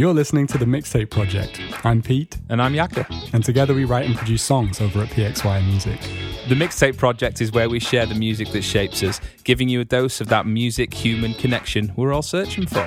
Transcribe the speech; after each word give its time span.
You're 0.00 0.14
listening 0.14 0.46
to 0.46 0.56
the 0.56 0.64
Mixtape 0.64 1.10
Project. 1.10 1.60
I'm 1.84 2.00
Pete, 2.00 2.38
And 2.48 2.62
I'm 2.62 2.72
Yakka. 2.72 3.34
and 3.34 3.44
together 3.44 3.74
we 3.74 3.84
write 3.84 4.06
and 4.06 4.16
produce 4.16 4.42
songs 4.42 4.80
over 4.80 5.02
at 5.02 5.10
PXY 5.10 5.66
Music. 5.66 6.00
The 6.48 6.54
Mixtape 6.54 6.96
Project 6.96 7.42
is 7.42 7.52
where 7.52 7.68
we 7.68 7.80
share 7.80 8.06
the 8.06 8.14
music 8.14 8.48
that 8.52 8.62
shapes 8.62 9.02
us, 9.02 9.20
giving 9.44 9.68
you 9.68 9.80
a 9.80 9.84
dose 9.84 10.22
of 10.22 10.28
that 10.28 10.46
music 10.46 10.94
human 10.94 11.34
connection 11.34 11.92
we're 11.96 12.14
all 12.14 12.22
searching 12.22 12.66
for. 12.66 12.82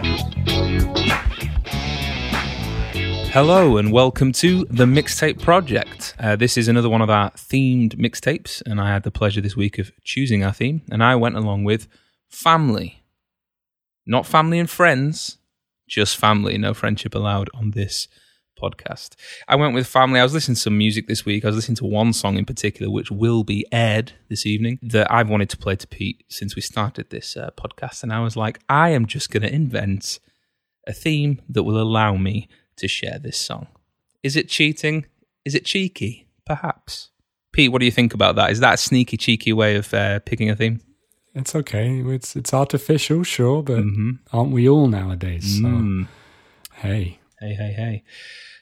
Hello, 3.30 3.78
and 3.78 3.92
welcome 3.92 4.32
to 4.32 4.66
the 4.72 4.86
Mixtape 4.86 5.40
Project. 5.40 6.16
Uh, 6.18 6.36
this 6.36 6.58
is 6.58 6.68
another 6.68 6.90
one 6.90 7.04
of 7.04 7.12
our 7.12 7.30
themed 7.34 7.94
mixtapes, 7.94 8.64
and 8.66 8.82
I 8.82 8.92
had 8.92 9.04
the 9.04 9.12
pleasure 9.12 9.40
this 9.40 9.56
week 9.56 9.78
of 9.78 9.92
choosing 10.04 10.44
our 10.44 10.52
theme, 10.52 10.82
and 10.90 11.04
I 11.04 11.16
went 11.16 11.38
along 11.38 11.64
with 11.64 11.88
family. 12.28 13.04
Not 14.04 14.26
family 14.26 14.58
and 14.58 14.68
friends, 14.68 15.38
just 15.88 16.18
family, 16.18 16.58
no 16.58 16.74
friendship 16.74 17.16
allowed 17.16 17.50
on 17.54 17.72
this 17.72 18.08
podcast. 18.62 19.16
I 19.48 19.56
went 19.56 19.74
with 19.74 19.88
family. 19.88 20.20
I 20.20 20.24
was 20.24 20.34
listening 20.34 20.56
to 20.56 20.62
some 20.62 20.78
music 20.78 21.08
this 21.08 21.26
week. 21.26 21.44
I 21.44 21.48
was 21.48 21.56
listening 21.56 21.76
to 21.78 21.86
one 21.86 22.14
song 22.14 22.38
in 22.38 22.46
particular, 22.46 22.92
which 22.92 23.12
will 23.12 23.44
be 23.44 23.66
aired 23.72 24.14
this 24.30 24.46
evening, 24.46 24.80
that 24.82 25.12
I've 25.12 25.30
wanted 25.30 25.50
to 25.50 25.58
play 25.58 25.76
to 25.76 25.88
Pete 25.88 26.24
since 26.30 26.56
we 26.56 26.62
started 26.62 27.10
this 27.10 27.36
uh, 27.36 27.50
podcast. 27.58 28.04
And 28.04 28.14
I 28.14 28.22
was 28.22 28.36
like, 28.36 28.60
I 28.70 28.90
am 28.90 29.06
just 29.06 29.32
going 29.32 29.44
to 29.44 29.54
invent 29.54 30.20
a 30.88 30.94
theme 30.94 31.42
that 31.50 31.64
will 31.64 31.82
allow 31.82 32.16
me 32.16 32.48
to 32.78 32.88
share 32.88 33.20
this 33.20 33.38
song. 33.38 33.68
Is 34.22 34.36
it 34.36 34.50
cheating? 34.50 35.06
Is 35.46 35.56
it 35.56 35.66
cheeky? 35.66 36.28
Perhaps. 36.46 37.10
Pete, 37.52 37.72
what 37.72 37.80
do 37.80 37.86
you 37.86 37.92
think 37.92 38.14
about 38.14 38.36
that? 38.36 38.52
Is 38.52 38.60
that 38.62 38.76
a 38.76 38.78
sneaky, 38.78 39.18
cheeky 39.18 39.54
way 39.54 39.76
of 39.76 39.94
uh, 39.94 40.20
picking 40.22 40.50
a 40.50 40.56
theme? 40.56 40.82
It's 41.36 41.56
okay. 41.56 42.00
It's 42.06 42.36
it's 42.36 42.54
artificial, 42.54 43.24
sure, 43.24 43.64
but 43.64 43.84
Mhm. 43.84 44.20
aren't 44.32 44.52
we 44.52 44.70
all 44.70 44.88
nowadays? 44.88 45.60
So, 45.62 45.68
Mm. 45.68 46.08
hey. 46.76 47.20
Hey, 47.40 47.56
hey, 47.56 47.74
hey. 47.74 48.04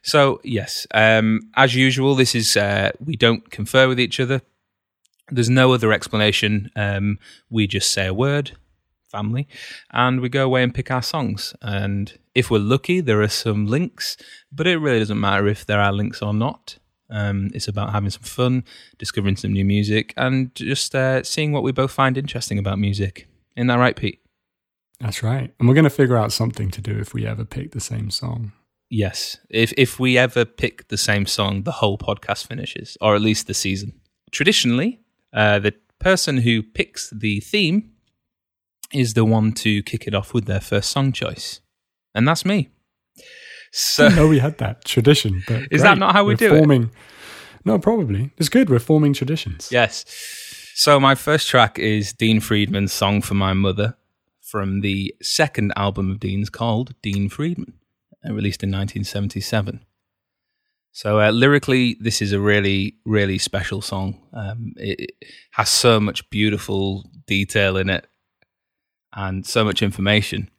So, 0.04 0.40
yes, 0.44 0.88
um, 0.94 1.42
as 1.56 1.76
usual, 1.76 2.16
this 2.16 2.34
is, 2.34 2.58
uh, 2.58 2.90
we 3.00 3.16
don't 3.16 3.52
confer 3.52 3.88
with 3.88 4.00
each 4.00 4.20
other. 4.20 4.42
There's 5.30 5.50
no 5.50 5.74
other 5.74 5.94
explanation. 5.94 6.72
Um, 6.76 7.20
we 7.50 7.68
just 7.68 7.92
say 7.92 8.08
a 8.08 8.14
word, 8.14 8.52
family, 9.12 9.48
and 9.92 10.20
we 10.22 10.30
go 10.30 10.46
away 10.46 10.64
and 10.64 10.74
pick 10.74 10.90
our 10.90 11.04
songs. 11.04 11.54
And 11.62 12.18
if 12.34 12.50
we're 12.50 12.58
lucky, 12.60 13.02
there 13.02 13.22
are 13.22 13.28
some 13.28 13.68
links, 13.68 14.18
but 14.52 14.66
it 14.66 14.78
really 14.78 15.00
doesn't 15.00 15.20
matter 15.20 15.48
if 15.48 15.66
there 15.66 15.80
are 15.80 15.94
links 15.94 16.22
or 16.22 16.34
not. 16.34 16.78
Um, 17.12 17.50
it's 17.54 17.68
about 17.68 17.92
having 17.92 18.10
some 18.10 18.24
fun, 18.24 18.64
discovering 18.98 19.36
some 19.36 19.54
new 19.54 19.66
music, 19.66 20.14
and 20.18 20.54
just 20.56 20.96
uh, 20.96 21.24
seeing 21.24 21.52
what 21.52 21.64
we 21.64 21.72
both 21.72 21.92
find 21.92 22.18
interesting 22.18 22.58
about 22.58 22.80
music. 22.80 23.28
Isn't 23.56 23.68
that 23.68 23.80
right, 23.80 23.96
Pete? 23.96 24.22
That's 25.00 25.24
right. 25.24 25.54
And 25.60 25.68
we're 25.68 25.76
going 25.76 25.84
to 25.84 25.90
figure 25.90 26.18
out 26.18 26.32
something 26.32 26.72
to 26.72 26.82
do 26.82 26.98
if 26.98 27.14
we 27.14 27.26
ever 27.26 27.44
pick 27.44 27.72
the 27.72 27.80
same 27.80 28.12
song. 28.12 28.54
Yes. 28.90 29.38
If 29.50 29.74
if 29.78 30.00
we 30.00 30.18
ever 30.18 30.46
pick 30.46 30.88
the 30.90 30.98
same 30.98 31.26
song, 31.26 31.64
the 31.64 31.72
whole 31.72 31.98
podcast 31.98 32.48
finishes, 32.48 32.98
or 33.02 33.16
at 33.16 33.22
least 33.22 33.48
the 33.48 33.54
season. 33.54 33.94
Traditionally, 34.32 35.00
uh, 35.34 35.60
the 35.60 35.74
person 36.00 36.38
who 36.40 36.62
picks 36.62 37.10
the 37.10 37.40
theme 37.40 37.92
is 38.94 39.14
the 39.14 39.26
one 39.26 39.54
to 39.54 39.82
kick 39.84 40.08
it 40.08 40.14
off 40.14 40.34
with 40.34 40.46
their 40.46 40.60
first 40.60 40.92
song 40.92 41.14
choice, 41.14 41.62
and 42.14 42.28
that's 42.28 42.46
me. 42.46 42.70
So 43.72 44.10
no, 44.10 44.28
we 44.28 44.40
had 44.40 44.58
that 44.60 44.86
tradition. 44.86 45.44
But 45.48 45.64
Is 45.72 45.82
that 45.82 45.98
not 45.98 46.14
how 46.14 46.26
we 46.26 46.34
We're 46.34 46.50
do 46.50 46.56
it? 46.56 46.90
No, 47.64 47.80
probably. 47.80 48.32
It's 48.38 48.50
good. 48.50 48.70
We're 48.70 48.80
forming 48.80 49.14
traditions. 49.14 49.70
yes. 49.72 50.06
So 50.74 51.00
my 51.00 51.16
first 51.16 51.48
track 51.48 51.78
is 51.78 52.14
Dean 52.14 52.40
Friedman's 52.40 52.92
"Song 52.94 53.22
for 53.22 53.34
My 53.36 53.54
Mother" 53.54 53.96
from 54.42 54.82
the 54.82 55.14
second 55.22 55.72
album 55.76 56.12
of 56.12 56.20
Dean's 56.20 56.50
called 56.50 56.94
Dean 57.02 57.30
Friedman, 57.30 57.74
uh, 58.26 58.34
released 58.34 58.64
in 58.64 58.70
1977. 58.70 59.86
So 60.92 61.22
uh, 61.22 61.32
lyrically, 61.32 61.98
this 62.02 62.22
is 62.22 62.34
a 62.34 62.40
really, 62.40 62.96
really 63.06 63.38
special 63.38 63.82
song. 63.82 64.20
Um, 64.34 64.74
it, 64.76 65.00
it 65.00 65.12
has 65.52 65.70
so 65.70 66.00
much 66.00 66.30
beautiful 66.30 67.10
detail 67.28 67.78
in 67.78 67.90
it, 67.90 68.08
and 69.14 69.46
so 69.46 69.64
much 69.64 69.82
information. 69.82 70.50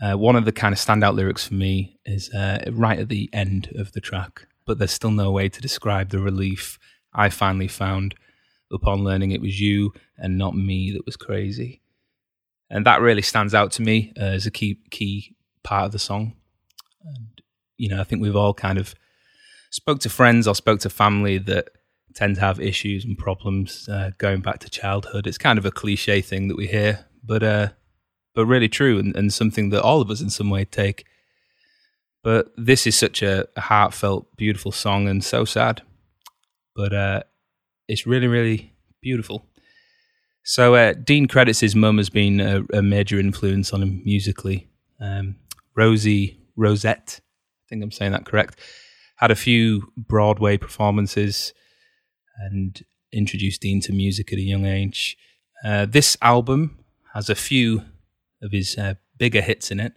Uh, 0.00 0.14
one 0.14 0.36
of 0.36 0.44
the 0.44 0.52
kind 0.52 0.72
of 0.72 0.78
standout 0.78 1.14
lyrics 1.14 1.46
for 1.46 1.54
me 1.54 1.98
is 2.04 2.32
uh, 2.34 2.62
right 2.70 2.98
at 2.98 3.08
the 3.08 3.30
end 3.32 3.72
of 3.76 3.92
the 3.92 4.00
track, 4.00 4.46
but 4.66 4.78
there's 4.78 4.92
still 4.92 5.10
no 5.10 5.30
way 5.30 5.48
to 5.48 5.60
describe 5.60 6.10
the 6.10 6.18
relief 6.18 6.78
I 7.14 7.30
finally 7.30 7.68
found 7.68 8.14
upon 8.70 9.04
learning 9.04 9.30
it 9.30 9.40
was 9.40 9.60
you 9.60 9.92
and 10.18 10.36
not 10.36 10.54
me 10.54 10.92
that 10.92 11.06
was 11.06 11.16
crazy. 11.16 11.80
And 12.68 12.84
that 12.84 13.00
really 13.00 13.22
stands 13.22 13.54
out 13.54 13.72
to 13.72 13.82
me 13.82 14.12
uh, 14.20 14.24
as 14.24 14.44
a 14.44 14.50
key 14.50 14.80
key 14.90 15.36
part 15.62 15.86
of 15.86 15.92
the 15.92 15.98
song. 15.98 16.34
And 17.04 17.40
you 17.76 17.88
know, 17.88 18.00
I 18.00 18.04
think 18.04 18.20
we've 18.20 18.36
all 18.36 18.54
kind 18.54 18.78
of 18.78 18.94
spoke 19.70 20.00
to 20.00 20.10
friends 20.10 20.46
or 20.46 20.54
spoke 20.54 20.80
to 20.80 20.90
family 20.90 21.38
that 21.38 21.68
tend 22.14 22.36
to 22.36 22.40
have 22.40 22.58
issues 22.58 23.04
and 23.04 23.16
problems 23.16 23.88
uh, 23.88 24.10
going 24.18 24.40
back 24.40 24.58
to 24.60 24.70
childhood. 24.70 25.26
It's 25.26 25.38
kind 25.38 25.58
of 25.58 25.66
a 25.66 25.70
cliche 25.70 26.22
thing 26.22 26.48
that 26.48 26.56
we 26.56 26.66
hear, 26.66 27.06
but 27.22 27.42
uh, 27.42 27.68
but 28.36 28.46
really 28.46 28.68
true 28.68 28.98
and, 28.98 29.16
and 29.16 29.32
something 29.32 29.70
that 29.70 29.82
all 29.82 30.02
of 30.02 30.10
us 30.10 30.20
in 30.20 30.30
some 30.30 30.50
way 30.50 30.64
take. 30.64 31.06
But 32.22 32.52
this 32.56 32.86
is 32.86 32.96
such 32.96 33.22
a, 33.22 33.48
a 33.56 33.62
heartfelt, 33.62 34.36
beautiful 34.36 34.72
song 34.72 35.08
and 35.08 35.24
so 35.24 35.44
sad. 35.46 35.82
But 36.76 36.92
uh, 36.92 37.22
it's 37.88 38.06
really, 38.06 38.26
really 38.26 38.74
beautiful. 39.00 39.46
So 40.44 40.74
uh, 40.74 40.92
Dean 40.92 41.26
credits 41.26 41.60
his 41.60 41.74
mum 41.74 41.98
as 41.98 42.10
being 42.10 42.40
a, 42.40 42.62
a 42.74 42.82
major 42.82 43.18
influence 43.18 43.72
on 43.72 43.82
him 43.82 44.02
musically. 44.04 44.68
Um, 45.00 45.36
Rosie 45.74 46.38
Rosette, 46.56 47.20
I 47.20 47.64
think 47.70 47.82
I'm 47.82 47.90
saying 47.90 48.12
that 48.12 48.26
correct, 48.26 48.60
had 49.16 49.30
a 49.30 49.36
few 49.36 49.92
Broadway 49.96 50.58
performances 50.58 51.54
and 52.38 52.84
introduced 53.12 53.62
Dean 53.62 53.80
to 53.80 53.92
music 53.92 54.30
at 54.32 54.38
a 54.38 54.42
young 54.42 54.66
age. 54.66 55.16
Uh, 55.64 55.86
this 55.86 56.18
album 56.20 56.78
has 57.14 57.30
a 57.30 57.34
few 57.34 57.82
of 58.46 58.52
his 58.52 58.78
uh, 58.78 58.94
bigger 59.18 59.42
hits 59.42 59.70
in 59.70 59.80
it, 59.80 59.92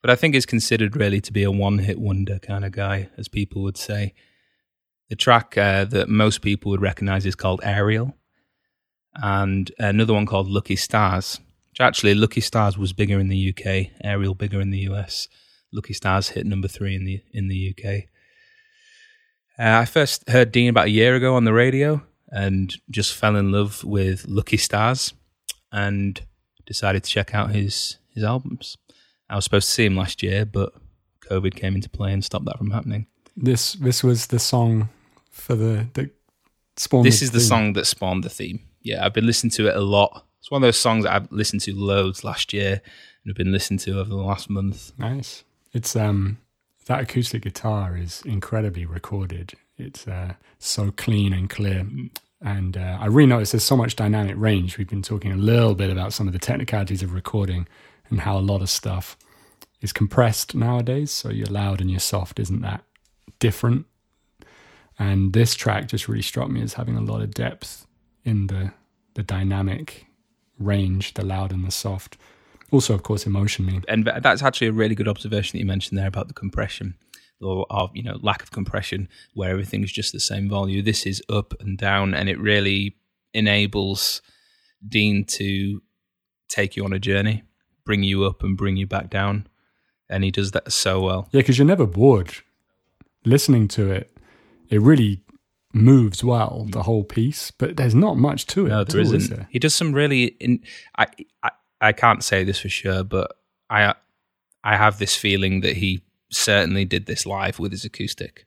but 0.00 0.10
I 0.10 0.14
think 0.14 0.34
is 0.34 0.46
considered 0.46 0.96
really 0.96 1.20
to 1.20 1.32
be 1.32 1.42
a 1.42 1.50
one-hit 1.50 1.98
wonder 1.98 2.38
kind 2.38 2.64
of 2.64 2.72
guy, 2.72 3.10
as 3.18 3.28
people 3.28 3.62
would 3.62 3.76
say. 3.76 4.14
The 5.10 5.16
track 5.16 5.58
uh, 5.58 5.84
that 5.86 6.08
most 6.08 6.40
people 6.40 6.70
would 6.70 6.80
recognize 6.80 7.26
is 7.26 7.34
called 7.34 7.60
Ariel, 7.64 8.14
and 9.14 9.70
another 9.78 10.14
one 10.14 10.26
called 10.26 10.48
Lucky 10.48 10.76
Stars. 10.76 11.40
Which 11.70 11.80
actually, 11.80 12.14
Lucky 12.14 12.40
Stars 12.40 12.78
was 12.78 12.92
bigger 12.92 13.20
in 13.20 13.28
the 13.28 13.50
UK, 13.50 13.90
Ariel 14.02 14.34
bigger 14.34 14.60
in 14.60 14.70
the 14.70 14.88
US. 14.90 15.28
Lucky 15.72 15.92
Stars 15.92 16.30
hit 16.30 16.46
number 16.46 16.68
three 16.68 16.94
in 16.94 17.04
the 17.04 17.20
in 17.32 17.48
the 17.48 17.74
UK. 17.74 18.04
Uh, 19.58 19.80
I 19.80 19.84
first 19.84 20.28
heard 20.28 20.52
Dean 20.52 20.70
about 20.70 20.86
a 20.86 20.90
year 20.90 21.14
ago 21.16 21.34
on 21.34 21.44
the 21.44 21.52
radio, 21.52 22.02
and 22.28 22.74
just 22.88 23.14
fell 23.14 23.36
in 23.36 23.52
love 23.52 23.84
with 23.84 24.26
Lucky 24.26 24.56
Stars, 24.56 25.12
and 25.72 26.20
decided 26.70 27.02
to 27.02 27.10
check 27.10 27.34
out 27.34 27.50
his 27.50 27.98
his 28.14 28.22
albums. 28.22 28.78
I 29.28 29.34
was 29.34 29.44
supposed 29.44 29.66
to 29.66 29.74
see 29.74 29.86
him 29.86 29.96
last 29.96 30.22
year, 30.22 30.44
but 30.44 30.72
COVID 31.28 31.56
came 31.56 31.74
into 31.74 31.90
play 31.90 32.12
and 32.12 32.24
stopped 32.24 32.44
that 32.44 32.58
from 32.58 32.70
happening. 32.70 33.06
This 33.36 33.72
this 33.72 34.04
was 34.04 34.28
the 34.28 34.38
song 34.38 34.88
for 35.30 35.56
the 35.56 35.88
that 35.94 36.10
spawned. 36.76 37.04
This 37.04 37.22
is 37.22 37.32
the 37.32 37.40
theme. 37.40 37.48
song 37.48 37.72
that 37.72 37.86
spawned 37.86 38.22
the 38.22 38.30
theme. 38.30 38.60
Yeah, 38.82 39.04
I've 39.04 39.12
been 39.12 39.26
listening 39.26 39.50
to 39.52 39.68
it 39.68 39.74
a 39.74 39.80
lot. 39.80 40.24
It's 40.38 40.50
one 40.50 40.62
of 40.62 40.66
those 40.66 40.78
songs 40.78 41.04
that 41.04 41.12
I've 41.12 41.32
listened 41.32 41.62
to 41.62 41.74
loads 41.74 42.22
last 42.22 42.52
year 42.52 42.80
and 43.22 43.30
have 43.30 43.36
been 43.36 43.52
listening 43.52 43.78
to 43.80 43.98
over 43.98 44.08
the 44.08 44.16
last 44.16 44.48
month. 44.48 44.92
Nice. 44.96 45.42
It's 45.72 45.96
um 45.96 46.38
that 46.86 47.00
acoustic 47.00 47.42
guitar 47.42 47.96
is 47.96 48.22
incredibly 48.24 48.86
recorded. 48.86 49.54
It's 49.76 50.06
uh, 50.06 50.34
so 50.58 50.90
clean 50.90 51.32
and 51.32 51.48
clear. 51.48 51.86
And 52.42 52.76
uh, 52.76 52.98
I 53.00 53.06
really 53.06 53.28
noticed 53.28 53.52
there's 53.52 53.64
so 53.64 53.76
much 53.76 53.96
dynamic 53.96 54.36
range. 54.38 54.78
We've 54.78 54.88
been 54.88 55.02
talking 55.02 55.32
a 55.32 55.36
little 55.36 55.74
bit 55.74 55.90
about 55.90 56.12
some 56.12 56.26
of 56.26 56.32
the 56.32 56.38
technicalities 56.38 57.02
of 57.02 57.12
recording 57.12 57.68
and 58.08 58.20
how 58.20 58.38
a 58.38 58.40
lot 58.40 58.62
of 58.62 58.70
stuff 58.70 59.16
is 59.80 59.92
compressed 59.92 60.54
nowadays. 60.54 61.10
So 61.10 61.30
your 61.30 61.48
loud 61.48 61.80
and 61.80 61.90
your 61.90 62.00
soft 62.00 62.40
isn't 62.40 62.62
that 62.62 62.82
different. 63.38 63.86
And 64.98 65.32
this 65.32 65.54
track 65.54 65.88
just 65.88 66.08
really 66.08 66.22
struck 66.22 66.50
me 66.50 66.62
as 66.62 66.74
having 66.74 66.96
a 66.96 67.02
lot 67.02 67.22
of 67.22 67.32
depth 67.32 67.86
in 68.24 68.48
the 68.48 68.72
the 69.14 69.22
dynamic 69.22 70.06
range, 70.58 71.14
the 71.14 71.24
loud 71.24 71.52
and 71.52 71.64
the 71.64 71.70
soft. 71.70 72.16
Also, 72.70 72.94
of 72.94 73.02
course, 73.02 73.26
emotionally. 73.26 73.82
And 73.88 74.04
that's 74.04 74.42
actually 74.42 74.68
a 74.68 74.72
really 74.72 74.94
good 74.94 75.08
observation 75.08 75.56
that 75.56 75.60
you 75.60 75.66
mentioned 75.66 75.98
there 75.98 76.06
about 76.06 76.28
the 76.28 76.34
compression 76.34 76.94
or 77.40 77.66
of 77.70 77.90
you 77.94 78.02
know 78.02 78.18
lack 78.22 78.42
of 78.42 78.50
compression 78.50 79.08
where 79.34 79.50
everything's 79.50 79.92
just 79.92 80.12
the 80.12 80.20
same 80.20 80.48
volume. 80.48 80.84
This 80.84 81.06
is 81.06 81.22
up 81.28 81.54
and 81.60 81.76
down, 81.78 82.14
and 82.14 82.28
it 82.28 82.38
really 82.38 82.96
enables 83.32 84.22
Dean 84.86 85.24
to 85.24 85.82
take 86.48 86.76
you 86.76 86.84
on 86.84 86.92
a 86.92 86.98
journey, 86.98 87.44
bring 87.84 88.02
you 88.02 88.24
up 88.24 88.42
and 88.42 88.56
bring 88.56 88.76
you 88.76 88.86
back 88.86 89.10
down, 89.10 89.46
and 90.08 90.24
he 90.24 90.30
does 90.30 90.52
that 90.52 90.72
so 90.72 91.00
well. 91.00 91.28
Yeah, 91.32 91.40
because 91.40 91.58
you're 91.58 91.66
never 91.66 91.86
bored 91.86 92.34
listening 93.24 93.68
to 93.68 93.90
it. 93.90 94.10
It 94.68 94.80
really 94.80 95.22
moves 95.72 96.24
well, 96.24 96.64
mm. 96.66 96.72
the 96.72 96.82
whole 96.82 97.04
piece, 97.04 97.50
but 97.50 97.76
there's 97.76 97.94
not 97.94 98.16
much 98.16 98.46
to 98.46 98.66
it. 98.66 98.70
No, 98.70 98.84
there 98.84 99.00
all, 99.00 99.14
isn't. 99.14 99.46
He 99.50 99.58
does 99.58 99.74
some 99.74 99.92
really. 99.92 100.36
In, 100.40 100.62
I, 100.96 101.06
I 101.42 101.50
I 101.80 101.92
can't 101.92 102.22
say 102.22 102.44
this 102.44 102.60
for 102.60 102.68
sure, 102.68 103.04
but 103.04 103.36
I 103.68 103.94
I 104.62 104.76
have 104.76 104.98
this 104.98 105.16
feeling 105.16 105.60
that 105.60 105.76
he 105.76 106.02
certainly 106.30 106.84
did 106.84 107.06
this 107.06 107.26
live 107.26 107.58
with 107.58 107.72
his 107.72 107.84
acoustic 107.84 108.46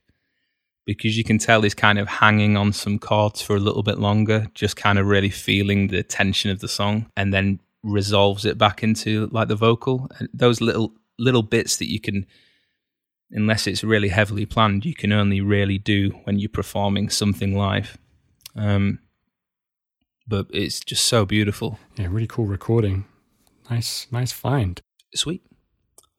because 0.86 1.18
you 1.18 1.24
can 1.24 1.38
tell 1.38 1.62
he's 1.62 1.74
kind 1.74 1.98
of 1.98 2.08
hanging 2.08 2.58
on 2.58 2.74
some 2.74 3.00
chords 3.00 3.42
for 3.42 3.56
a 3.56 3.60
little 3.60 3.84
bit 3.84 4.00
longer, 4.00 4.48
just 4.54 4.76
kind 4.76 5.00
of 5.00 5.08
really 5.08 5.30
feeling 5.30 5.88
the 5.88 6.04
tension 6.04 6.52
of 6.52 6.60
the 6.60 6.68
song, 6.68 7.06
and 7.16 7.34
then 7.34 7.60
resolves 7.84 8.46
it 8.46 8.58
back 8.58 8.84
into 8.84 9.28
like 9.32 9.48
the 9.48 9.56
vocal. 9.56 10.10
And 10.20 10.30
those 10.34 10.62
little 10.62 10.94
little 11.20 11.44
bits 11.44 11.78
that 11.78 11.90
you 11.90 12.00
can, 12.00 12.26
unless 13.32 13.68
it's 13.68 13.84
really 13.84 14.10
heavily 14.10 14.46
planned, 14.46 14.86
you 14.86 14.94
can 14.94 15.12
only 15.12 15.42
really 15.42 15.78
do 15.78 16.10
when 16.26 16.40
you're 16.40 16.50
performing 16.50 17.10
something 17.10 17.56
live. 17.56 17.98
Um, 18.56 19.00
but 20.28 20.48
it's 20.52 20.80
just 20.80 21.06
so 21.06 21.26
beautiful. 21.26 21.80
Yeah, 21.98 22.08
really 22.10 22.28
cool 22.28 22.46
recording. 22.46 23.06
Nice, 23.70 24.08
nice 24.12 24.32
find. 24.32 24.82
Sweet. 25.16 25.44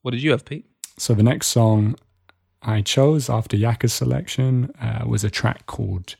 What 0.03 0.13
did 0.13 0.23
you 0.23 0.31
have, 0.33 0.45
Pete? 0.45 0.67
So 0.97 1.15
the 1.15 1.23
next 1.23 1.49
song 1.49 1.97
I 2.63 2.81
chose 2.81 3.29
after 3.29 3.57
Yakka's 3.57 3.93
selection 3.93 4.73
uh, 4.81 5.05
was 5.07 5.25
a 5.25 5.31
track 5.31 5.67
called 5.67 6.15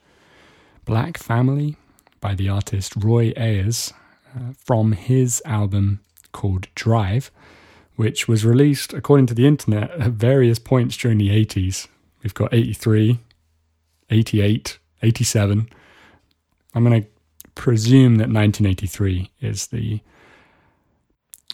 Black 0.85 1.17
Family 1.17 1.77
by 2.21 2.35
the 2.35 2.49
artist 2.49 2.95
Roy 2.97 3.33
Ayers 3.37 3.93
uh, 4.35 4.53
from 4.59 4.93
his 4.93 5.41
album 5.45 6.01
called 6.33 6.69
Drive, 6.75 7.31
which 7.97 8.27
was 8.27 8.45
released, 8.45 8.93
according 8.93 9.27
to 9.27 9.35
the 9.35 9.47
internet, 9.47 9.91
at 9.93 10.13
various 10.13 10.59
points 10.59 10.97
during 10.97 11.19
the 11.19 11.31
80s. 11.31 11.87
We've 12.23 12.35
got 12.35 12.53
83, 12.53 13.21
88, 14.11 14.79
87. 15.03 15.69
I'm 16.75 16.85
going 16.85 17.03
to 17.03 17.09
presume 17.55 18.17
that 18.17 18.29
1983 18.29 19.31
is 19.41 19.69
the 19.69 20.01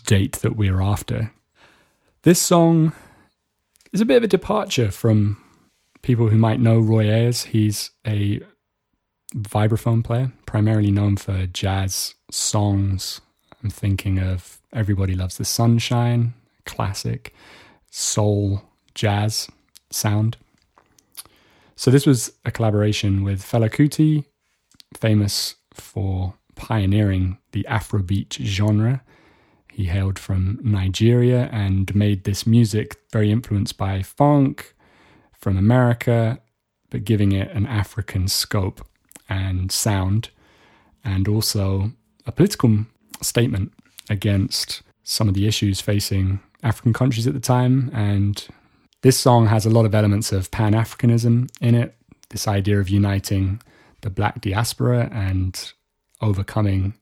date 0.07 0.39
that 0.39 0.57
we're 0.57 0.81
after. 0.81 1.33
This 2.23 2.41
song 2.41 2.93
is 3.93 4.01
a 4.01 4.07
bit 4.07 4.17
of 4.17 4.23
a 4.23 4.29
departure 4.29 4.91
from 4.91 5.43
people 6.03 6.29
who 6.29 6.37
might 6.37 6.61
know 6.61 6.79
Roy 6.79 7.09
Ayers. 7.09 7.45
He's 7.45 7.91
a 8.07 8.41
vibraphone 9.35 10.05
player, 10.05 10.33
primarily 10.47 10.91
known 10.91 11.17
for 11.17 11.47
jazz 11.47 12.15
songs. 12.31 13.21
I'm 13.63 13.71
thinking 13.71 14.19
of 14.19 14.61
Everybody 14.73 15.15
Loves 15.15 15.37
the 15.37 15.45
Sunshine, 15.45 16.35
classic 16.65 17.35
soul 17.91 18.63
jazz 18.95 19.49
sound. 19.91 20.37
So 21.77 21.91
this 21.91 22.07
was 22.07 22.33
a 22.45 22.51
collaboration 22.51 23.25
with 23.25 23.43
Fela 23.43 23.71
Kuti, 23.71 24.25
famous 24.97 25.57
for 25.75 26.35
pioneering 26.55 27.39
the 27.53 27.67
Afrobeat 27.69 28.35
genre. 28.35 29.03
He 29.81 29.87
hailed 29.87 30.19
from 30.19 30.59
Nigeria 30.63 31.49
and 31.51 31.95
made 31.95 32.25
this 32.25 32.47
music 32.47 32.99
very 33.11 33.31
influenced 33.31 33.79
by 33.79 34.03
funk 34.03 34.75
from 35.33 35.57
America, 35.57 36.39
but 36.91 37.07
giving 37.07 37.33
it 37.33 37.51
an 37.53 37.65
African 37.65 38.29
scope 38.29 38.87
and 39.27 39.73
sound, 39.73 40.29
and 41.03 41.27
also 41.27 41.93
a 42.27 42.31
political 42.31 42.85
statement 43.23 43.73
against 44.11 44.83
some 45.03 45.29
of 45.29 45.35
the 45.35 45.47
issues 45.47 45.81
facing 45.81 46.41
African 46.63 46.93
countries 46.93 47.27
at 47.27 47.33
the 47.33 47.41
time. 47.41 47.91
And 47.95 48.47
this 49.01 49.19
song 49.19 49.47
has 49.47 49.65
a 49.65 49.71
lot 49.71 49.87
of 49.87 49.95
elements 49.95 50.31
of 50.31 50.51
Pan 50.51 50.75
Africanism 50.75 51.49
in 51.63 51.75
it, 51.75 51.97
this 52.29 52.47
idea 52.47 52.79
of 52.81 52.91
uniting 52.91 53.63
the 54.03 54.11
black 54.11 54.43
diaspora 54.43 55.09
and 55.11 55.73
overcoming 56.21 56.93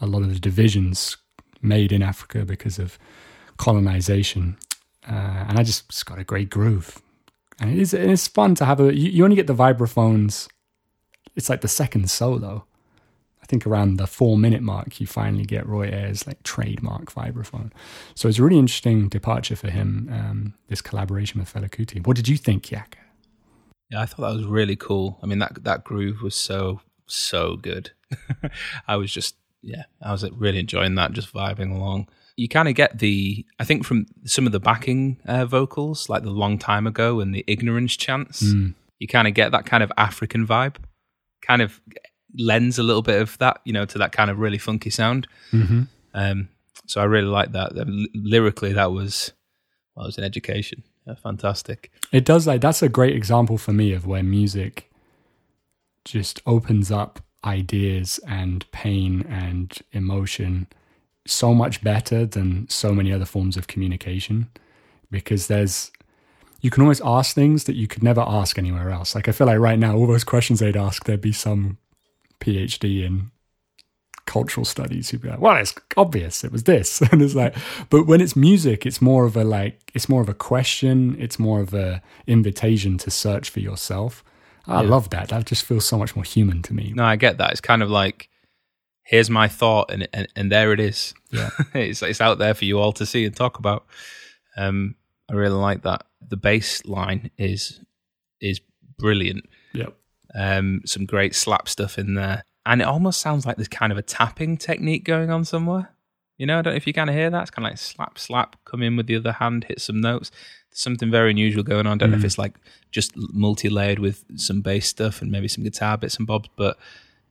a 0.00 0.06
lot 0.06 0.22
of 0.22 0.32
the 0.32 0.40
divisions 0.40 1.18
made 1.62 1.92
in 1.92 2.02
Africa 2.02 2.44
because 2.44 2.78
of 2.78 2.98
colonization. 3.56 4.56
Uh, 5.08 5.46
and 5.48 5.58
I 5.58 5.62
just 5.62 5.84
it's 5.88 6.02
got 6.02 6.18
a 6.18 6.24
great 6.24 6.50
groove. 6.50 7.00
And 7.60 7.70
it 7.70 7.78
is 7.78 7.94
it's 7.94 8.28
fun 8.28 8.54
to 8.56 8.64
have 8.64 8.80
a 8.80 8.94
you, 8.94 9.10
you 9.10 9.24
only 9.24 9.36
get 9.36 9.46
the 9.46 9.54
vibraphones 9.54 10.48
it's 11.38 11.48
like 11.48 11.60
the 11.60 11.68
second 11.68 12.10
solo. 12.10 12.64
I 13.40 13.46
think 13.46 13.64
around 13.66 13.96
the 13.96 14.08
four 14.08 14.36
minute 14.36 14.60
mark, 14.60 15.00
you 15.00 15.06
finally 15.06 15.44
get 15.44 15.66
Roy 15.66 15.88
Ayers' 15.88 16.26
like 16.26 16.42
trademark 16.42 17.12
vibraphone. 17.14 17.70
So 18.14 18.28
it's 18.28 18.40
a 18.40 18.42
really 18.42 18.58
interesting 18.58 19.08
departure 19.08 19.54
for 19.54 19.70
him. 19.70 20.10
Um, 20.12 20.54
this 20.66 20.82
collaboration 20.82 21.38
with 21.38 21.54
Fela 21.54 21.70
Kuti. 21.70 22.04
What 22.04 22.16
did 22.16 22.28
you 22.28 22.36
think, 22.36 22.64
Yakka? 22.64 22.96
Yeah, 23.88 24.02
I 24.02 24.06
thought 24.06 24.28
that 24.28 24.36
was 24.36 24.44
really 24.44 24.76
cool. 24.76 25.18
I 25.22 25.26
mean, 25.26 25.38
that 25.38 25.62
that 25.62 25.84
groove 25.84 26.22
was 26.22 26.34
so 26.34 26.80
so 27.06 27.56
good. 27.56 27.92
I 28.88 28.96
was 28.96 29.12
just 29.12 29.36
yeah, 29.62 29.84
I 30.02 30.12
was 30.12 30.28
really 30.32 30.58
enjoying 30.58 30.94
that, 30.96 31.12
just 31.12 31.32
vibing 31.32 31.74
along. 31.74 32.08
You 32.36 32.48
kind 32.48 32.68
of 32.68 32.74
get 32.74 32.98
the, 32.98 33.44
I 33.58 33.64
think, 33.64 33.84
from 33.84 34.06
some 34.24 34.46
of 34.46 34.52
the 34.52 34.60
backing 34.60 35.18
uh, 35.26 35.44
vocals, 35.46 36.08
like 36.08 36.22
the 36.22 36.30
long 36.30 36.58
time 36.58 36.86
ago 36.86 37.20
and 37.20 37.34
the 37.34 37.44
ignorance 37.46 37.96
chants. 37.96 38.42
Mm. 38.42 38.74
You 39.00 39.08
kind 39.08 39.26
of 39.26 39.34
get 39.34 39.52
that 39.52 39.66
kind 39.66 39.82
of 39.82 39.92
African 39.96 40.46
vibe. 40.46 40.76
Kind 41.42 41.62
of 41.62 41.80
lends 42.38 42.78
a 42.78 42.82
little 42.82 43.02
bit 43.02 43.20
of 43.20 43.36
that, 43.38 43.60
you 43.64 43.72
know, 43.72 43.84
to 43.86 43.98
that 43.98 44.12
kind 44.12 44.30
of 44.30 44.38
really 44.38 44.58
funky 44.58 44.90
sound. 44.90 45.26
Mm-hmm. 45.52 45.82
Um, 46.14 46.48
so 46.86 47.00
I 47.00 47.04
really 47.04 47.28
like 47.28 47.52
that. 47.52 47.72
lyrically, 48.14 48.72
that 48.72 48.92
was 48.92 49.32
well, 49.94 50.06
it 50.06 50.08
was 50.08 50.18
an 50.18 50.24
education. 50.24 50.84
Yeah, 51.06 51.14
fantastic. 51.14 51.90
It 52.12 52.24
does 52.24 52.46
like 52.46 52.60
that's 52.60 52.82
a 52.82 52.88
great 52.88 53.16
example 53.16 53.58
for 53.58 53.72
me 53.72 53.92
of 53.92 54.06
where 54.06 54.22
music 54.22 54.90
just 56.04 56.40
opens 56.46 56.90
up 56.90 57.20
ideas 57.44 58.18
and 58.26 58.70
pain 58.72 59.24
and 59.28 59.78
emotion 59.92 60.66
so 61.26 61.54
much 61.54 61.82
better 61.82 62.26
than 62.26 62.68
so 62.68 62.92
many 62.92 63.12
other 63.12 63.24
forms 63.24 63.56
of 63.56 63.66
communication 63.66 64.48
because 65.10 65.46
there's 65.46 65.90
you 66.60 66.70
can 66.70 66.82
always 66.82 67.00
ask 67.04 67.34
things 67.34 67.64
that 67.64 67.76
you 67.76 67.86
could 67.86 68.02
never 68.02 68.20
ask 68.26 68.58
anywhere 68.58 68.90
else. 68.90 69.14
Like 69.14 69.28
I 69.28 69.32
feel 69.32 69.46
like 69.46 69.58
right 69.58 69.78
now, 69.78 69.94
all 69.94 70.06
those 70.06 70.24
questions 70.24 70.58
they'd 70.58 70.76
ask, 70.76 71.04
there'd 71.04 71.20
be 71.20 71.32
some 71.32 71.78
PhD 72.40 73.04
in 73.04 73.30
cultural 74.26 74.64
studies 74.64 75.08
who'd 75.08 75.22
be 75.22 75.28
like, 75.28 75.40
"Well, 75.40 75.56
it's 75.56 75.74
obvious. 75.96 76.42
It 76.44 76.50
was 76.50 76.64
this," 76.64 77.00
and 77.12 77.22
it's 77.22 77.34
like, 77.34 77.54
but 77.90 78.06
when 78.06 78.20
it's 78.20 78.34
music, 78.34 78.84
it's 78.86 79.00
more 79.00 79.24
of 79.24 79.36
a 79.36 79.44
like, 79.44 79.90
it's 79.94 80.08
more 80.08 80.20
of 80.20 80.28
a 80.28 80.34
question. 80.34 81.16
It's 81.18 81.38
more 81.38 81.60
of 81.60 81.72
a 81.74 82.02
invitation 82.26 82.98
to 82.98 83.10
search 83.10 83.50
for 83.50 83.60
yourself. 83.60 84.24
I 84.68 84.82
yeah. 84.82 84.88
love 84.88 85.10
that. 85.10 85.28
That 85.28 85.46
just 85.46 85.64
feels 85.64 85.86
so 85.86 85.98
much 85.98 86.14
more 86.14 86.24
human 86.24 86.62
to 86.62 86.74
me. 86.74 86.92
No, 86.94 87.04
I 87.04 87.16
get 87.16 87.38
that. 87.38 87.52
It's 87.52 87.60
kind 87.60 87.82
of 87.82 87.90
like 87.90 88.28
here's 89.02 89.30
my 89.30 89.48
thought, 89.48 89.90
and 89.90 90.06
and, 90.12 90.28
and 90.36 90.52
there 90.52 90.72
it 90.72 90.80
is. 90.80 91.14
Yeah, 91.30 91.50
it's 91.74 92.02
it's 92.02 92.20
out 92.20 92.38
there 92.38 92.54
for 92.54 92.64
you 92.66 92.78
all 92.78 92.92
to 92.92 93.06
see 93.06 93.24
and 93.24 93.34
talk 93.34 93.58
about. 93.58 93.86
Um, 94.56 94.94
I 95.30 95.34
really 95.34 95.56
like 95.56 95.82
that. 95.82 96.04
The 96.26 96.36
bass 96.36 96.84
line 96.84 97.30
is 97.38 97.80
is 98.40 98.60
brilliant. 98.98 99.48
Yep. 99.72 99.94
Um, 100.34 100.82
some 100.84 101.06
great 101.06 101.34
slap 101.34 101.68
stuff 101.68 101.98
in 101.98 102.14
there, 102.14 102.42
and 102.66 102.82
it 102.82 102.86
almost 102.86 103.20
sounds 103.20 103.46
like 103.46 103.56
there's 103.56 103.68
kind 103.68 103.92
of 103.92 103.98
a 103.98 104.02
tapping 104.02 104.58
technique 104.58 105.04
going 105.04 105.30
on 105.30 105.44
somewhere. 105.44 105.94
You 106.36 106.46
know, 106.46 106.58
I 106.58 106.62
don't 106.62 106.74
know 106.74 106.76
if 106.76 106.86
you 106.86 106.92
kind 106.92 107.10
of 107.10 107.16
hear 107.16 107.30
that. 107.30 107.42
It's 107.42 107.50
kind 107.50 107.66
of 107.66 107.72
like 107.72 107.78
slap, 107.78 108.16
slap, 108.16 108.56
come 108.64 108.82
in 108.82 108.96
with 108.96 109.06
the 109.06 109.16
other 109.16 109.32
hand, 109.32 109.64
hit 109.64 109.80
some 109.80 110.00
notes 110.00 110.30
something 110.78 111.10
very 111.10 111.30
unusual 111.30 111.62
going 111.62 111.86
on. 111.86 111.94
I 111.94 111.96
don't 111.96 112.08
mm. 112.08 112.12
know 112.12 112.18
if 112.18 112.22
mm. 112.22 112.26
it's 112.26 112.38
like 112.38 112.54
just 112.90 113.12
multi-layered 113.16 113.98
with 113.98 114.24
some 114.36 114.60
bass 114.60 114.86
stuff 114.86 115.20
and 115.20 115.30
maybe 115.30 115.48
some 115.48 115.64
guitar 115.64 115.98
bits 115.98 116.16
and 116.16 116.26
bobs, 116.26 116.48
but 116.56 116.78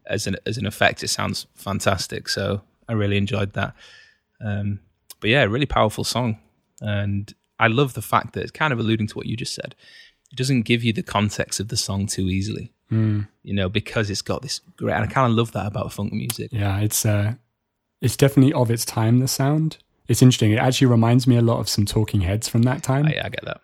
as 0.05 0.27
an 0.27 0.35
as 0.45 0.57
an 0.57 0.65
effect, 0.65 1.03
it 1.03 1.07
sounds 1.07 1.47
fantastic. 1.55 2.29
So 2.29 2.61
I 2.87 2.93
really 2.93 3.17
enjoyed 3.17 3.53
that. 3.53 3.73
Um, 4.43 4.79
but 5.19 5.29
yeah, 5.29 5.43
really 5.43 5.65
powerful 5.65 6.03
song, 6.03 6.37
and 6.81 7.33
I 7.59 7.67
love 7.67 7.93
the 7.93 8.01
fact 8.01 8.33
that 8.33 8.41
it's 8.41 8.51
kind 8.51 8.73
of 8.73 8.79
alluding 8.79 9.07
to 9.07 9.15
what 9.15 9.25
you 9.25 9.35
just 9.35 9.55
said. 9.55 9.75
It 10.31 10.37
doesn't 10.37 10.63
give 10.63 10.83
you 10.83 10.93
the 10.93 11.03
context 11.03 11.59
of 11.59 11.69
the 11.69 11.77
song 11.77 12.05
too 12.05 12.27
easily, 12.29 12.73
mm. 12.91 13.27
you 13.43 13.53
know, 13.53 13.69
because 13.69 14.09
it's 14.09 14.21
got 14.21 14.41
this 14.41 14.59
great. 14.75 14.93
And 14.93 15.05
I 15.05 15.07
kind 15.07 15.31
of 15.31 15.37
love 15.37 15.53
that 15.53 15.65
about 15.65 15.93
funk 15.93 16.11
music. 16.13 16.49
Yeah, 16.51 16.79
it's 16.79 17.05
uh, 17.05 17.35
it's 18.01 18.17
definitely 18.17 18.53
of 18.53 18.69
its 18.69 18.85
time. 18.85 19.19
The 19.19 19.27
sound 19.27 19.77
it's 20.07 20.21
interesting. 20.21 20.51
It 20.51 20.59
actually 20.59 20.87
reminds 20.87 21.27
me 21.27 21.37
a 21.37 21.41
lot 21.41 21.59
of 21.59 21.69
some 21.69 21.85
Talking 21.85 22.21
Heads 22.21 22.47
from 22.47 22.63
that 22.63 22.83
time. 22.83 23.05
Oh, 23.07 23.09
yeah, 23.13 23.25
I 23.25 23.29
get 23.29 23.45
that. 23.45 23.61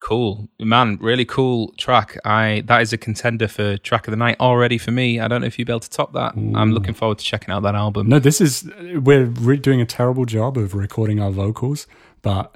Cool, 0.00 0.48
man. 0.60 0.98
Really 1.00 1.24
cool 1.24 1.72
track. 1.78 2.18
I 2.24 2.62
that 2.66 2.82
is 2.82 2.92
a 2.92 2.98
contender 2.98 3.48
for 3.48 3.76
track 3.78 4.06
of 4.06 4.12
the 4.12 4.16
night 4.16 4.36
already 4.38 4.78
for 4.78 4.90
me. 4.90 5.18
I 5.18 5.26
don't 5.26 5.40
know 5.40 5.46
if 5.46 5.58
you'll 5.58 5.66
be 5.66 5.72
able 5.72 5.80
to 5.80 5.90
top 5.90 6.12
that. 6.12 6.36
Ooh. 6.36 6.52
I'm 6.54 6.72
looking 6.72 6.94
forward 6.94 7.18
to 7.18 7.24
checking 7.24 7.52
out 7.52 7.62
that 7.62 7.74
album. 7.74 8.08
No, 8.08 8.18
this 8.18 8.40
is 8.40 8.70
we're 8.94 9.24
re- 9.24 9.56
doing 9.56 9.80
a 9.80 9.86
terrible 9.86 10.26
job 10.26 10.58
of 10.58 10.74
recording 10.74 11.18
our 11.18 11.30
vocals, 11.30 11.86
but 12.22 12.54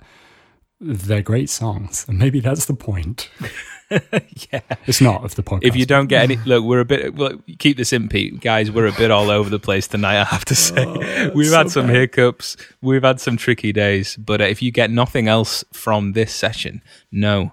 they're 0.80 1.22
great 1.22 1.50
songs, 1.50 2.06
and 2.08 2.18
maybe 2.18 2.40
that's 2.40 2.66
the 2.66 2.74
point. 2.74 3.30
yeah, 3.90 4.60
it's 4.86 5.00
not 5.00 5.24
of 5.24 5.34
the 5.34 5.42
podcast. 5.42 5.64
If 5.64 5.76
you 5.76 5.84
don't 5.84 6.06
get 6.06 6.22
any, 6.22 6.36
look, 6.46 6.64
we're 6.64 6.80
a 6.80 6.84
bit. 6.84 7.14
Well, 7.14 7.32
keep 7.58 7.76
this 7.76 7.92
in, 7.92 8.08
Pete, 8.08 8.40
guys. 8.40 8.70
We're 8.70 8.86
a 8.86 8.92
bit 8.92 9.10
all 9.10 9.30
over 9.30 9.50
the 9.50 9.58
place 9.58 9.88
tonight. 9.88 10.20
I 10.20 10.24
have 10.24 10.44
to 10.46 10.54
say, 10.54 10.84
oh, 10.86 11.30
we've 11.34 11.52
had 11.52 11.70
some 11.70 11.86
bad. 11.86 11.96
hiccups, 11.96 12.56
we've 12.80 13.02
had 13.02 13.20
some 13.20 13.36
tricky 13.36 13.72
days, 13.72 14.16
but 14.16 14.40
uh, 14.40 14.44
if 14.44 14.62
you 14.62 14.70
get 14.70 14.90
nothing 14.90 15.28
else 15.28 15.64
from 15.72 16.12
this 16.12 16.34
session, 16.34 16.82
know 17.12 17.52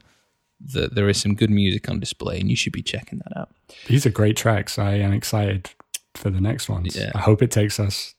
that 0.74 0.96
there 0.96 1.10
is 1.10 1.20
some 1.20 1.36
good 1.36 1.50
music 1.50 1.90
on 1.90 2.00
display, 2.00 2.40
and 2.40 2.50
you 2.50 2.56
should 2.56 2.74
be 2.74 2.82
checking 2.82 3.20
that 3.20 3.38
out. 3.38 3.50
These 3.88 4.06
are 4.06 4.12
great 4.12 4.38
tracks. 4.38 4.80
I 4.80 4.94
am 4.94 5.14
excited 5.14 5.72
for 6.16 6.30
the 6.30 6.42
next 6.42 6.70
ones. 6.70 6.96
Yeah. 6.96 7.12
I 7.14 7.20
hope 7.20 7.42
it 7.42 7.52
takes 7.52 7.80
us 7.80 8.16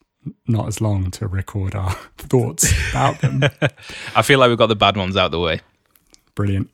not 0.47 0.67
as 0.69 0.81
long 0.81 1.11
to 1.13 1.27
record 1.27 1.75
our 1.75 1.93
thoughts 2.19 2.71
about 2.91 3.21
them. 3.21 3.43
I 4.17 4.23
feel 4.23 4.39
like 4.39 4.49
we've 4.49 4.59
got 4.59 4.67
the 4.67 4.77
bad 4.77 4.97
ones 4.97 5.17
out 5.17 5.31
the 5.31 5.41
way. 5.41 5.61
Brilliant. 6.35 6.71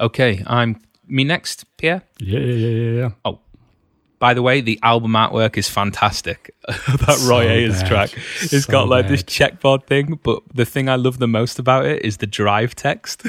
Okay, 0.00 0.42
I'm 0.46 0.80
me 1.06 1.24
next, 1.24 1.64
Pierre. 1.76 2.02
Yeah, 2.18 2.38
yeah, 2.40 2.54
yeah, 2.54 2.68
yeah, 2.68 3.00
yeah. 3.02 3.10
Oh, 3.24 3.40
by 4.20 4.34
the 4.34 4.42
way, 4.42 4.60
the 4.60 4.78
album 4.82 5.12
artwork 5.12 5.56
is 5.56 5.68
fantastic. 5.68 6.52
that 6.66 7.24
Roy 7.28 7.44
So 7.44 7.48
Ayers 7.48 7.80
bad. 7.82 7.88
track, 7.88 8.10
it's 8.42 8.64
So 8.64 8.72
got 8.72 8.88
like 8.88 9.06
this 9.08 9.22
bad. 9.22 9.28
checkboard 9.60 9.86
thing. 9.86 10.18
But 10.22 10.42
the 10.52 10.64
thing 10.64 10.88
I 10.88 10.96
love 10.96 11.18
the 11.18 11.28
most 11.28 11.58
about 11.60 11.86
it 11.86 12.04
is 12.04 12.16
the 12.16 12.26
drive 12.26 12.74
text, 12.74 13.26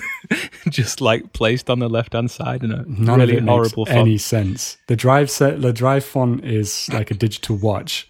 just 0.69 0.99
like 0.99 1.31
placed 1.33 1.69
on 1.69 1.77
the 1.79 1.87
left 1.89 2.13
hand 2.13 2.31
side 2.31 2.63
in 2.63 2.71
a 2.71 2.83
None 2.87 3.19
really 3.19 3.39
horrible 3.39 3.85
font. 3.85 3.97
any 3.99 4.17
sense. 4.17 4.77
The 4.87 4.95
drive 4.95 5.29
set, 5.29 5.61
the 5.61 5.71
drive 5.73 6.03
font 6.03 6.43
is 6.43 6.89
like 6.91 7.11
a 7.11 7.13
digital 7.13 7.55
watch. 7.57 8.07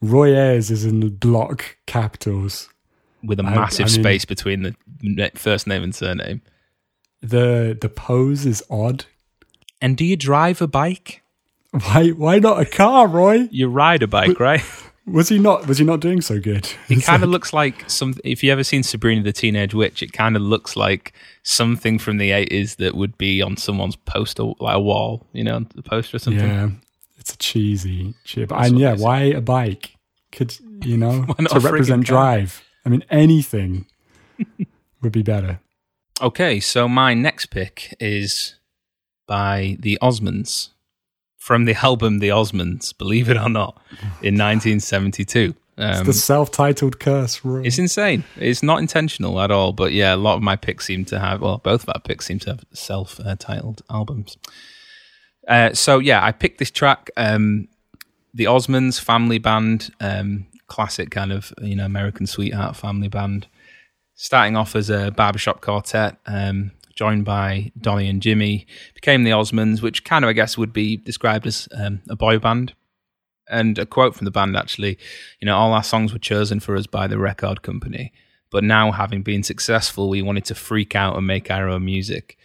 Roy 0.00 0.34
Ayers 0.34 0.70
is 0.70 0.84
in 0.84 1.00
the 1.00 1.10
block 1.10 1.76
capitals. 1.86 2.68
with 3.22 3.38
a 3.38 3.42
massive 3.42 3.86
I 3.86 3.90
mean- 3.90 4.02
space 4.02 4.24
between 4.24 4.74
the 5.02 5.30
first 5.34 5.66
name 5.66 5.82
and 5.82 5.94
surname. 5.94 6.40
The 7.22 7.76
the 7.78 7.88
pose 7.90 8.46
is 8.46 8.62
odd. 8.70 9.04
And 9.82 9.96
do 9.96 10.04
you 10.04 10.16
drive 10.16 10.62
a 10.62 10.66
bike? 10.66 11.22
Why 11.72 12.08
why 12.10 12.38
not 12.38 12.60
a 12.60 12.64
car, 12.64 13.06
Roy? 13.06 13.48
You 13.50 13.68
ride 13.68 14.02
a 14.02 14.06
bike, 14.06 14.40
right? 14.40 14.62
Was 15.06 15.28
he 15.28 15.38
not 15.38 15.66
was 15.66 15.78
he 15.78 15.84
not 15.84 16.00
doing 16.00 16.20
so 16.20 16.38
good? 16.40 16.70
It 16.88 17.04
kind 17.04 17.22
of 17.22 17.28
looks 17.30 17.52
like 17.52 17.88
some. 17.90 18.14
If 18.24 18.42
you 18.42 18.52
ever 18.52 18.64
seen 18.64 18.82
Sabrina 18.82 19.22
the 19.22 19.32
Teenage 19.32 19.74
Witch, 19.74 20.02
it 20.02 20.12
kind 20.12 20.34
of 20.36 20.42
looks 20.42 20.76
like 20.76 21.12
something 21.42 21.98
from 21.98 22.18
the 22.18 22.30
eighties 22.30 22.76
that 22.76 22.94
would 22.94 23.18
be 23.18 23.42
on 23.42 23.56
someone's 23.56 23.96
poster, 23.96 24.44
like 24.60 24.76
a 24.76 24.80
wall, 24.80 25.26
you 25.32 25.42
know, 25.44 25.60
the 25.74 25.82
poster 25.82 26.16
or 26.16 26.20
something. 26.20 26.46
Yeah. 26.46 26.70
It's 27.20 27.34
a 27.34 27.38
cheesy 27.38 28.14
chip. 28.24 28.50
And 28.52 28.78
yeah, 28.78 28.96
why 28.96 29.22
a 29.24 29.40
bike? 29.40 29.94
Could 30.32 30.58
you 30.84 30.96
know 30.96 31.26
to 31.50 31.60
represent 31.60 32.04
drive? 32.04 32.64
I 32.84 32.88
mean 32.88 33.04
anything 33.10 33.86
would 35.02 35.12
be 35.12 35.22
better. 35.22 35.60
Okay, 36.20 36.60
so 36.60 36.88
my 36.88 37.14
next 37.14 37.46
pick 37.46 37.94
is 38.00 38.56
by 39.26 39.76
the 39.80 39.98
Osmonds 40.02 40.70
from 41.38 41.64
the 41.64 41.74
album 41.74 42.18
The 42.18 42.28
Osmonds. 42.28 42.96
Believe 42.96 43.30
it 43.30 43.36
or 43.36 43.48
not, 43.48 43.82
in 44.22 44.34
1972. 44.38 45.54
Um, 45.78 46.04
the 46.04 46.12
self-titled 46.12 47.00
curse, 47.00 47.42
Roy. 47.42 47.62
It's 47.62 47.78
insane. 47.78 48.24
It's 48.36 48.62
not 48.62 48.80
intentional 48.80 49.40
at 49.40 49.50
all, 49.50 49.72
but 49.72 49.92
yeah, 49.92 50.14
a 50.14 50.16
lot 50.16 50.36
of 50.36 50.42
my 50.42 50.56
picks 50.56 50.84
seem 50.84 51.06
to 51.06 51.18
have, 51.18 51.40
well, 51.40 51.56
both 51.56 51.84
of 51.84 51.88
our 51.88 52.00
picks 52.00 52.26
seem 52.26 52.38
to 52.40 52.50
have 52.50 52.64
self-titled 52.74 53.82
albums. 53.88 54.36
Uh, 55.50 55.74
so 55.74 55.98
yeah, 55.98 56.24
I 56.24 56.30
picked 56.30 56.58
this 56.58 56.70
track, 56.70 57.10
um, 57.16 57.66
the 58.32 58.44
Osmonds 58.44 59.00
family 59.00 59.38
band, 59.38 59.90
um, 60.00 60.46
classic 60.68 61.10
kind 61.10 61.32
of 61.32 61.52
you 61.60 61.74
know 61.74 61.84
American 61.84 62.26
sweetheart 62.28 62.76
family 62.76 63.08
band, 63.08 63.48
starting 64.14 64.56
off 64.56 64.76
as 64.76 64.88
a 64.88 65.10
barbershop 65.10 65.60
quartet, 65.60 66.16
um, 66.26 66.70
joined 66.94 67.24
by 67.24 67.72
Donny 67.80 68.08
and 68.08 68.22
Jimmy, 68.22 68.64
became 68.94 69.24
the 69.24 69.32
Osmonds, 69.32 69.82
which 69.82 70.04
kind 70.04 70.24
of 70.24 70.28
I 70.28 70.34
guess 70.34 70.56
would 70.56 70.72
be 70.72 70.96
described 70.96 71.48
as 71.48 71.68
um, 71.76 72.00
a 72.08 72.14
boy 72.14 72.38
band. 72.38 72.72
And 73.48 73.76
a 73.80 73.86
quote 73.86 74.14
from 74.14 74.26
the 74.26 74.30
band 74.30 74.56
actually, 74.56 74.96
you 75.40 75.46
know, 75.46 75.56
all 75.56 75.72
our 75.72 75.82
songs 75.82 76.12
were 76.12 76.20
chosen 76.20 76.60
for 76.60 76.76
us 76.76 76.86
by 76.86 77.08
the 77.08 77.18
record 77.18 77.62
company, 77.62 78.12
but 78.52 78.62
now 78.62 78.92
having 78.92 79.22
been 79.22 79.42
successful, 79.42 80.08
we 80.08 80.22
wanted 80.22 80.44
to 80.44 80.54
freak 80.54 80.94
out 80.94 81.16
and 81.16 81.26
make 81.26 81.50
our 81.50 81.68
own 81.68 81.84
music. 81.84 82.38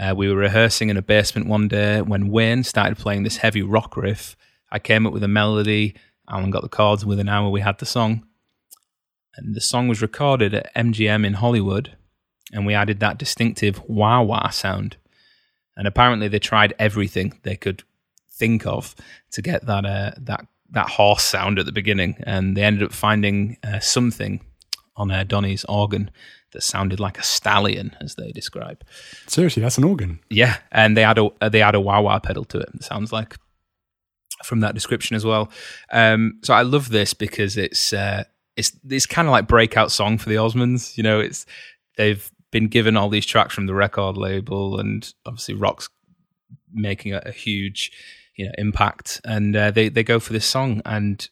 Uh, 0.00 0.14
we 0.16 0.28
were 0.28 0.36
rehearsing 0.36 0.90
in 0.90 0.96
a 0.96 1.02
basement 1.02 1.48
one 1.48 1.66
day 1.66 2.00
when 2.00 2.30
Wayne 2.30 2.62
started 2.62 2.96
playing 2.96 3.24
this 3.24 3.38
heavy 3.38 3.62
rock 3.62 3.96
riff. 3.96 4.36
I 4.70 4.78
came 4.78 5.06
up 5.06 5.12
with 5.12 5.24
a 5.24 5.28
melody. 5.28 5.94
Alan 6.30 6.50
got 6.50 6.62
the 6.62 6.68
chords. 6.68 7.02
and 7.02 7.08
Within 7.08 7.28
an 7.28 7.34
hour, 7.34 7.50
we 7.50 7.62
had 7.62 7.78
the 7.78 7.86
song. 7.86 8.24
And 9.36 9.54
the 9.54 9.60
song 9.60 9.88
was 9.88 10.00
recorded 10.00 10.54
at 10.54 10.74
MGM 10.74 11.26
in 11.26 11.34
Hollywood. 11.34 11.96
And 12.52 12.64
we 12.64 12.74
added 12.74 13.00
that 13.00 13.18
distinctive 13.18 13.82
wah 13.88 14.22
wah 14.22 14.50
sound. 14.50 14.96
And 15.76 15.88
apparently, 15.88 16.28
they 16.28 16.38
tried 16.38 16.74
everything 16.78 17.38
they 17.42 17.56
could 17.56 17.82
think 18.30 18.66
of 18.66 18.94
to 19.32 19.42
get 19.42 19.66
that 19.66 19.84
uh, 19.84 20.12
that 20.18 20.46
that 20.70 20.90
horse 20.90 21.24
sound 21.24 21.58
at 21.58 21.66
the 21.66 21.72
beginning. 21.72 22.16
And 22.22 22.56
they 22.56 22.62
ended 22.62 22.84
up 22.84 22.92
finding 22.92 23.56
uh, 23.64 23.80
something 23.80 24.44
on 24.96 25.10
uh, 25.10 25.24
Donny's 25.24 25.64
organ 25.64 26.10
that 26.52 26.62
sounded 26.62 27.00
like 27.00 27.18
a 27.18 27.22
stallion, 27.22 27.96
as 28.00 28.14
they 28.14 28.30
describe. 28.32 28.84
Seriously, 29.26 29.62
that's 29.62 29.78
an 29.78 29.84
organ. 29.84 30.20
Yeah, 30.30 30.56
and 30.72 30.96
they 30.96 31.04
add 31.04 31.18
a 31.18 31.30
they 31.50 31.62
add 31.62 31.74
a 31.74 31.80
wah 31.80 32.00
wah 32.00 32.18
pedal 32.18 32.44
to 32.46 32.58
it. 32.58 32.68
It 32.74 32.84
sounds 32.84 33.12
like 33.12 33.36
from 34.44 34.60
that 34.60 34.74
description 34.74 35.16
as 35.16 35.24
well. 35.24 35.50
Um, 35.92 36.38
so 36.42 36.54
I 36.54 36.62
love 36.62 36.90
this 36.90 37.14
because 37.14 37.56
it's 37.56 37.92
uh, 37.92 38.24
it's 38.56 38.72
it's 38.88 39.06
kind 39.06 39.28
of 39.28 39.32
like 39.32 39.46
breakout 39.46 39.92
song 39.92 40.18
for 40.18 40.28
the 40.28 40.36
Osmonds. 40.36 40.96
You 40.96 41.02
know, 41.02 41.20
it's 41.20 41.46
they've 41.96 42.30
been 42.50 42.68
given 42.68 42.96
all 42.96 43.08
these 43.08 43.26
tracks 43.26 43.54
from 43.54 43.66
the 43.66 43.74
record 43.74 44.16
label, 44.16 44.78
and 44.78 45.12
obviously 45.26 45.54
Rock's 45.54 45.88
making 46.72 47.14
a, 47.14 47.22
a 47.24 47.32
huge 47.32 47.92
you 48.36 48.46
know 48.46 48.52
impact, 48.58 49.20
and 49.24 49.54
uh, 49.54 49.70
they 49.70 49.88
they 49.88 50.02
go 50.02 50.20
for 50.20 50.32
this 50.32 50.46
song 50.46 50.82
and. 50.84 51.28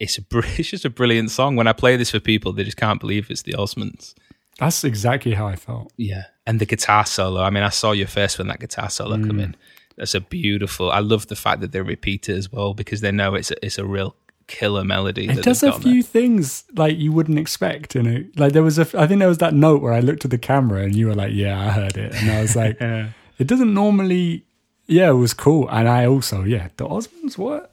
It's 0.00 0.18
a 0.18 0.22
br- 0.22 0.40
it's 0.58 0.70
just 0.70 0.84
a 0.84 0.90
brilliant 0.90 1.30
song. 1.30 1.56
When 1.56 1.66
I 1.66 1.72
play 1.72 1.96
this 1.96 2.10
for 2.10 2.20
people, 2.20 2.52
they 2.52 2.64
just 2.64 2.76
can't 2.76 3.00
believe 3.00 3.30
it's 3.30 3.42
the 3.42 3.52
Osmonds. 3.54 4.14
That's 4.58 4.84
exactly 4.84 5.32
how 5.34 5.46
I 5.48 5.56
felt. 5.56 5.92
Yeah, 5.96 6.24
and 6.46 6.60
the 6.60 6.66
guitar 6.66 7.04
solo. 7.06 7.42
I 7.42 7.50
mean, 7.50 7.64
I 7.64 7.70
saw 7.70 7.92
your 7.92 8.06
face 8.06 8.38
when 8.38 8.46
that 8.48 8.60
guitar 8.60 8.88
solo 8.90 9.16
come 9.16 9.38
Mm. 9.38 9.42
in. 9.44 9.56
That's 9.96 10.14
a 10.14 10.20
beautiful. 10.20 10.90
I 10.90 10.98
love 11.00 11.26
the 11.28 11.36
fact 11.36 11.60
that 11.60 11.72
they 11.72 11.80
repeat 11.80 12.28
it 12.28 12.36
as 12.36 12.50
well 12.52 12.74
because 12.74 13.00
they 13.00 13.12
know 13.12 13.34
it's 13.34 13.50
a, 13.50 13.64
it's 13.64 13.78
a 13.78 13.84
real 13.84 14.16
killer 14.46 14.84
melody. 14.84 15.26
It 15.28 15.42
does 15.42 15.62
a 15.62 15.72
on 15.72 15.80
there. 15.80 15.92
few 15.92 16.02
things 16.02 16.64
like 16.76 16.98
you 16.98 17.10
wouldn't 17.12 17.38
expect. 17.38 17.94
You 17.94 18.02
know, 18.02 18.24
like 18.36 18.52
there 18.52 18.62
was 18.62 18.78
a. 18.78 18.82
I 19.00 19.06
think 19.06 19.20
there 19.20 19.28
was 19.28 19.38
that 19.38 19.54
note 19.54 19.82
where 19.82 19.92
I 19.92 20.00
looked 20.00 20.24
at 20.24 20.30
the 20.32 20.38
camera 20.38 20.82
and 20.82 20.94
you 20.94 21.06
were 21.06 21.14
like, 21.14 21.32
"Yeah, 21.32 21.58
I 21.60 21.70
heard 21.70 21.96
it," 21.96 22.12
and 22.14 22.30
I 22.30 22.40
was 22.42 22.54
like, 22.56 22.76
"It 23.38 23.46
doesn't 23.46 23.72
normally." 23.72 24.44
Yeah, 24.86 25.10
it 25.10 25.14
was 25.14 25.32
cool, 25.32 25.68
and 25.70 25.88
I 25.88 26.04
also, 26.06 26.42
yeah, 26.44 26.68
the 26.76 26.86
Osmonds. 26.86 27.38
What? 27.38 27.72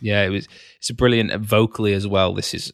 Yeah, 0.00 0.24
it 0.24 0.28
was. 0.30 0.48
It's 0.88 0.96
brilliant 0.96 1.34
vocally 1.42 1.94
as 1.94 2.06
well. 2.06 2.32
This 2.32 2.54
is 2.54 2.72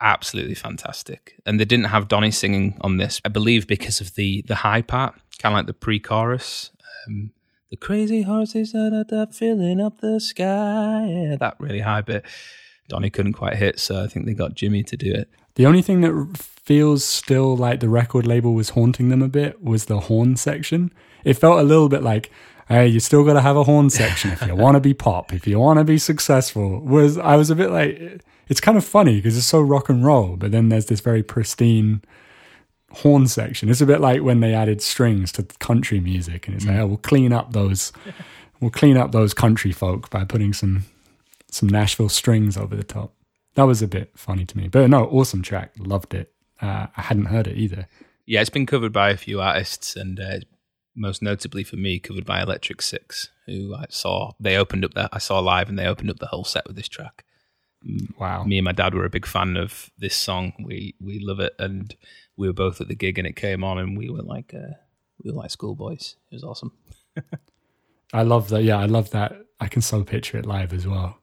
absolutely 0.00 0.54
fantastic. 0.54 1.34
And 1.44 1.58
they 1.58 1.64
didn't 1.64 1.86
have 1.86 2.06
Donny 2.06 2.30
singing 2.30 2.78
on 2.80 2.98
this, 2.98 3.20
I 3.24 3.28
believe, 3.28 3.66
because 3.66 4.00
of 4.00 4.14
the 4.14 4.42
the 4.46 4.54
high 4.54 4.82
part, 4.82 5.14
kind 5.40 5.52
of 5.52 5.58
like 5.58 5.66
the 5.66 5.72
pre-chorus. 5.72 6.70
Um, 7.08 7.32
the 7.70 7.76
crazy 7.76 8.22
horses 8.22 8.72
are 8.72 9.26
filling 9.32 9.80
up 9.80 10.00
the 10.00 10.20
sky. 10.20 11.06
Yeah, 11.08 11.36
that 11.40 11.56
really 11.58 11.80
high 11.80 12.02
bit. 12.02 12.24
Donny 12.88 13.10
couldn't 13.10 13.32
quite 13.32 13.56
hit, 13.56 13.80
so 13.80 14.04
I 14.04 14.06
think 14.06 14.26
they 14.26 14.34
got 14.34 14.54
Jimmy 14.54 14.84
to 14.84 14.96
do 14.96 15.12
it. 15.12 15.28
The 15.56 15.66
only 15.66 15.82
thing 15.82 16.02
that 16.02 16.38
feels 16.38 17.04
still 17.04 17.56
like 17.56 17.80
the 17.80 17.88
record 17.88 18.28
label 18.28 18.54
was 18.54 18.70
haunting 18.70 19.08
them 19.08 19.22
a 19.22 19.28
bit 19.28 19.60
was 19.60 19.86
the 19.86 20.00
horn 20.00 20.36
section. 20.36 20.92
It 21.24 21.34
felt 21.34 21.58
a 21.58 21.64
little 21.64 21.88
bit 21.88 22.04
like, 22.04 22.30
hey, 22.72 22.86
you 22.86 23.00
still 23.00 23.24
got 23.24 23.34
to 23.34 23.40
have 23.40 23.56
a 23.56 23.64
horn 23.64 23.90
section 23.90 24.30
if 24.30 24.42
you 24.46 24.56
want 24.56 24.76
to 24.76 24.80
be 24.80 24.94
pop, 24.94 25.32
if 25.32 25.46
you 25.46 25.58
want 25.58 25.78
to 25.78 25.84
be 25.84 25.98
successful. 25.98 26.80
Was 26.80 27.18
I 27.18 27.36
was 27.36 27.50
a 27.50 27.54
bit 27.54 27.70
like, 27.70 28.22
it's 28.48 28.60
kind 28.60 28.78
of 28.78 28.84
funny 28.84 29.16
because 29.16 29.36
it's 29.36 29.46
so 29.46 29.60
rock 29.60 29.88
and 29.88 30.04
roll, 30.04 30.36
but 30.36 30.52
then 30.52 30.68
there's 30.68 30.86
this 30.86 31.00
very 31.00 31.22
pristine 31.22 32.02
horn 32.90 33.26
section. 33.26 33.68
It's 33.68 33.80
a 33.80 33.86
bit 33.86 34.00
like 34.00 34.22
when 34.22 34.40
they 34.40 34.54
added 34.54 34.82
strings 34.82 35.32
to 35.32 35.42
country 35.42 36.00
music, 36.00 36.46
and 36.46 36.56
it's 36.56 36.66
like, 36.66 36.78
oh, 36.78 36.86
we'll 36.86 36.96
clean 36.96 37.32
up 37.32 37.52
those, 37.52 37.92
we'll 38.60 38.70
clean 38.70 38.96
up 38.96 39.12
those 39.12 39.34
country 39.34 39.72
folk 39.72 40.10
by 40.10 40.24
putting 40.24 40.52
some 40.52 40.84
some 41.50 41.68
Nashville 41.68 42.08
strings 42.08 42.56
over 42.56 42.74
the 42.74 42.84
top. 42.84 43.14
That 43.54 43.64
was 43.64 43.82
a 43.82 43.88
bit 43.88 44.10
funny 44.16 44.46
to 44.46 44.56
me, 44.56 44.68
but 44.68 44.88
no, 44.88 45.04
awesome 45.04 45.42
track. 45.42 45.72
Loved 45.78 46.14
it. 46.14 46.32
Uh, 46.60 46.86
I 46.96 47.02
hadn't 47.02 47.26
heard 47.26 47.46
it 47.46 47.58
either. 47.58 47.86
Yeah, 48.24 48.40
it's 48.40 48.50
been 48.50 48.66
covered 48.66 48.92
by 48.92 49.10
a 49.10 49.16
few 49.16 49.40
artists, 49.40 49.96
and 49.96 50.18
uh, 50.18 50.38
most 50.94 51.22
notably 51.22 51.64
for 51.64 51.76
me, 51.76 51.98
covered 51.98 52.26
by 52.26 52.42
Electric 52.42 52.82
Six, 52.82 53.30
who 53.46 53.74
I 53.74 53.86
saw. 53.88 54.32
They 54.38 54.56
opened 54.56 54.84
up 54.84 54.94
that 54.94 55.10
I 55.12 55.18
saw 55.18 55.38
live, 55.38 55.68
and 55.68 55.78
they 55.78 55.86
opened 55.86 56.10
up 56.10 56.18
the 56.18 56.26
whole 56.26 56.44
set 56.44 56.66
with 56.66 56.76
this 56.76 56.88
track. 56.88 57.24
Wow. 58.18 58.44
Me 58.44 58.58
and 58.58 58.64
my 58.64 58.72
dad 58.72 58.94
were 58.94 59.04
a 59.04 59.10
big 59.10 59.26
fan 59.26 59.56
of 59.56 59.90
this 59.98 60.16
song. 60.16 60.52
We 60.64 60.94
we 61.00 61.18
love 61.18 61.40
it, 61.40 61.54
and 61.58 61.94
we 62.36 62.46
were 62.46 62.52
both 62.52 62.80
at 62.80 62.88
the 62.88 62.94
gig, 62.94 63.18
and 63.18 63.26
it 63.26 63.36
came 63.36 63.64
on, 63.64 63.78
and 63.78 63.96
we 63.96 64.08
were 64.08 64.22
like 64.22 64.54
uh, 64.54 64.74
we 65.22 65.30
were 65.30 65.38
like 65.38 65.50
schoolboys. 65.50 66.16
It 66.30 66.36
was 66.36 66.44
awesome. 66.44 66.72
I 68.12 68.22
love 68.22 68.48
that. 68.50 68.62
Yeah, 68.62 68.78
I 68.78 68.86
love 68.86 69.10
that. 69.10 69.32
I 69.58 69.68
can 69.68 69.82
so 69.82 70.04
picture 70.04 70.38
it 70.38 70.46
live 70.46 70.72
as 70.72 70.86
well. 70.86 71.21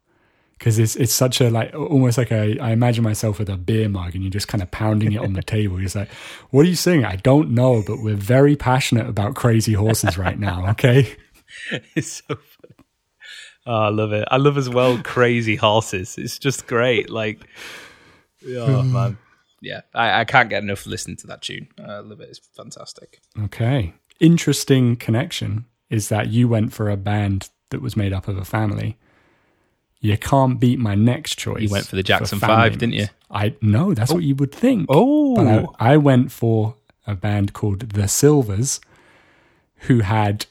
Because 0.60 0.78
it's 0.78 0.96
it's 0.98 1.14
such 1.14 1.40
a 1.40 1.50
like 1.50 1.74
almost 1.74 2.18
like 2.18 2.32
a 2.32 2.60
I 2.60 2.72
imagine 2.72 3.04
myself 3.04 3.40
with 3.40 3.50
a 3.50 3.58
beer 3.58 3.90
mug 3.90 4.14
and 4.14 4.24
you're 4.24 4.30
just 4.30 4.50
kind 4.50 4.62
of 4.62 4.70
pounding 4.70 5.14
it 5.14 5.22
on 5.22 5.34
the 5.34 5.42
table. 5.56 5.80
You're 5.80 5.90
like, 5.96 6.12
what 6.52 6.66
are 6.66 6.70
you 6.70 6.76
singing? 6.76 7.06
I 7.06 7.16
don't 7.16 7.52
know, 7.52 7.82
but 7.88 8.04
we're 8.04 8.16
very 8.16 8.56
passionate 8.56 9.08
about 9.08 9.36
crazy 9.36 9.74
horses 9.74 10.18
right 10.18 10.38
now. 10.38 10.68
Okay. 10.80 11.16
it's 11.96 12.22
so 12.28 12.36
funny. 12.36 12.76
Oh, 13.66 13.82
I 13.82 13.90
love 13.90 14.14
it. 14.14 14.28
I 14.30 14.38
love 14.38 14.58
as 14.58 14.70
well 14.70 14.98
crazy 15.04 15.56
horses. 15.56 16.18
It's 16.18 16.38
just 16.38 16.68
great. 16.68 17.10
Like, 17.10 17.40
oh 18.48 18.84
man, 18.84 19.18
yeah. 19.62 19.82
I, 19.94 20.22
I 20.22 20.26
can't 20.26 20.50
get 20.50 20.64
enough 20.64 20.86
listening 20.86 21.18
to 21.18 21.28
that 21.28 21.42
tune. 21.42 21.68
I 21.78 22.00
love 22.00 22.22
it. 22.22 22.30
It's 22.30 22.40
fantastic. 22.56 23.20
Okay. 23.44 23.94
Interesting 24.20 24.96
connection 24.96 25.66
is 25.90 26.10
that 26.10 26.28
you 26.28 26.48
went 26.48 26.74
for 26.74 26.90
a 26.90 26.98
band 26.98 27.50
that 27.70 27.82
was 27.82 27.96
made 27.96 28.14
up 28.14 28.28
of 28.28 28.38
a 28.38 28.46
family. 28.46 28.98
You 30.02 30.18
can't 30.18 30.60
beat 30.60 30.80
my 30.80 30.96
next 30.96 31.36
choice. 31.36 31.62
You 31.62 31.70
went 31.70 31.88
for 31.88 31.96
the 31.96 32.04
Jackson 32.04 32.40
family 32.40 32.56
Five, 32.56 32.78
didn't 32.78 32.94
you? 32.94 33.08
I 33.30 33.56
no, 33.62 33.94
that's 33.94 34.14
what 34.14 34.24
you 34.24 34.36
would 34.36 34.54
think. 34.54 34.88
Oh, 34.90 35.72
I, 35.80 35.94
I 35.94 35.98
went 35.98 36.32
for 36.32 36.76
a 37.06 37.16
band 37.16 37.54
called 37.54 37.90
The 37.90 38.08
Silvers, 38.08 38.80
who 39.82 40.00
had 40.00 40.46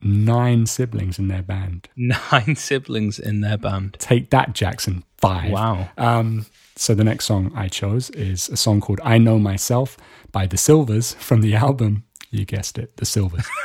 nine 0.00 0.66
siblings 0.66 1.18
in 1.18 1.28
their 1.28 1.42
band. 1.42 1.88
Nine 1.96 2.54
siblings 2.56 3.18
in 3.18 3.40
their 3.40 3.58
band. 3.58 3.96
Take 3.98 4.30
that, 4.30 4.52
Jackson. 4.52 5.04
Five. 5.18 5.50
Wow. 5.50 5.88
Um, 5.96 6.46
so 6.76 6.94
the 6.94 7.04
next 7.04 7.24
song 7.24 7.50
I 7.54 7.68
chose 7.68 8.10
is 8.10 8.48
a 8.48 8.56
song 8.56 8.80
called 8.80 9.00
I 9.02 9.18
Know 9.18 9.38
Myself 9.38 9.96
by 10.30 10.46
The 10.46 10.58
Silvers 10.58 11.14
from 11.14 11.40
the 11.40 11.54
album, 11.66 12.04
you 12.30 12.44
guessed 12.44 12.78
it, 12.78 12.96
The 12.98 13.06
Silvers. 13.06 13.46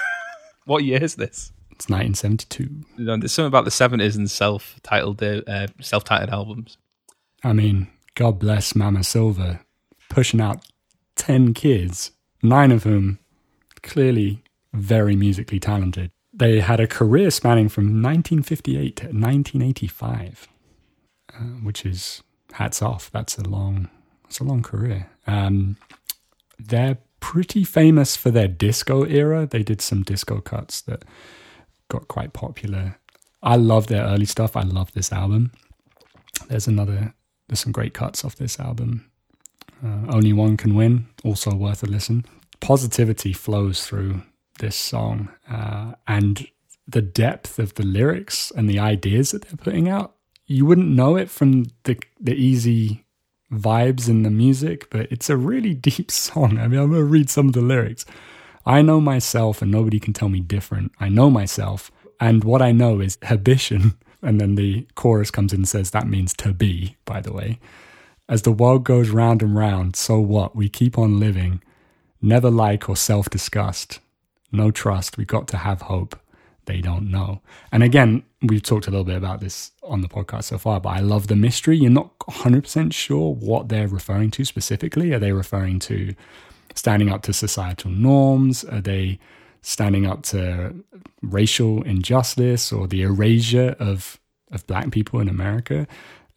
What 0.66 0.84
year 0.84 1.04
is 1.04 1.16
this? 1.16 1.52
It's 1.82 1.90
1972. 1.90 2.64
You 2.98 3.06
know, 3.06 3.18
There's 3.18 3.32
something 3.32 3.48
about 3.48 3.66
the 3.66 3.72
seventies 3.72 4.16
and 4.16 4.30
self-titled, 4.30 5.24
uh, 5.24 5.68
self-titled 5.82 6.30
albums. 6.30 6.78
I 7.44 7.54
mean, 7.54 7.88
God 8.14 8.38
bless 8.38 8.76
Mama 8.76 9.04
Silver 9.04 9.62
pushing 10.08 10.40
out 10.40 10.64
10 11.16 11.56
kids, 11.56 12.12
nine 12.44 12.72
of 12.72 12.84
whom 12.84 13.18
clearly 13.82 14.44
very 14.74 15.16
musically 15.16 15.60
talented. 15.60 16.12
They 16.32 16.60
had 16.60 16.80
a 16.80 16.86
career 16.86 17.32
spanning 17.32 17.68
from 17.68 17.86
1958 17.86 18.96
to 18.98 19.04
1985, 19.06 20.48
uh, 21.34 21.38
which 21.64 21.84
is 21.84 22.22
hats 22.54 22.84
off. 22.84 23.10
That's 23.10 23.40
a 23.40 23.44
long, 23.44 23.90
that's 24.24 24.40
a 24.40 24.44
long 24.44 24.62
career. 24.62 25.10
Um, 25.26 25.78
they're 26.60 27.00
pretty 27.20 27.64
famous 27.64 28.16
for 28.16 28.30
their 28.30 28.48
disco 28.48 29.04
era. 29.04 29.48
They 29.48 29.64
did 29.64 29.82
some 29.82 30.04
disco 30.04 30.42
cuts 30.42 30.82
that 30.82 31.04
got 31.92 32.08
quite 32.08 32.34
popular. 32.34 32.98
I 33.44 33.58
love 33.58 33.88
their 33.88 34.04
early 34.04 34.26
stuff. 34.26 34.56
I 34.56 34.62
love 34.62 34.94
this 34.94 35.12
album. 35.12 35.52
There's 36.48 36.68
another, 36.68 37.14
there's 37.48 37.60
some 37.60 37.74
great 37.74 37.94
cuts 37.94 38.24
off 38.24 38.36
this 38.36 38.60
album. 38.60 39.12
Uh, 39.84 40.06
Only 40.10 40.32
One 40.32 40.58
Can 40.58 40.74
Win, 40.76 41.08
also 41.24 41.54
worth 41.54 41.84
a 41.84 41.88
listen. 41.88 42.26
Positivity 42.60 43.34
flows 43.34 43.86
through 43.86 44.22
this 44.60 44.76
song, 44.76 45.30
uh, 45.50 45.94
and 46.08 46.48
the 46.88 47.02
depth 47.02 47.60
of 47.60 47.74
the 47.76 47.84
lyrics 47.84 48.52
and 48.56 48.70
the 48.70 48.80
ideas 48.80 49.32
that 49.32 49.44
they're 49.44 49.58
putting 49.58 49.90
out. 49.90 50.16
You 50.46 50.66
wouldn't 50.66 50.90
know 50.90 51.16
it 51.16 51.30
from 51.30 51.66
the 51.84 51.98
the 52.20 52.36
easy 52.36 53.06
vibes 53.52 54.08
in 54.08 54.24
the 54.24 54.30
music, 54.30 54.90
but 54.90 55.12
it's 55.12 55.30
a 55.30 55.38
really 55.38 55.74
deep 55.90 56.12
song. 56.12 56.58
I 56.60 56.68
mean, 56.68 56.80
I'm 56.80 56.92
gonna 56.92 57.04
read 57.04 57.30
some 57.30 57.48
of 57.48 57.54
the 57.54 57.62
lyrics. 57.62 58.06
I 58.66 58.82
know 58.82 59.02
myself, 59.02 59.62
and 59.62 59.72
nobody 59.72 60.00
can 60.00 60.14
tell 60.14 60.30
me 60.30 60.40
different. 60.40 60.92
I 61.00 61.10
know 61.10 61.30
myself, 61.30 61.92
and 62.20 62.44
what 62.44 62.62
I 62.62 62.72
know 62.72 63.00
is 63.00 63.18
habition. 63.18 63.96
And 64.24 64.40
then 64.40 64.54
the 64.54 64.86
chorus 64.94 65.32
comes 65.32 65.52
in 65.52 65.62
and 65.62 65.68
says 65.68 65.90
that 65.90 66.06
means 66.06 66.36
to 66.36 66.54
be. 66.54 66.96
By 67.06 67.22
the 67.22 67.34
way, 67.34 67.60
as 68.30 68.44
the 68.44 68.52
world 68.52 68.84
goes 68.84 69.10
round 69.10 69.42
and 69.42 69.56
round, 69.56 69.96
so 69.96 70.20
what? 70.20 70.56
We 70.56 70.70
keep 70.70 70.96
on 70.96 71.20
living. 71.20 71.60
Never 72.22 72.52
like 72.52 72.88
or 72.88 72.96
self 72.96 73.32
disgust. 73.32 74.00
No 74.52 74.70
trust. 74.70 75.18
We 75.18 75.26
got 75.26 75.48
to 75.48 75.58
have 75.58 75.82
hope. 75.82 76.20
They 76.66 76.82
don't 76.82 77.10
know. 77.10 77.42
And 77.72 77.82
again, 77.82 78.24
we've 78.42 78.62
talked 78.62 78.88
a 78.88 78.92
little 78.92 79.04
bit 79.04 79.18
about 79.18 79.40
this 79.40 79.72
on 79.84 80.02
the 80.02 80.08
podcast 80.08 80.46
so 80.46 80.58
far, 80.58 80.80
but 80.80 80.90
I 80.90 81.00
love 81.00 81.28
the 81.28 81.36
mystery. 81.36 81.78
You're 81.78 81.90
not 81.90 82.18
100% 82.20 82.94
sure 82.94 83.34
what 83.34 83.70
they're 83.70 83.88
referring 83.88 84.32
to 84.32 84.46
specifically. 84.46 85.12
Are 85.14 85.20
they 85.20 85.32
referring 85.32 85.80
to 85.80 86.14
standing 86.76 87.10
up 87.10 87.22
to 87.24 87.34
societal 87.34 87.92
norms? 87.92 88.64
Are 88.66 88.82
they 88.82 89.20
standing 89.62 90.06
up 90.06 90.24
to 90.24 90.74
racial 91.22 91.84
injustice 91.84 92.72
or 92.72 92.88
the 92.88 93.04
erasure 93.04 93.76
of, 93.80 94.20
of 94.52 94.66
black 94.68 94.92
people 94.92 95.20
in 95.20 95.30
America? 95.30 95.88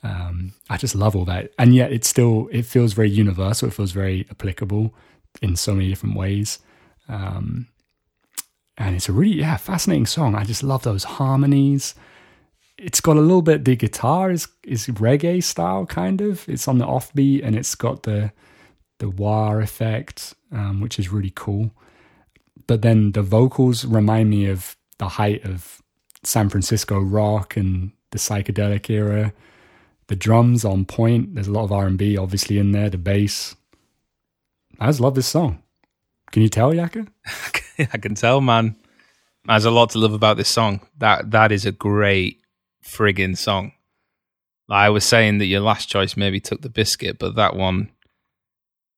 Um, 0.04 0.52
I 0.68 0.76
just 0.76 0.94
love 0.94 1.16
all 1.16 1.24
that, 1.24 1.50
and 1.58 1.74
yet 1.74 1.90
it 1.90 2.04
still 2.04 2.48
it 2.52 2.66
feels 2.66 2.92
very 2.92 3.08
universal. 3.08 3.68
It 3.68 3.74
feels 3.74 3.92
very 3.92 4.26
applicable 4.30 4.94
in 5.40 5.56
so 5.56 5.74
many 5.74 5.88
different 5.88 6.14
ways, 6.14 6.58
um, 7.08 7.68
and 8.76 8.94
it's 8.94 9.08
a 9.08 9.12
really 9.12 9.36
yeah 9.38 9.56
fascinating 9.56 10.04
song. 10.04 10.34
I 10.34 10.44
just 10.44 10.62
love 10.62 10.82
those 10.82 11.04
harmonies. 11.04 11.94
It's 12.76 13.00
got 13.00 13.16
a 13.16 13.20
little 13.20 13.40
bit. 13.40 13.64
The 13.64 13.76
guitar 13.76 14.30
is 14.30 14.46
is 14.62 14.88
reggae 14.88 15.42
style 15.42 15.86
kind 15.86 16.20
of. 16.20 16.46
It's 16.50 16.68
on 16.68 16.76
the 16.76 16.86
offbeat, 16.86 17.42
and 17.42 17.56
it's 17.56 17.74
got 17.74 18.02
the 18.02 18.30
the 18.98 19.08
wah 19.08 19.58
effect, 19.58 20.34
um, 20.52 20.80
which 20.80 20.98
is 20.98 21.10
really 21.10 21.32
cool. 21.34 21.70
But 22.66 22.82
then 22.82 23.12
the 23.12 23.22
vocals 23.22 23.84
remind 23.84 24.30
me 24.30 24.46
of 24.46 24.76
the 24.98 25.08
height 25.08 25.44
of 25.44 25.82
San 26.22 26.48
Francisco 26.48 26.98
rock 26.98 27.56
and 27.56 27.92
the 28.10 28.18
psychedelic 28.18 28.88
era 28.88 29.32
the 30.08 30.16
drums 30.16 30.64
on 30.64 30.84
point. 30.84 31.34
There's 31.34 31.48
a 31.48 31.52
lot 31.52 31.64
of 31.64 31.72
R 31.72 31.86
and 31.86 31.98
B 31.98 32.16
obviously 32.16 32.58
in 32.58 32.72
there. 32.72 32.90
The 32.90 32.98
bass. 32.98 33.54
I 34.78 34.86
just 34.86 35.00
love 35.00 35.14
this 35.14 35.26
song. 35.26 35.62
Can 36.32 36.42
you 36.42 36.48
tell, 36.48 36.72
Yakka? 36.72 37.08
I 37.92 37.98
can 37.98 38.14
tell, 38.14 38.40
man. 38.40 38.76
There's 39.46 39.64
a 39.64 39.70
lot 39.70 39.90
to 39.90 39.98
love 39.98 40.12
about 40.12 40.36
this 40.36 40.48
song. 40.48 40.80
That 40.98 41.30
that 41.30 41.52
is 41.52 41.66
a 41.66 41.72
great 41.72 42.40
friggin' 42.84 43.36
song. 43.36 43.72
I 44.68 44.88
was 44.88 45.04
saying 45.04 45.38
that 45.38 45.46
your 45.46 45.60
last 45.60 45.90
choice 45.90 46.16
maybe 46.16 46.40
took 46.40 46.62
the 46.62 46.70
biscuit, 46.70 47.18
but 47.18 47.36
that 47.36 47.54
one 47.54 47.90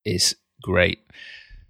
is 0.07 0.37
great, 0.63 1.01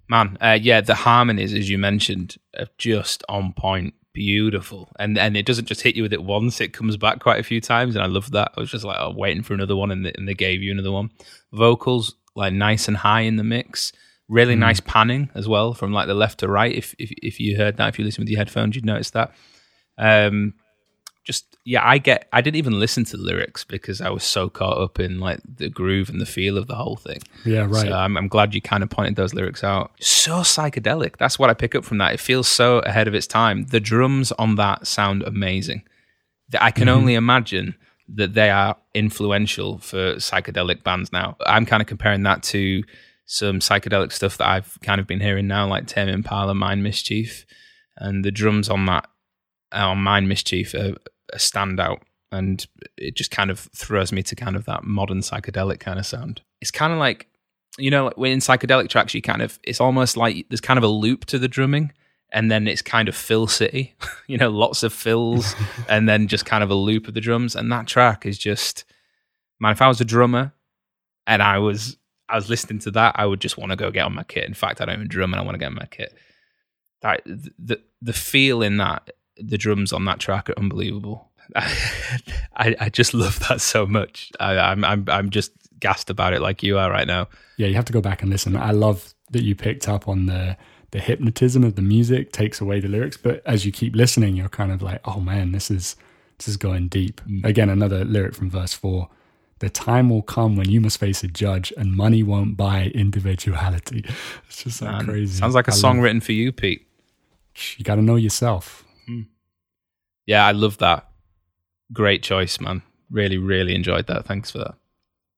man. 0.09 0.39
Uh, 0.41 0.59
yeah, 0.61 0.81
the 0.81 0.95
harmonies, 0.95 1.55
as 1.55 1.69
you 1.69 1.79
mentioned, 1.79 2.37
are 2.59 2.69
just 2.79 3.25
on 3.29 3.53
point, 3.55 3.95
beautiful, 4.13 4.93
and 4.99 5.19
and 5.19 5.37
it 5.37 5.47
doesn't 5.47 5.67
just 5.67 5.83
hit 5.83 5.97
you 5.97 6.03
with 6.03 6.13
it 6.13 6.23
once; 6.23 6.61
it 6.61 6.73
comes 6.73 6.97
back 6.97 7.21
quite 7.21 7.41
a 7.41 7.45
few 7.45 7.61
times, 7.61 7.97
and 7.97 8.05
I 8.05 8.07
love 8.07 8.31
that. 8.33 8.53
I 8.57 8.61
was 8.61 8.71
just 8.71 8.85
like, 8.85 8.99
oh, 9.01 9.13
waiting 9.13 9.43
for 9.43 9.55
another 9.55 9.77
one, 9.77 9.91
and 9.91 10.07
they, 10.07 10.13
and 10.17 10.29
they 10.29 10.35
gave 10.35 10.63
you 10.63 10.71
another 10.71 10.93
one. 10.93 11.11
Vocals 11.53 12.15
like 12.37 12.53
nice 12.53 12.87
and 12.87 12.99
high 12.99 13.23
in 13.23 13.37
the 13.37 13.45
mix. 13.45 13.93
Really 14.29 14.57
nice 14.57 14.81
panning 14.81 15.31
as 15.35 15.47
well 15.47 15.73
from 15.73 15.93
like 15.93 16.09
the 16.09 16.15
left 16.15 16.41
to 16.41 16.49
right. 16.49 16.75
If 16.75 16.95
if 16.99 17.13
if 17.23 17.41
you 17.41 17.57
heard 17.57 17.77
that, 17.77 17.89
if 17.89 17.99
you 17.99 18.05
listen 18.05 18.23
with 18.23 18.29
your 18.29 18.39
headphones, 18.39 18.75
you'd 18.75 18.85
notice 18.85 19.11
that. 19.11 19.33
Um, 19.99 20.55
just 21.27 21.57
yeah, 21.65 21.81
I 21.85 21.99
get. 21.99 22.29
I 22.33 22.41
didn't 22.41 22.57
even 22.57 22.79
listen 22.79 23.05
to 23.07 23.17
the 23.17 23.23
lyrics 23.23 23.65
because 23.65 24.01
I 24.01 24.11
was 24.11 24.23
so 24.23 24.49
caught 24.49 24.79
up 24.79 25.01
in 25.01 25.19
like 25.19 25.41
the 25.45 25.69
groove 25.69 26.09
and 26.09 26.21
the 26.21 26.27
feel 26.27 26.57
of 26.57 26.69
the 26.69 26.77
whole 26.77 26.95
thing. 26.95 27.21
Yeah, 27.45 27.67
right. 27.69 27.89
So 27.89 27.93
I'm, 27.93 28.17
I'm 28.17 28.29
glad 28.29 28.55
you 28.55 28.63
kind 28.63 28.85
of 28.85 28.91
pointed 28.91 29.17
those 29.17 29.35
lyrics 29.35 29.65
out. 29.65 29.91
So 30.01 30.37
psychedelic. 30.37 31.17
That's 31.17 31.39
what 31.39 31.51
I 31.51 31.55
pick 31.55 31.75
up 31.75 31.85
from 31.85 31.99
that. 31.99 32.15
It 32.15 32.21
feels 32.21 32.47
so 32.47 32.79
ahead 32.79 33.09
of 33.09 33.15
its 33.15 33.27
time. 33.27 33.65
The 33.67 33.81
drums 33.81 34.31
on 34.33 34.55
that 34.55 34.87
sound 34.87 35.25
amazing. 35.25 35.83
That 36.51 36.63
I 36.63 36.71
can 36.71 36.87
mm-hmm. 36.87 36.97
only 36.97 37.15
imagine 37.15 37.75
that 38.15 38.35
they 38.35 38.51
are 38.51 38.77
influential 38.95 39.79
for 39.79 40.15
psychedelic 40.15 40.85
bands 40.85 41.13
now. 41.13 41.37
I'm 41.45 41.67
kind 41.67 41.81
of 41.81 41.89
comparing 41.89 42.23
that 42.23 42.45
to 42.45 42.85
some 43.25 43.59
psychedelic 43.59 44.13
stuff 44.13 44.39
that 44.39 44.47
I've 44.47 44.79
kind 44.83 45.01
of 45.01 45.09
been 45.09 45.21
hearing 45.21 45.49
now, 45.49 45.67
like 45.67 45.89
Tame 45.89 46.09
Impala, 46.09 46.55
Mind 46.55 46.85
Mischief, 46.85 47.45
and 47.97 48.25
the 48.25 48.31
drums 48.31 48.69
on 48.69 48.87
that 48.87 49.09
on 49.73 49.99
Mind 49.99 50.29
Mischief 50.29 50.73
are 50.75 50.95
a 51.33 51.39
standout, 51.39 52.01
and 52.33 52.67
it 52.97 53.17
just 53.17 53.31
kind 53.31 53.51
of 53.51 53.69
throws 53.75 54.13
me 54.13 54.23
to 54.25 54.37
kind 54.37 54.57
of 54.57 54.65
that 54.67 54.85
modern 54.85 55.21
psychedelic 55.21 55.81
kind 55.81 55.99
of 55.99 56.07
sound. 56.07 56.43
It's 56.61 56.71
kind 56.71 56.93
of 56.93 56.99
like 56.99 57.29
you 57.79 57.91
know, 57.91 58.07
like 58.07 58.17
when 58.17 58.33
in 58.33 58.39
psychedelic 58.39 58.89
tracks, 58.89 59.15
you 59.15 59.23
kind 59.23 59.43
of 59.43 59.59
it's 59.63 59.81
almost 59.81 60.17
like 60.17 60.47
there's 60.49 60.61
kind 60.61 60.79
of 60.79 60.85
a 60.85 60.89
loop 60.89 61.25
to 61.27 61.39
the 61.39 61.49
drumming. 61.49 61.93
And 62.33 62.51
then 62.51 62.67
it's 62.67 62.83
kind 62.83 63.09
of 63.09 63.15
fill 63.15 63.47
city, 63.47 63.95
you 64.27 64.37
know, 64.37 64.51
lots 64.51 64.83
of 64.83 64.93
fills, 64.93 65.55
and 65.89 66.09
then 66.09 66.27
just 66.27 66.45
kind 66.45 66.65
of 66.65 66.71
a 66.71 66.75
loop 66.75 67.07
of 67.07 67.15
the 67.15 67.21
drums. 67.21 67.55
And 67.55 67.71
that 67.71 67.87
track 67.87 68.27
is 68.27 68.37
just, 68.37 68.85
man. 69.61 69.73
If 69.73 69.81
I 69.81 69.87
was 69.87 70.01
a 70.01 70.05
drummer, 70.05 70.53
and 71.27 71.43
I 71.43 71.59
was 71.59 71.97
I 72.29 72.35
was 72.35 72.51
listening 72.51 72.81
to 72.81 72.91
that, 72.93 73.15
I 73.19 73.27
would 73.27 73.41
just 73.41 73.57
want 73.57 73.71
to 73.71 73.77
go 73.77 73.91
get 73.91 74.05
on 74.05 74.15
my 74.15 74.25
kit. 74.25 74.45
In 74.45 74.55
fact, 74.55 74.81
I 74.81 74.87
don't 74.87 74.97
even 74.97 75.09
drum 75.09 75.33
and 75.33 75.41
I 75.41 75.45
want 75.45 75.55
to 75.55 75.59
get 75.59 75.67
on 75.67 75.75
my 75.75 75.87
kit. 75.87 76.15
That 77.03 77.23
the 77.25 77.81
the 78.03 78.13
feel 78.13 78.63
in 78.63 78.79
that 78.79 79.11
the 79.39 79.59
drums 79.59 79.93
on 79.93 80.05
that 80.07 80.19
track 80.21 80.51
are 80.51 80.59
unbelievable. 80.59 81.31
I 81.57 82.75
I 82.81 82.89
just 82.89 83.15
love 83.15 83.39
that 83.49 83.61
so 83.61 83.87
much. 83.87 84.33
I, 84.41 84.59
I'm 84.59 84.85
I'm 84.85 85.05
I'm 85.09 85.31
just 85.31 85.53
gassed 85.79 86.11
about 86.11 86.33
it 86.33 86.41
like 86.41 86.63
you 86.63 86.79
are 86.79 86.91
right 86.91 87.07
now. 87.07 87.29
Yeah, 87.57 87.69
you 87.69 87.75
have 87.75 87.85
to 87.87 87.93
go 87.93 88.01
back 88.01 88.23
and 88.23 88.31
listen. 88.31 88.57
I 88.57 88.73
love 88.73 89.15
that 89.31 89.43
you 89.43 89.55
picked 89.55 89.89
up 89.89 90.09
on 90.09 90.27
the 90.27 90.57
the 90.91 91.01
hypnotism 91.01 91.65
of 91.65 91.75
the 91.75 91.83
music 91.83 92.33
takes 92.33 92.61
away 92.61 92.81
the 92.81 92.89
lyrics, 92.89 93.17
but 93.17 93.43
as 93.45 93.67
you 93.67 93.73
keep 93.73 93.95
listening, 93.95 94.37
you're 94.37 94.49
kind 94.49 94.73
of 94.73 94.83
like, 94.83 95.01
oh 95.05 95.21
man, 95.21 95.53
this 95.53 95.71
is 95.71 95.97
this 96.39 96.49
is 96.49 96.57
going 96.57 96.89
deep. 96.89 97.21
Mm. 97.29 97.45
Again, 97.45 97.69
another 97.71 98.05
lyric 98.05 98.35
from 98.35 98.51
verse 98.51 98.73
four. 98.73 99.09
The 99.59 99.71
time 99.71 100.11
will 100.11 100.23
come 100.23 100.55
when 100.57 100.69
you 100.71 100.83
must 100.83 100.99
face 100.99 101.25
a 101.25 101.29
judge, 101.29 101.73
and 101.79 101.97
money 101.97 102.23
won't 102.23 102.57
buy 102.57 102.93
individuality. 102.95 104.05
It's 104.49 104.65
just 104.65 104.83
like 104.83 104.93
Man, 104.93 105.05
crazy. 105.07 105.39
Sounds 105.39 105.55
like 105.55 105.69
a 105.69 105.73
I 105.73 105.75
song 105.75 106.01
written 106.01 106.21
for 106.21 106.33
you, 106.33 106.53
Pete. 106.53 106.87
you 107.79 107.85
got 107.85 107.95
to 107.95 108.03
know 108.03 108.17
yourself. 108.17 108.85
Yeah, 110.27 110.45
I 110.45 110.53
love 110.53 110.79
that. 110.79 111.09
Great 111.93 112.23
choice, 112.23 112.61
man. 112.61 112.83
Really, 113.11 113.39
really 113.39 113.75
enjoyed 113.75 114.07
that. 114.09 114.27
Thanks 114.27 114.51
for 114.51 114.59
that. 114.59 114.75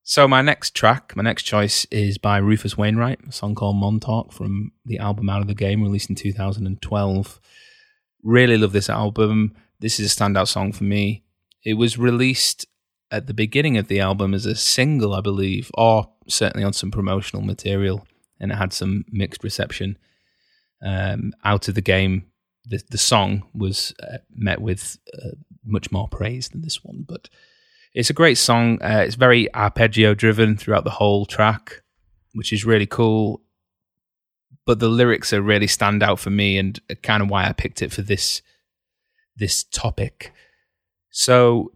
So 0.02 0.26
my 0.26 0.40
next 0.40 0.74
track, 0.74 1.14
my 1.14 1.22
next 1.22 1.42
choice 1.42 1.84
is 1.90 2.16
by 2.16 2.38
Rufus 2.38 2.78
Wainwright, 2.78 3.20
a 3.28 3.32
song 3.32 3.54
called 3.54 3.76
Montauk 3.76 4.32
from 4.32 4.72
the 4.86 4.98
album 4.98 5.28
Out 5.28 5.42
of 5.42 5.48
the 5.48 5.54
Game, 5.54 5.82
released 5.82 6.08
in 6.08 6.16
2012. 6.16 7.40
Really 8.22 8.56
love 8.56 8.72
this 8.72 8.88
album. 8.88 9.54
This 9.80 10.00
is 10.00 10.10
a 10.10 10.16
standout 10.16 10.48
song 10.48 10.72
for 10.72 10.84
me. 10.84 11.24
It 11.62 11.74
was 11.74 11.98
released 11.98 12.66
at 13.10 13.26
the 13.26 13.34
beginning 13.34 13.76
of 13.76 13.88
the 13.88 14.00
album 14.00 14.32
as 14.32 14.46
a 14.46 14.54
single, 14.54 15.14
I 15.14 15.20
believe, 15.20 15.70
or 15.74 16.08
certainly 16.26 16.64
on 16.64 16.72
some 16.72 16.90
promotional 16.90 17.42
material. 17.42 18.06
and 18.40 18.52
it 18.52 18.54
had 18.56 18.72
some 18.72 19.04
mixed 19.10 19.42
reception. 19.44 19.98
Um, 20.82 21.32
out 21.44 21.68
of 21.68 21.74
the 21.74 21.80
game, 21.82 22.26
the 22.68 22.82
the 22.90 22.98
song 22.98 23.44
was 23.54 23.94
uh, 24.02 24.18
met 24.34 24.60
with 24.60 24.98
uh, 25.14 25.30
much 25.64 25.90
more 25.90 26.08
praise 26.08 26.48
than 26.48 26.62
this 26.62 26.84
one, 26.84 27.04
but 27.08 27.28
it's 27.94 28.10
a 28.10 28.14
great 28.14 28.36
song. 28.36 28.80
Uh, 28.82 29.02
it's 29.06 29.16
very 29.16 29.52
arpeggio 29.54 30.14
driven 30.14 30.56
throughout 30.56 30.84
the 30.84 30.90
whole 30.90 31.26
track, 31.26 31.82
which 32.34 32.52
is 32.52 32.64
really 32.64 32.86
cool. 32.86 33.40
But 34.66 34.80
the 34.80 34.88
lyrics 34.88 35.32
are 35.32 35.40
really 35.40 35.66
stand 35.66 36.02
out 36.02 36.18
for 36.18 36.30
me, 36.30 36.58
and 36.58 36.78
kind 37.02 37.22
of 37.22 37.30
why 37.30 37.48
I 37.48 37.52
picked 37.52 37.82
it 37.82 37.92
for 37.92 38.02
this 38.02 38.42
this 39.36 39.64
topic. 39.64 40.32
So 41.10 41.72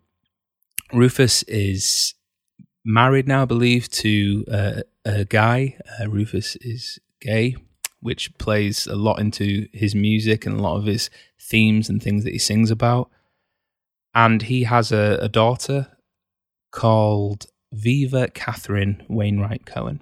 Rufus 0.92 1.42
is 1.44 2.14
married 2.84 3.26
now, 3.26 3.42
I 3.42 3.46
believe, 3.46 3.88
to 3.90 4.44
uh, 4.52 4.82
a 5.04 5.24
guy. 5.24 5.78
Uh, 6.00 6.08
Rufus 6.10 6.56
is 6.56 6.98
gay, 7.20 7.56
which 8.02 8.36
plays 8.36 8.86
a 8.86 8.96
lot 8.96 9.20
into 9.20 9.68
his 9.72 9.94
music 9.94 10.44
and 10.44 10.58
a 10.58 10.62
lot 10.62 10.76
of 10.76 10.84
his 10.84 11.08
themes 11.40 11.88
and 11.88 12.02
things 12.02 12.24
that 12.24 12.32
he 12.32 12.38
sings 12.38 12.70
about. 12.70 13.08
And 14.14 14.42
he 14.42 14.64
has 14.64 14.92
a, 14.92 15.18
a 15.22 15.28
daughter 15.28 15.86
called 16.72 17.46
Viva 17.72 18.28
Catherine 18.28 19.04
Wainwright 19.08 19.64
Cohen. 19.64 20.00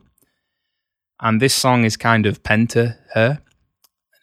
And 1.21 1.41
this 1.41 1.55
song 1.55 1.85
is 1.85 1.99
kind 1.99 2.25
of 2.25 2.43
penned 2.43 2.71
to 2.71 2.97
her. 3.13 3.43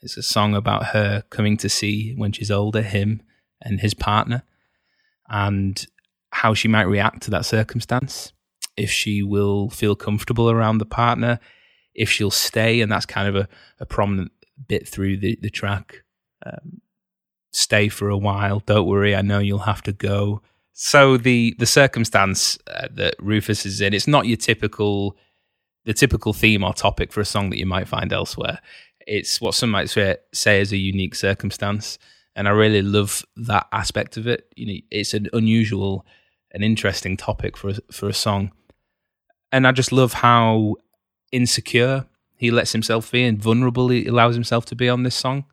It's 0.02 0.18
a 0.18 0.24
song 0.24 0.56
about 0.56 0.88
her 0.88 1.24
coming 1.30 1.56
to 1.58 1.70
see 1.70 2.14
when 2.16 2.32
she's 2.32 2.52
older 2.52 2.82
him 2.82 3.22
and 3.62 3.80
his 3.80 3.94
partner 3.94 4.44
and 5.30 5.86
how 6.32 6.56
she 6.56 6.68
might 6.68 6.84
react 6.84 7.22
to 7.24 7.32
that 7.32 7.46
circumstance. 7.46 8.34
If 8.76 8.90
she 8.90 9.22
will 9.22 9.70
feel 9.70 9.96
comfortable 9.96 10.50
around 10.50 10.80
the 10.80 10.86
partner, 10.86 11.40
if 11.98 12.10
she'll 12.10 12.32
stay, 12.32 12.80
and 12.80 12.90
that's 12.92 13.06
kind 13.06 13.28
of 13.28 13.36
a, 13.36 13.50
a 13.80 13.86
prominent 13.86 14.32
bit 14.68 14.88
through 14.88 15.18
the, 15.18 15.38
the 15.42 15.50
track. 15.50 16.04
Um, 16.46 16.82
stay 17.52 17.90
for 17.90 18.08
a 18.08 18.18
while. 18.18 18.62
Don't 18.66 18.88
worry, 18.88 19.16
I 19.16 19.22
know 19.22 19.40
you'll 19.40 19.60
have 19.60 19.82
to 19.84 19.92
go. 19.92 20.42
So 20.74 21.18
the 21.18 21.56
the 21.58 21.66
circumstance 21.66 22.60
uh, 22.68 22.88
that 22.92 23.16
Rufus 23.20 23.66
is 23.66 23.82
in, 23.82 23.94
it's 23.94 24.08
not 24.08 24.28
your 24.28 24.38
typical 24.38 25.18
the 25.86 25.94
typical 25.94 26.34
theme 26.34 26.64
or 26.64 26.74
topic 26.74 27.12
for 27.12 27.22
a 27.22 27.26
song 27.26 27.50
that 27.50 27.58
you 27.58 27.66
might 27.66 27.88
find 27.88 28.14
elsewhere. 28.14 28.60
It's 29.08 29.42
what 29.42 29.56
some 29.56 29.72
might 29.72 29.90
say, 29.90 30.18
say 30.34 30.60
is 30.60 30.72
a 30.74 30.78
unique 30.78 31.16
circumstance, 31.16 31.98
and 32.36 32.48
I 32.48 32.52
really 32.52 32.82
love 32.82 33.26
that 33.38 33.68
aspect 33.72 34.18
of 34.18 34.28
it. 34.28 34.52
You 34.56 34.68
know, 34.68 34.80
it's 34.92 35.14
an 35.14 35.30
unusual, 35.34 36.06
an 36.52 36.62
interesting 36.62 37.18
topic 37.18 37.58
for 37.58 37.74
for 37.92 38.08
a 38.08 38.14
song, 38.14 38.52
and 39.52 39.66
I 39.66 39.72
just 39.72 39.92
love 39.92 40.14
how 40.14 40.76
insecure 41.32 42.06
he 42.36 42.52
lets 42.52 42.72
himself 42.72 43.12
be 43.12 43.24
and 43.24 43.42
vulnerable 43.42 43.90
he 43.90 44.06
allows 44.08 44.36
himself 44.36 44.66
to 44.66 44.76
be 44.76 44.88
on 44.88 45.04
this 45.04 45.16
song 45.16 45.46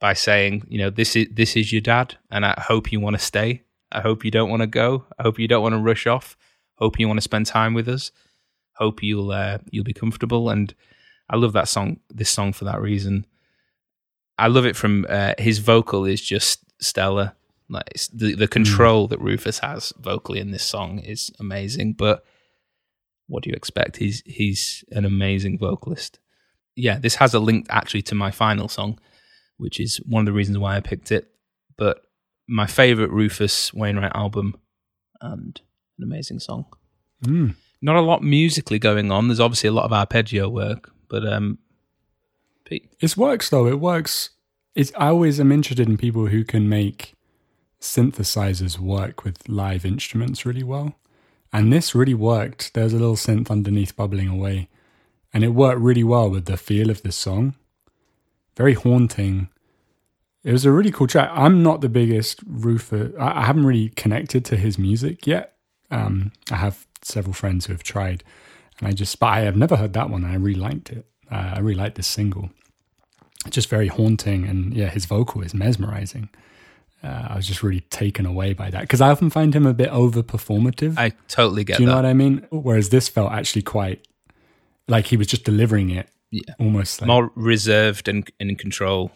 by 0.00 0.12
saying, 0.12 0.64
you 0.68 0.78
know, 0.78 0.90
this 0.90 1.16
is 1.16 1.26
this 1.32 1.56
is 1.56 1.72
your 1.72 1.80
dad, 1.80 2.16
and 2.30 2.46
I 2.46 2.60
hope 2.66 2.92
you 2.92 3.00
want 3.00 3.16
to 3.16 3.22
stay. 3.22 3.62
I 3.90 4.00
hope 4.00 4.24
you 4.24 4.30
don't 4.30 4.50
want 4.50 4.62
to 4.62 4.66
go. 4.66 5.04
I 5.18 5.22
hope 5.22 5.38
you 5.38 5.48
don't 5.48 5.62
want 5.62 5.74
to 5.74 5.80
rush 5.80 6.06
off. 6.06 6.36
Hope 6.76 6.98
you 6.98 7.08
want 7.08 7.18
to 7.18 7.22
spend 7.22 7.46
time 7.46 7.74
with 7.74 7.88
us. 7.88 8.12
Hope 8.74 9.02
you'll 9.02 9.32
uh, 9.32 9.58
you'll 9.70 9.84
be 9.84 9.92
comfortable. 9.92 10.50
And 10.50 10.74
I 11.28 11.36
love 11.36 11.52
that 11.54 11.68
song. 11.68 12.00
This 12.08 12.30
song 12.30 12.52
for 12.52 12.64
that 12.64 12.80
reason. 12.80 13.26
I 14.38 14.46
love 14.46 14.66
it 14.66 14.76
from 14.76 15.04
uh, 15.08 15.34
his 15.38 15.58
vocal 15.58 16.04
is 16.04 16.20
just 16.20 16.60
stellar. 16.80 17.32
Like 17.68 17.92
the 18.12 18.34
the 18.34 18.48
control 18.48 19.06
mm. 19.06 19.10
that 19.10 19.20
Rufus 19.20 19.58
has 19.58 19.92
vocally 19.98 20.38
in 20.38 20.52
this 20.52 20.64
song 20.64 21.00
is 21.00 21.32
amazing. 21.40 21.94
But 21.94 22.24
what 23.28 23.42
do 23.42 23.50
you 23.50 23.56
expect? 23.56 23.96
He's 23.96 24.22
he's 24.26 24.84
an 24.90 25.04
amazing 25.04 25.58
vocalist. 25.58 26.18
Yeah, 26.74 26.98
this 26.98 27.16
has 27.16 27.34
a 27.34 27.40
link 27.40 27.66
actually 27.70 28.02
to 28.02 28.14
my 28.14 28.30
final 28.30 28.68
song, 28.68 28.98
which 29.56 29.78
is 29.80 29.98
one 30.06 30.22
of 30.22 30.26
the 30.26 30.32
reasons 30.32 30.58
why 30.58 30.76
I 30.76 30.80
picked 30.80 31.12
it. 31.12 31.28
But 31.76 32.02
my 32.48 32.66
favorite 32.66 33.10
Rufus 33.10 33.72
Wainwright 33.72 34.12
album 34.14 34.56
and 35.20 35.60
an 35.98 36.04
amazing 36.04 36.40
song. 36.40 36.66
Mm. 37.24 37.54
Not 37.80 37.96
a 37.96 38.00
lot 38.00 38.22
musically 38.22 38.78
going 38.78 39.12
on. 39.12 39.28
There's 39.28 39.40
obviously 39.40 39.68
a 39.68 39.72
lot 39.72 39.84
of 39.84 39.92
arpeggio 39.92 40.48
work, 40.48 40.90
but 41.08 41.26
um, 41.26 41.58
Pete. 42.64 42.92
It 43.00 43.16
works 43.16 43.50
though. 43.50 43.66
It 43.66 43.80
works. 43.80 44.30
It's, 44.74 44.92
I 44.96 45.08
always 45.08 45.38
am 45.40 45.52
interested 45.52 45.88
in 45.88 45.96
people 45.96 46.26
who 46.26 46.44
can 46.44 46.68
make 46.68 47.14
synthesizers 47.80 48.78
work 48.78 49.24
with 49.24 49.48
live 49.48 49.84
instruments 49.84 50.44
really 50.44 50.62
well. 50.62 50.96
And 51.52 51.72
this 51.72 51.94
really 51.94 52.14
worked. 52.14 52.74
There's 52.74 52.92
a 52.92 52.98
little 52.98 53.16
synth 53.16 53.50
underneath 53.50 53.96
bubbling 53.96 54.28
away. 54.28 54.68
And 55.32 55.44
it 55.44 55.48
worked 55.48 55.80
really 55.80 56.04
well 56.04 56.30
with 56.30 56.46
the 56.46 56.56
feel 56.56 56.90
of 56.90 57.02
the 57.02 57.12
song. 57.12 57.54
Very 58.56 58.74
haunting 58.74 59.48
it 60.44 60.52
was 60.52 60.64
a 60.64 60.72
really 60.72 60.90
cool 60.90 61.06
track. 61.06 61.30
I'm 61.32 61.62
not 61.62 61.80
the 61.80 61.88
biggest 61.88 62.40
Rufus. 62.46 63.12
I, 63.18 63.44
haven't 63.44 63.66
really 63.66 63.90
connected 63.90 64.44
to 64.46 64.56
his 64.56 64.78
music 64.78 65.26
yet. 65.26 65.54
Um, 65.90 66.32
I 66.50 66.56
have 66.56 66.86
several 67.02 67.34
friends 67.34 67.66
who 67.66 67.72
have 67.72 67.82
tried, 67.82 68.22
and 68.78 68.88
I 68.88 68.92
just, 68.92 69.18
but 69.18 69.26
I 69.26 69.40
have 69.40 69.56
never 69.56 69.76
heard 69.76 69.92
that 69.94 70.10
one. 70.10 70.24
I 70.24 70.36
really 70.36 70.58
liked 70.58 70.90
it. 70.90 71.06
Uh, 71.30 71.54
I 71.56 71.58
really 71.58 71.78
liked 71.78 71.96
this 71.96 72.06
single. 72.06 72.50
It's 73.44 73.54
just 73.54 73.68
very 73.68 73.88
haunting, 73.88 74.46
and 74.46 74.72
yeah, 74.72 74.88
his 74.88 75.06
vocal 75.06 75.42
is 75.42 75.54
mesmerizing. 75.54 76.28
Uh, 77.02 77.28
I 77.30 77.36
was 77.36 77.46
just 77.46 77.62
really 77.62 77.80
taken 77.80 78.26
away 78.26 78.54
by 78.54 78.70
that 78.70 78.80
because 78.80 79.00
I 79.00 79.10
often 79.10 79.30
find 79.30 79.54
him 79.54 79.66
a 79.66 79.74
bit 79.74 79.88
over 79.90 80.22
performative. 80.22 80.98
I 80.98 81.12
totally 81.28 81.62
get. 81.62 81.76
Do 81.76 81.84
you 81.84 81.86
that. 81.86 81.92
know 81.92 81.98
what 81.98 82.06
I 82.06 82.12
mean? 82.12 82.46
Whereas 82.50 82.88
this 82.88 83.08
felt 83.08 83.32
actually 83.32 83.62
quite 83.62 84.06
like 84.88 85.06
he 85.06 85.16
was 85.16 85.28
just 85.28 85.44
delivering 85.44 85.90
it. 85.90 86.08
Yeah, 86.30 86.54
almost 86.58 87.00
like, 87.00 87.06
more 87.06 87.30
reserved 87.36 88.08
and, 88.08 88.28
and 88.38 88.50
in 88.50 88.56
control. 88.56 89.12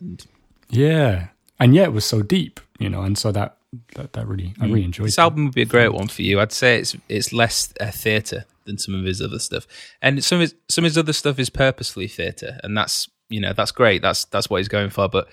And 0.00 0.24
yeah, 0.70 1.28
and 1.60 1.74
yet 1.74 1.88
it 1.88 1.92
was 1.92 2.04
so 2.04 2.22
deep, 2.22 2.58
you 2.78 2.88
know, 2.88 3.02
and 3.02 3.16
so 3.16 3.30
that 3.32 3.56
that, 3.94 4.14
that 4.14 4.26
really 4.26 4.54
I 4.60 4.64
really 4.64 4.82
mm. 4.82 4.86
enjoyed. 4.86 5.08
This 5.08 5.18
album 5.18 5.44
would 5.44 5.54
be 5.54 5.62
a 5.62 5.66
great 5.66 5.92
one 5.92 6.08
for 6.08 6.22
you. 6.22 6.40
I'd 6.40 6.52
say 6.52 6.78
it's 6.78 6.96
it's 7.08 7.32
less 7.32 7.72
uh, 7.80 7.90
theatre 7.90 8.46
than 8.64 8.78
some 8.78 8.94
of 8.94 9.04
his 9.04 9.20
other 9.20 9.38
stuff, 9.38 9.66
and 10.00 10.24
some 10.24 10.36
of 10.36 10.42
his, 10.42 10.54
some 10.68 10.84
of 10.84 10.90
his 10.90 10.98
other 10.98 11.12
stuff 11.12 11.38
is 11.38 11.50
purposefully 11.50 12.08
theatre, 12.08 12.58
and 12.64 12.76
that's 12.76 13.08
you 13.28 13.40
know 13.40 13.52
that's 13.52 13.72
great. 13.72 14.02
That's 14.02 14.24
that's 14.24 14.48
what 14.48 14.58
he's 14.58 14.68
going 14.68 14.90
for. 14.90 15.08
But 15.08 15.28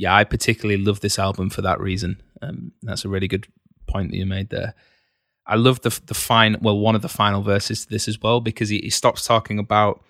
yeah, 0.00 0.16
I 0.16 0.24
particularly 0.24 0.82
love 0.82 1.00
this 1.00 1.18
album 1.18 1.50
for 1.50 1.60
that 1.60 1.78
reason. 1.78 2.22
Um, 2.40 2.72
that's 2.82 3.04
a 3.04 3.08
really 3.10 3.28
good 3.28 3.46
point 3.86 4.10
that 4.10 4.16
you 4.16 4.24
made 4.24 4.48
there. 4.48 4.74
I 5.46 5.56
love 5.56 5.82
the 5.82 6.00
the 6.06 6.14
fine 6.14 6.56
well 6.62 6.78
one 6.78 6.94
of 6.94 7.02
the 7.02 7.08
final 7.08 7.42
verses 7.42 7.84
to 7.84 7.90
this 7.90 8.08
as 8.08 8.18
well 8.18 8.40
because 8.40 8.70
he, 8.70 8.78
he 8.78 8.88
stops 8.88 9.26
talking 9.26 9.58
about 9.58 10.02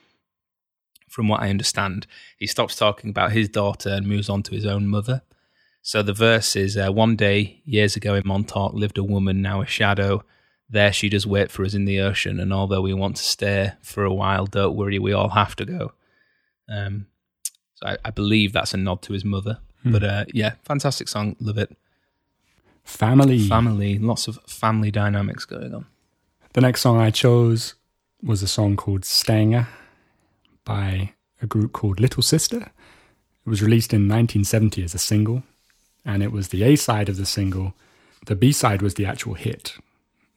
from 1.09 1.27
what 1.27 1.43
I 1.43 1.51
understand, 1.51 2.07
he 2.39 2.47
stops 2.47 2.77
talking 2.77 3.11
about 3.11 3.33
his 3.33 3.49
daughter 3.49 3.89
and 3.89 4.07
moves 4.07 4.29
on 4.29 4.45
to 4.45 4.55
his 4.55 4.65
own 4.65 4.87
mother. 4.87 5.23
So 5.83 6.05
the 6.05 6.13
verse 6.13 6.55
is 6.55 6.77
uh, 6.77 6.93
One 6.93 7.17
day, 7.17 7.61
years 7.65 7.97
ago 7.97 8.15
in 8.15 8.23
Montauk, 8.25 8.75
lived 8.75 8.97
a 8.97 9.03
woman, 9.03 9.43
now 9.43 9.61
a 9.61 9.67
shadow. 9.67 10.23
There 10.69 10.93
she 10.93 11.09
does 11.09 11.27
wait 11.27 11.51
for 11.51 11.65
us 11.65 11.75
in 11.75 11.85
the 11.85 11.99
ocean, 11.99 12.39
and 12.39 12.53
although 12.53 12.83
we 12.83 12.95
want 12.95 13.17
to 13.17 13.25
stay 13.25 13.73
for 13.83 14.05
a 14.05 14.15
while, 14.15 14.47
don't 14.47 14.77
worry, 14.77 15.01
we 15.01 15.13
all 15.13 15.31
have 15.31 15.57
to 15.57 15.65
go. 15.65 15.95
Um, 16.69 17.07
so 17.75 17.89
I, 17.89 17.97
I 18.05 18.11
believe 18.13 18.53
that's 18.53 18.73
a 18.73 18.77
nod 18.77 19.03
to 19.03 19.15
his 19.15 19.25
mother. 19.25 19.59
Hmm. 19.83 19.93
But 19.93 20.05
uh, 20.05 20.25
yeah, 20.33 20.55
fantastic 20.65 21.09
song. 21.09 21.37
Love 21.41 21.59
it. 21.59 21.77
Family. 22.85 23.47
Family. 23.47 23.99
Lots 23.99 24.29
of 24.29 24.39
family 24.47 24.91
dynamics 24.91 25.45
going 25.45 25.75
on. 25.75 25.87
The 26.53 26.61
next 26.61 26.81
song 26.81 26.99
I 26.99 27.11
chose 27.11 27.75
was 28.23 28.43
a 28.43 28.49
song 28.49 28.77
called 28.77 29.03
Stanga 29.03 29.69
by 30.65 31.15
a 31.41 31.47
group 31.47 31.73
called 31.73 32.01
Little 32.01 32.23
Sister. 32.23 32.71
It 33.47 33.49
was 33.49 33.63
released 33.63 33.93
in 33.93 34.03
1970 34.03 34.85
as 34.85 34.95
a 34.95 34.99
single, 34.99 35.43
and 36.05 36.23
it 36.23 36.33
was 36.33 36.49
the 36.49 36.63
A 36.65 36.77
side 36.77 37.09
of 37.09 37.17
the 37.17 37.27
single. 37.27 37.75
The 38.27 38.37
B 38.37 38.53
side 38.53 38.83
was 38.83 38.95
the 38.95 39.07
actual 39.07 39.35
hit. 39.35 39.77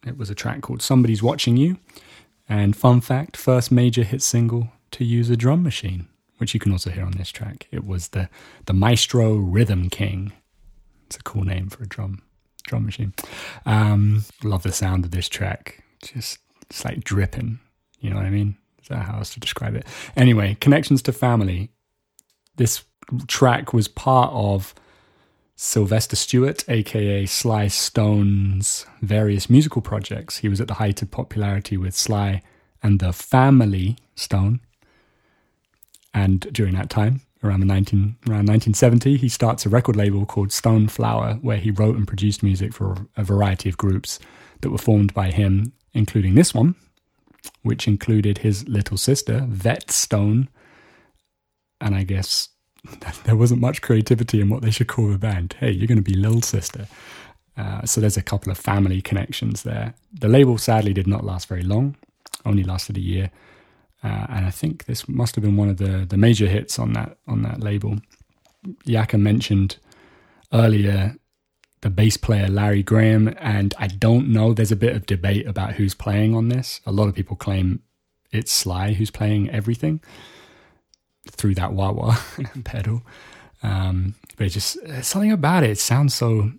It 0.05 0.17
was 0.17 0.29
a 0.29 0.35
track 0.35 0.61
called 0.61 0.81
Somebody's 0.81 1.23
Watching 1.23 1.57
You. 1.57 1.77
And 2.47 2.75
fun 2.75 3.01
fact 3.01 3.37
first 3.37 3.71
major 3.71 4.03
hit 4.03 4.21
single 4.21 4.69
to 4.91 5.05
use 5.05 5.29
a 5.29 5.37
drum 5.37 5.63
machine, 5.63 6.07
which 6.37 6.53
you 6.53 6.59
can 6.59 6.71
also 6.71 6.89
hear 6.89 7.05
on 7.05 7.13
this 7.13 7.29
track. 7.31 7.67
It 7.71 7.85
was 7.85 8.09
the, 8.09 8.29
the 8.65 8.73
Maestro 8.73 9.35
Rhythm 9.35 9.89
King. 9.89 10.33
It's 11.07 11.17
a 11.17 11.23
cool 11.23 11.43
name 11.43 11.69
for 11.69 11.83
a 11.83 11.87
drum 11.87 12.21
drum 12.63 12.85
machine. 12.85 13.13
Um, 13.65 14.23
love 14.43 14.63
the 14.63 14.71
sound 14.71 15.05
of 15.05 15.11
this 15.11 15.29
track. 15.29 15.83
Just 16.01 16.39
it's 16.69 16.83
like 16.83 17.03
dripping. 17.03 17.59
You 17.99 18.09
know 18.09 18.17
what 18.17 18.25
I 18.25 18.29
mean? 18.29 18.57
Is 18.81 18.87
that 18.89 19.05
how 19.05 19.17
else 19.17 19.33
to 19.33 19.39
describe 19.39 19.75
it? 19.75 19.85
Anyway, 20.15 20.57
connections 20.59 21.01
to 21.03 21.11
family. 21.11 21.69
This 22.55 22.83
track 23.27 23.73
was 23.73 23.87
part 23.87 24.31
of 24.33 24.73
Sylvester 25.55 26.15
Stewart, 26.15 26.67
aka 26.67 27.25
Sly 27.25 27.67
Stone's 27.67 28.85
various 29.01 29.49
musical 29.49 29.81
projects. 29.81 30.37
He 30.37 30.49
was 30.49 30.59
at 30.59 30.67
the 30.67 30.75
height 30.75 31.01
of 31.01 31.11
popularity 31.11 31.77
with 31.77 31.95
Sly 31.95 32.41
and 32.81 32.99
the 32.99 33.13
Family 33.13 33.97
Stone. 34.15 34.61
And 36.13 36.41
during 36.53 36.75
that 36.75 36.89
time, 36.89 37.21
around 37.43 37.59
the 37.59 37.65
19 37.65 38.17
around 38.27 38.47
1970, 38.47 39.17
he 39.17 39.29
starts 39.29 39.65
a 39.65 39.69
record 39.69 39.95
label 39.95 40.25
called 40.25 40.51
Stone 40.51 40.87
Flower, 40.87 41.35
where 41.41 41.57
he 41.57 41.71
wrote 41.71 41.95
and 41.95 42.07
produced 42.07 42.43
music 42.43 42.73
for 42.73 43.07
a 43.17 43.23
variety 43.23 43.69
of 43.69 43.77
groups 43.77 44.19
that 44.61 44.69
were 44.69 44.77
formed 44.77 45.13
by 45.13 45.31
him, 45.31 45.73
including 45.93 46.35
this 46.35 46.53
one, 46.53 46.75
which 47.63 47.87
included 47.87 48.39
his 48.39 48.67
little 48.67 48.97
sister, 48.97 49.45
Vet 49.49 49.91
Stone. 49.91 50.49
And 51.81 51.95
I 51.95 52.03
guess 52.03 52.49
there 53.25 53.35
wasn't 53.35 53.61
much 53.61 53.81
creativity 53.81 54.41
in 54.41 54.49
what 54.49 54.61
they 54.61 54.71
should 54.71 54.87
call 54.87 55.09
the 55.09 55.17
band. 55.17 55.55
Hey, 55.59 55.71
you're 55.71 55.87
going 55.87 56.03
to 56.03 56.11
be 56.11 56.15
Little 56.15 56.41
Sister. 56.41 56.87
Uh, 57.55 57.85
so 57.85 58.01
there's 58.01 58.17
a 58.17 58.23
couple 58.23 58.51
of 58.51 58.57
family 58.57 59.01
connections 59.01 59.63
there. 59.63 59.93
The 60.11 60.27
label 60.27 60.57
sadly 60.57 60.93
did 60.93 61.07
not 61.07 61.23
last 61.23 61.47
very 61.47 61.61
long, 61.61 61.95
only 62.45 62.63
lasted 62.63 62.97
a 62.97 63.01
year. 63.01 63.31
Uh, 64.03 64.27
and 64.29 64.45
I 64.45 64.51
think 64.51 64.85
this 64.85 65.07
must 65.07 65.35
have 65.35 65.43
been 65.43 65.55
one 65.55 65.69
of 65.69 65.77
the, 65.77 66.05
the 66.07 66.17
major 66.17 66.47
hits 66.47 66.77
on 66.77 66.93
that 66.93 67.17
on 67.27 67.41
that 67.43 67.61
label. 67.61 67.99
Yakka 68.85 69.19
mentioned 69.19 69.77
earlier 70.51 71.15
the 71.81 71.89
bass 71.89 72.17
player 72.17 72.47
Larry 72.47 72.81
Graham, 72.81 73.35
and 73.39 73.73
I 73.77 73.87
don't 73.87 74.29
know. 74.29 74.53
There's 74.53 74.71
a 74.71 74.77
bit 74.77 74.95
of 74.95 75.05
debate 75.05 75.45
about 75.45 75.73
who's 75.73 75.93
playing 75.93 76.33
on 76.33 76.47
this. 76.49 76.79
A 76.85 76.91
lot 76.91 77.07
of 77.09 77.15
people 77.15 77.35
claim 77.35 77.81
it's 78.31 78.51
Sly 78.51 78.93
who's 78.93 79.11
playing 79.11 79.49
everything 79.49 80.01
through 81.29 81.55
that 81.55 81.73
wah 81.73 81.91
wah 81.91 82.17
pedal. 82.63 83.03
Um, 83.61 84.15
but 84.37 84.49
just 84.51 84.77
something 85.03 85.31
about 85.31 85.63
it. 85.63 85.71
It 85.71 85.77
sounds 85.77 86.13
so 86.13 86.51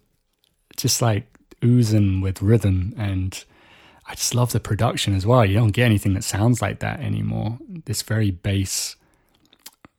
just 0.76 1.02
like 1.02 1.26
oozing 1.64 2.20
with 2.20 2.42
rhythm, 2.42 2.94
and 2.96 3.44
I 4.06 4.14
just 4.14 4.34
love 4.34 4.52
the 4.52 4.60
production 4.60 5.14
as 5.14 5.26
well. 5.26 5.44
You 5.44 5.54
don't 5.54 5.70
get 5.70 5.86
anything 5.86 6.14
that 6.14 6.24
sounds 6.24 6.60
like 6.60 6.80
that 6.80 7.00
anymore. 7.00 7.58
This 7.86 8.02
very 8.02 8.30
bass. 8.30 8.96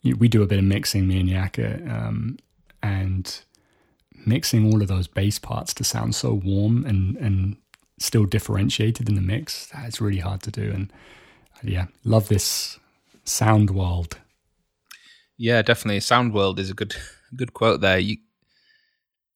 We 0.03 0.27
do 0.27 0.43
a 0.43 0.47
bit 0.47 0.59
of 0.59 0.65
mixing, 0.65 1.07
me 1.07 1.19
and 1.19 1.29
Yakka, 1.29 1.91
um, 1.91 2.37
and 2.83 3.41
mixing 4.25 4.71
all 4.71 4.81
of 4.81 4.87
those 4.87 5.07
bass 5.07 5.39
parts 5.39 5.73
to 5.73 5.83
sound 5.83 6.15
so 6.15 6.33
warm 6.33 6.85
and 6.85 7.15
and 7.17 7.57
still 7.99 8.25
differentiated 8.25 9.07
in 9.07 9.15
the 9.15 9.21
mix 9.21 9.67
that's 9.67 10.01
really 10.01 10.19
hard 10.19 10.41
to 10.41 10.51
do 10.51 10.71
and 10.71 10.91
yeah 11.63 11.85
love 12.03 12.27
this 12.27 12.79
sound 13.23 13.69
world 13.69 14.17
yeah 15.37 15.61
definitely 15.61 15.99
sound 15.99 16.33
world 16.33 16.59
is 16.59 16.69
a 16.69 16.73
good 16.73 16.95
good 17.35 17.53
quote 17.53 17.81
there 17.81 17.99
you, 17.99 18.17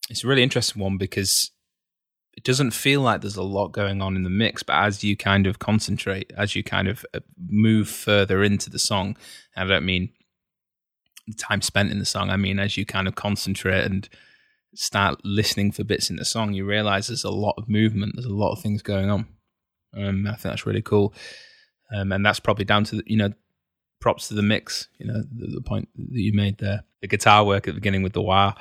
it's 0.09 0.23
a 0.23 0.27
really 0.27 0.43
interesting 0.43 0.81
one 0.81 0.97
because 0.97 1.51
it 2.39 2.45
doesn't 2.45 2.71
feel 2.71 3.01
like 3.01 3.19
there's 3.19 3.35
a 3.35 3.43
lot 3.43 3.73
going 3.73 4.01
on 4.01 4.15
in 4.15 4.23
the 4.23 4.29
mix 4.29 4.63
but 4.63 4.75
as 4.77 5.03
you 5.03 5.17
kind 5.17 5.45
of 5.45 5.59
concentrate 5.59 6.31
as 6.37 6.55
you 6.55 6.63
kind 6.63 6.87
of 6.87 7.05
uh, 7.13 7.19
move 7.49 7.89
further 7.89 8.43
into 8.43 8.69
the 8.69 8.79
song 8.79 9.17
and 9.55 9.69
i 9.69 9.73
don't 9.73 9.85
mean 9.85 10.09
the 11.27 11.33
time 11.35 11.61
spent 11.61 11.91
in 11.91 11.99
the 11.99 12.05
song 12.05 12.29
i 12.29 12.37
mean 12.37 12.59
as 12.59 12.77
you 12.77 12.85
kind 12.85 13.07
of 13.07 13.15
concentrate 13.15 13.83
and 13.83 14.09
start 14.75 15.19
listening 15.23 15.71
for 15.71 15.83
bits 15.83 16.09
in 16.09 16.17
the 16.17 16.25
song, 16.25 16.53
you 16.53 16.65
realize 16.65 17.07
there's 17.07 17.23
a 17.23 17.31
lot 17.31 17.55
of 17.57 17.69
movement, 17.69 18.13
there's 18.15 18.25
a 18.25 18.29
lot 18.29 18.51
of 18.51 18.61
things 18.61 18.81
going 18.81 19.09
on. 19.09 19.27
Um, 19.95 20.27
I 20.27 20.31
think 20.31 20.43
that's 20.43 20.65
really 20.65 20.81
cool, 20.81 21.13
um, 21.95 22.11
and 22.11 22.25
that's 22.25 22.39
probably 22.39 22.65
down 22.65 22.83
to 22.85 22.97
the, 22.97 23.03
you 23.07 23.17
know 23.17 23.33
props 23.99 24.27
to 24.27 24.35
the 24.35 24.43
mix. 24.43 24.87
You 24.99 25.07
know 25.07 25.23
the, 25.31 25.47
the, 25.55 25.61
point 25.61 25.89
that 25.95 26.21
you 26.21 26.31
made 26.33 26.59
there, 26.59 26.83
the 27.01 27.07
guitar 27.07 27.43
work 27.43 27.67
at 27.67 27.73
the 27.73 27.79
beginning 27.79 28.03
with 28.03 28.13
the 28.13 28.21
wah 28.21 28.53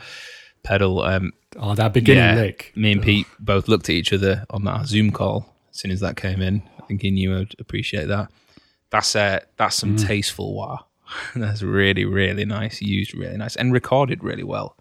pedal. 0.62 1.02
Um, 1.02 1.32
oh, 1.56 1.74
that 1.74 1.92
beginning 1.92 2.36
yeah, 2.36 2.42
lick. 2.42 2.72
Me 2.76 2.92
and 2.92 3.02
Pete 3.02 3.26
both 3.38 3.68
looked 3.68 3.88
at 3.88 3.94
each 3.94 4.12
other 4.12 4.44
on 4.50 4.64
that 4.64 4.86
Zoom 4.86 5.10
call 5.10 5.54
as 5.70 5.80
soon 5.80 5.90
as 5.90 6.00
that 6.00 6.16
came 6.16 6.40
in. 6.40 6.62
I 6.80 6.86
think 6.86 7.02
he 7.02 7.10
knew 7.10 7.36
I'd 7.36 7.54
appreciate 7.58 8.08
that. 8.08 8.30
That's 8.90 9.14
uh, 9.14 9.40
that's 9.56 9.76
some 9.76 9.96
mm. 9.96 10.06
tasteful 10.06 10.54
wah. 10.54 10.78
that's 11.36 11.62
really 11.62 12.04
really 12.04 12.44
nice, 12.44 12.82
used 12.82 13.14
really 13.14 13.36
nice, 13.36 13.56
and 13.56 13.72
recorded 13.72 14.22
really 14.22 14.44
well. 14.44 14.76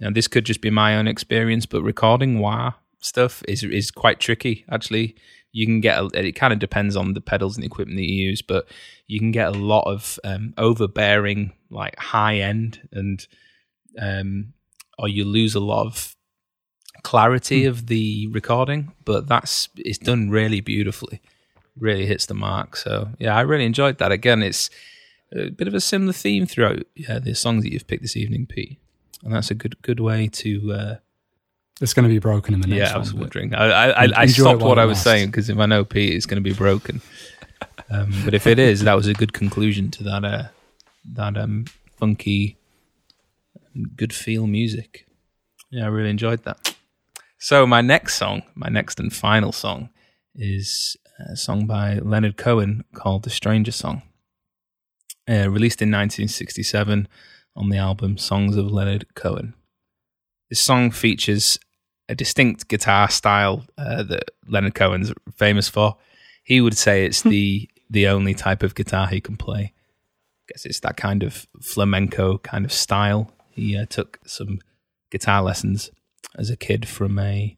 Now, 0.00 0.10
this 0.10 0.28
could 0.28 0.44
just 0.44 0.60
be 0.60 0.70
my 0.70 0.96
own 0.96 1.08
experience, 1.08 1.66
but 1.66 1.82
recording 1.82 2.38
wah 2.38 2.72
stuff 3.00 3.42
is 3.48 3.62
is 3.64 3.90
quite 3.90 4.20
tricky. 4.20 4.64
Actually, 4.70 5.16
you 5.52 5.66
can 5.66 5.80
get 5.80 5.98
a, 5.98 6.10
it 6.14 6.32
kind 6.32 6.52
of 6.52 6.58
depends 6.58 6.96
on 6.96 7.14
the 7.14 7.20
pedals 7.20 7.56
and 7.56 7.62
the 7.62 7.66
equipment 7.66 7.96
that 7.98 8.08
you 8.08 8.28
use, 8.28 8.42
but 8.42 8.68
you 9.06 9.18
can 9.18 9.30
get 9.30 9.48
a 9.48 9.58
lot 9.58 9.84
of 9.90 10.18
um, 10.24 10.52
overbearing, 10.58 11.52
like 11.70 11.98
high 11.98 12.36
end, 12.40 12.86
and 12.92 13.26
um, 13.98 14.52
or 14.98 15.08
you 15.08 15.24
lose 15.24 15.54
a 15.54 15.60
lot 15.60 15.86
of 15.86 16.16
clarity 17.02 17.64
mm. 17.64 17.68
of 17.68 17.86
the 17.86 18.28
recording. 18.28 18.92
But 19.04 19.28
that's 19.28 19.68
it's 19.76 19.98
done 19.98 20.30
really 20.30 20.60
beautifully, 20.60 21.20
really 21.78 22.06
hits 22.06 22.26
the 22.26 22.34
mark. 22.34 22.76
So 22.76 23.10
yeah, 23.18 23.36
I 23.36 23.42
really 23.42 23.64
enjoyed 23.64 23.98
that. 23.98 24.12
Again, 24.12 24.42
it's 24.42 24.70
a 25.32 25.50
bit 25.50 25.68
of 25.68 25.74
a 25.74 25.80
similar 25.80 26.12
theme 26.12 26.46
throughout 26.46 26.84
yeah, 26.94 27.18
the 27.18 27.34
songs 27.34 27.64
that 27.64 27.72
you've 27.72 27.86
picked 27.86 28.02
this 28.02 28.16
evening, 28.16 28.46
Pete 28.46 28.78
and 29.26 29.34
that's 29.34 29.50
a 29.50 29.54
good 29.54 29.80
good 29.82 30.00
way 30.00 30.28
to. 30.28 30.72
Uh, 30.72 30.96
it's 31.80 31.92
going 31.92 32.04
to 32.04 32.08
be 32.08 32.18
broken 32.18 32.54
in 32.54 32.60
the 32.60 32.68
next. 32.68 32.80
One. 32.80 32.88
Yeah, 32.88 32.94
I 32.94 32.98
was 32.98 33.12
wondering. 33.12 33.54
I 33.54 33.90
I, 33.90 34.20
I 34.22 34.26
stopped 34.26 34.62
what 34.62 34.78
I 34.78 34.86
was 34.86 35.00
saying 35.00 35.26
because 35.26 35.50
if 35.50 35.58
I 35.58 35.66
know 35.66 35.84
Pete, 35.84 36.14
it's 36.14 36.26
going 36.26 36.42
to 36.42 36.48
be 36.48 36.54
broken. 36.54 37.02
um, 37.90 38.12
but 38.24 38.34
if 38.34 38.46
it 38.46 38.58
is, 38.58 38.82
that 38.84 38.94
was 38.94 39.08
a 39.08 39.14
good 39.14 39.32
conclusion 39.32 39.90
to 39.92 40.04
that 40.04 40.24
uh, 40.24 40.44
that 41.12 41.36
um, 41.36 41.66
funky, 41.98 42.56
good 43.96 44.12
feel 44.12 44.46
music. 44.46 45.06
Yeah, 45.70 45.84
I 45.84 45.88
really 45.88 46.10
enjoyed 46.10 46.44
that. 46.44 46.74
So 47.38 47.66
my 47.66 47.80
next 47.80 48.14
song, 48.14 48.42
my 48.54 48.68
next 48.68 48.98
and 48.98 49.12
final 49.12 49.52
song, 49.52 49.90
is 50.34 50.96
a 51.30 51.36
song 51.36 51.66
by 51.66 51.98
Leonard 51.98 52.36
Cohen 52.36 52.84
called 52.94 53.24
"The 53.24 53.30
Stranger 53.30 53.72
Song." 53.72 54.02
Uh, 55.28 55.50
released 55.50 55.82
in 55.82 55.90
1967 55.90 57.08
on 57.56 57.68
the 57.68 57.78
album 57.78 58.16
Songs 58.16 58.56
of 58.56 58.70
Leonard 58.70 59.06
Cohen. 59.14 59.54
This 60.48 60.60
song 60.60 60.90
features 60.90 61.58
a 62.08 62.14
distinct 62.14 62.68
guitar 62.68 63.10
style 63.10 63.64
uh, 63.76 64.02
that 64.04 64.30
Leonard 64.46 64.74
Cohen's 64.74 65.12
famous 65.34 65.68
for. 65.68 65.96
He 66.44 66.60
would 66.60 66.76
say 66.76 67.04
it's 67.04 67.22
the 67.34 67.68
the 67.90 68.08
only 68.08 68.34
type 68.34 68.62
of 68.62 68.74
guitar 68.74 69.06
he 69.06 69.20
can 69.20 69.36
play. 69.36 69.72
I 69.72 70.52
guess 70.52 70.64
it's 70.64 70.80
that 70.80 70.96
kind 70.96 71.22
of 71.22 71.46
flamenco 71.60 72.38
kind 72.38 72.64
of 72.64 72.72
style. 72.72 73.32
He 73.56 73.76
uh, 73.76 73.86
took 73.86 74.20
some 74.26 74.60
guitar 75.10 75.42
lessons 75.42 75.90
as 76.36 76.50
a 76.50 76.56
kid 76.56 76.86
from 76.86 77.18
a, 77.18 77.56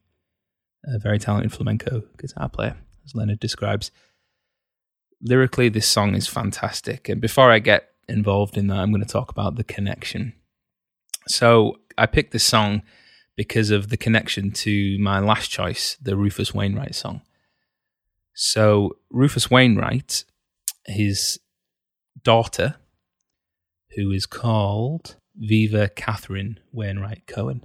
a 0.84 0.98
very 0.98 1.18
talented 1.18 1.52
flamenco 1.52 2.04
guitar 2.16 2.48
player, 2.48 2.76
as 3.04 3.16
Leonard 3.16 3.40
describes. 3.40 3.90
Lyrically, 5.20 5.68
this 5.68 5.88
song 5.88 6.14
is 6.14 6.28
fantastic. 6.28 7.08
And 7.08 7.20
before 7.20 7.50
I 7.50 7.58
get 7.58 7.90
involved 8.08 8.56
in 8.56 8.68
that, 8.68 8.78
I'm 8.78 8.92
going 8.92 9.04
to 9.04 9.12
talk 9.12 9.32
about 9.32 9.56
the 9.56 9.64
connection. 9.64 10.34
So 11.26 11.80
I 11.98 12.06
picked 12.06 12.32
this 12.32 12.44
song 12.44 12.82
because 13.34 13.72
of 13.72 13.88
the 13.88 13.96
connection 13.96 14.52
to 14.52 14.98
my 15.00 15.18
last 15.18 15.50
choice, 15.50 15.96
the 16.00 16.16
Rufus 16.16 16.54
Wainwright 16.54 16.94
song. 16.94 17.22
So 18.34 18.98
Rufus 19.10 19.50
Wainwright, 19.50 20.24
his 20.86 21.40
daughter, 22.22 22.76
who 23.96 24.12
is 24.12 24.26
called 24.26 25.16
Viva 25.38 25.88
Catherine 25.88 26.58
Wainwright 26.72 27.26
Cohen. 27.26 27.64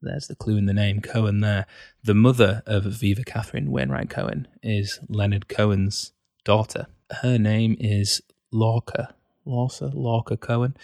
There's 0.00 0.28
the 0.28 0.34
clue 0.34 0.56
in 0.56 0.66
the 0.66 0.74
name, 0.74 1.00
Cohen 1.00 1.40
there. 1.40 1.66
The 2.04 2.14
mother 2.14 2.62
of 2.66 2.84
Viva 2.84 3.24
Catherine 3.24 3.70
Wainwright 3.70 4.10
Cohen 4.10 4.48
is 4.62 5.00
Leonard 5.08 5.48
Cohen's 5.48 6.12
daughter. 6.44 6.86
Her 7.22 7.38
name 7.38 7.76
is 7.80 8.22
Lorca 8.52 9.14
Larsa, 9.48 9.90
Larka 9.94 10.36
Cohen. 10.36 10.76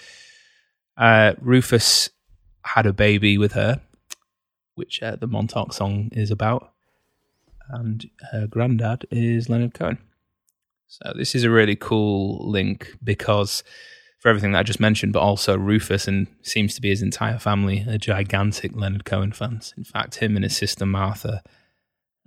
Uh, 0.96 1.34
Rufus 1.40 2.10
had 2.62 2.86
a 2.86 2.92
baby 2.92 3.36
with 3.38 3.52
her, 3.52 3.80
which 4.74 5.02
uh, 5.02 5.16
the 5.16 5.26
Montauk 5.26 5.72
song 5.72 6.08
is 6.12 6.30
about, 6.30 6.72
and 7.68 8.08
her 8.32 8.46
granddad 8.46 9.06
is 9.10 9.48
Leonard 9.48 9.74
Cohen. 9.74 9.98
So 10.86 11.12
this 11.16 11.34
is 11.34 11.44
a 11.44 11.50
really 11.50 11.76
cool 11.76 12.50
link 12.50 12.94
because 13.02 13.62
for 14.24 14.30
everything 14.30 14.52
that 14.52 14.60
I 14.60 14.62
just 14.62 14.80
mentioned, 14.80 15.12
but 15.12 15.20
also 15.20 15.58
Rufus 15.58 16.08
and 16.08 16.26
seems 16.40 16.74
to 16.74 16.80
be 16.80 16.88
his 16.88 17.02
entire 17.02 17.38
family 17.38 17.84
are 17.86 17.98
gigantic 17.98 18.74
Leonard 18.74 19.04
Cohen 19.04 19.32
fans. 19.32 19.74
In 19.76 19.84
fact, 19.84 20.14
him 20.14 20.34
and 20.34 20.44
his 20.44 20.56
sister 20.56 20.86
Martha 20.86 21.42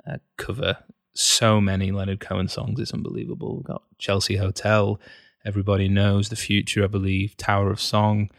uh, 0.08 0.18
cover 0.38 0.78
so 1.16 1.60
many 1.60 1.92
Leonard 1.92 2.20
Cohen 2.20 2.50
songs; 2.50 2.80
it's 2.80 2.94
unbelievable. 2.94 3.56
We've 3.56 3.66
got 3.66 3.82
Chelsea 3.98 4.36
Hotel, 4.36 5.00
Everybody 5.44 5.88
Knows, 5.88 6.30
The 6.30 6.36
Future, 6.36 6.84
I 6.84 6.88
believe, 6.88 7.36
Tower 7.36 7.72
of 7.72 7.82
Song. 7.82 8.30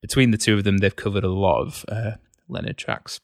Between 0.00 0.30
the 0.30 0.38
two 0.38 0.54
of 0.56 0.62
them, 0.62 0.78
they've 0.78 0.94
covered 0.94 1.24
a 1.24 1.28
lot 1.28 1.62
of 1.62 1.84
uh, 1.88 2.12
Leonard 2.46 2.78
tracks. 2.78 3.18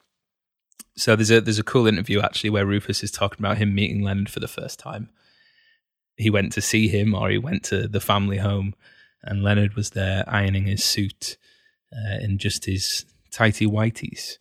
So 0.96 1.14
there's 1.14 1.30
a 1.30 1.40
there's 1.40 1.60
a 1.60 1.62
cool 1.62 1.86
interview 1.86 2.20
actually 2.20 2.50
where 2.50 2.66
Rufus 2.66 3.04
is 3.04 3.12
talking 3.12 3.38
about 3.38 3.58
him 3.58 3.72
meeting 3.72 4.02
Leonard 4.02 4.28
for 4.28 4.40
the 4.40 4.48
first 4.48 4.80
time. 4.80 5.10
He 6.16 6.30
went 6.30 6.50
to 6.54 6.60
see 6.60 6.88
him, 6.88 7.14
or 7.14 7.30
he 7.30 7.38
went 7.38 7.62
to 7.66 7.86
the 7.86 8.00
family 8.00 8.38
home, 8.38 8.74
and 9.24 9.42
Leonard 9.42 9.74
was 9.74 9.90
there 9.90 10.24
ironing 10.26 10.66
his 10.66 10.84
suit 10.84 11.36
uh, 11.92 12.18
in 12.20 12.38
just 12.38 12.64
his 12.64 13.04
tighty 13.30 13.66
whities 13.66 14.38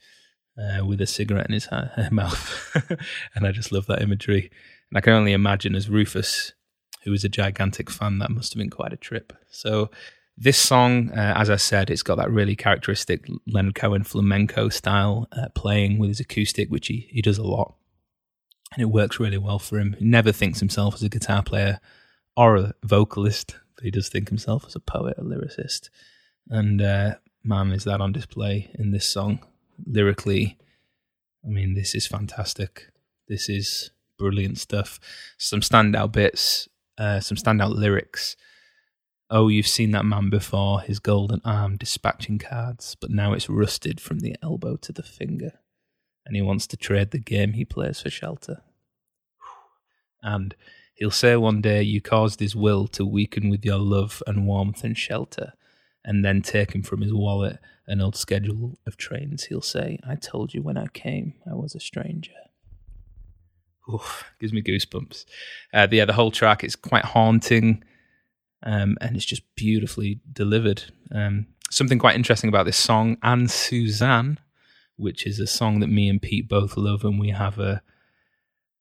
uh, 0.57 0.85
with 0.85 1.01
a 1.01 1.07
cigarette 1.07 1.47
in 1.47 1.53
his 1.53 1.65
ha- 1.65 1.89
mouth. 2.11 2.99
and 3.35 3.47
I 3.47 3.51
just 3.51 3.71
love 3.71 3.87
that 3.87 4.01
imagery. 4.01 4.51
And 4.89 4.97
I 4.97 5.01
can 5.01 5.13
only 5.13 5.33
imagine 5.33 5.75
as 5.75 5.89
Rufus 5.89 6.53
who 7.03 7.11
was 7.11 7.23
a 7.23 7.29
gigantic 7.29 7.89
fan, 7.89 8.19
that 8.19 8.31
must 8.31 8.53
have 8.53 8.59
been 8.59 8.69
quite 8.69 8.93
a 8.93 8.97
trip. 8.97 9.33
So, 9.49 9.91
this 10.35 10.57
song, 10.57 11.11
uh, 11.11 11.33
as 11.37 11.51
I 11.51 11.57
said, 11.57 11.91
it's 11.91 12.01
got 12.01 12.15
that 12.15 12.31
really 12.31 12.55
characteristic 12.55 13.27
Leonard 13.45 13.75
Cohen 13.75 14.03
flamenco 14.03 14.69
style 14.69 15.27
uh, 15.31 15.49
playing 15.53 15.99
with 15.99 16.09
his 16.09 16.19
acoustic, 16.19 16.69
which 16.69 16.87
he, 16.87 17.07
he 17.11 17.21
does 17.21 17.37
a 17.37 17.43
lot. 17.43 17.75
and 18.73 18.81
it 18.81 18.89
works 18.89 19.19
really 19.19 19.37
well 19.37 19.59
for 19.59 19.77
him. 19.77 19.95
He 19.99 20.05
never 20.05 20.31
thinks 20.31 20.59
himself 20.59 20.95
as 20.95 21.03
a 21.03 21.09
guitar 21.09 21.43
player 21.43 21.79
or 22.35 22.55
a 22.55 22.73
vocalist, 22.83 23.57
he 23.81 23.91
does 23.91 24.09
think 24.09 24.29
himself 24.29 24.65
as 24.67 24.75
a 24.75 24.79
poet, 24.79 25.17
a 25.17 25.23
lyricist. 25.23 25.89
And 26.49 26.81
uh, 26.81 27.15
man, 27.43 27.71
is 27.71 27.83
that 27.83 28.01
on 28.01 28.11
display 28.11 28.71
in 28.75 28.91
this 28.91 29.07
song. 29.07 29.39
Lyrically, 29.85 30.57
I 31.45 31.49
mean, 31.49 31.73
this 31.73 31.95
is 31.95 32.07
fantastic. 32.07 32.91
This 33.27 33.49
is 33.49 33.91
brilliant 34.17 34.57
stuff. 34.57 34.99
Some 35.37 35.61
standout 35.61 36.11
bits, 36.11 36.69
uh, 36.97 37.19
some 37.19 37.37
standout 37.37 37.75
lyrics. 37.75 38.35
Oh, 39.29 39.47
you've 39.47 39.67
seen 39.67 39.91
that 39.91 40.05
man 40.05 40.29
before, 40.29 40.81
his 40.81 40.99
golden 40.99 41.41
arm 41.43 41.77
dispatching 41.77 42.37
cards, 42.37 42.95
but 42.99 43.09
now 43.09 43.33
it's 43.33 43.49
rusted 43.49 43.99
from 43.99 44.19
the 44.19 44.35
elbow 44.43 44.75
to 44.77 44.91
the 44.91 45.01
finger, 45.01 45.53
and 46.25 46.35
he 46.35 46.41
wants 46.41 46.67
to 46.67 46.77
trade 46.77 47.11
the 47.11 47.19
game 47.19 47.53
he 47.53 47.65
plays 47.65 48.01
for 48.01 48.09
shelter. 48.09 48.61
And 50.21 50.55
he'll 50.93 51.11
say 51.11 51.35
one 51.35 51.61
day 51.61 51.81
you 51.81 52.01
caused 52.01 52.39
his 52.39 52.55
will 52.55 52.87
to 52.87 53.05
weaken 53.05 53.49
with 53.49 53.65
your 53.65 53.77
love 53.77 54.21
and 54.27 54.47
warmth 54.47 54.83
and 54.83 54.97
shelter, 54.97 55.53
and 56.03 56.23
then 56.23 56.41
take 56.41 56.73
him 56.73 56.83
from 56.83 57.01
his 57.01 57.13
wallet 57.13 57.59
an 57.87 58.01
old 58.01 58.15
schedule 58.15 58.77
of 58.87 58.95
trains. 58.97 59.45
He'll 59.45 59.61
say, 59.61 59.99
I 60.07 60.15
told 60.15 60.53
you 60.53 60.61
when 60.61 60.77
I 60.77 60.87
came 60.87 61.33
I 61.49 61.53
was 61.53 61.75
a 61.75 61.79
stranger. 61.79 62.31
Oof, 63.93 64.23
gives 64.39 64.53
me 64.53 64.61
goosebumps. 64.61 65.25
Uh, 65.73 65.87
yeah, 65.91 66.05
the 66.05 66.13
whole 66.13 66.31
track 66.31 66.63
is 66.63 66.75
quite 66.77 67.03
haunting 67.03 67.83
um, 68.63 68.97
and 69.01 69.15
it's 69.15 69.25
just 69.25 69.43
beautifully 69.55 70.21
delivered. 70.31 70.83
Um, 71.11 71.47
something 71.69 71.99
quite 71.99 72.15
interesting 72.15 72.47
about 72.47 72.65
this 72.65 72.77
song 72.77 73.17
and 73.21 73.51
Suzanne, 73.51 74.39
which 74.95 75.27
is 75.27 75.39
a 75.39 75.47
song 75.47 75.79
that 75.81 75.87
me 75.87 76.09
and 76.09 76.21
Pete 76.21 76.47
both 76.47 76.77
love, 76.77 77.03
and 77.03 77.19
we 77.19 77.29
have 77.29 77.59
a 77.59 77.81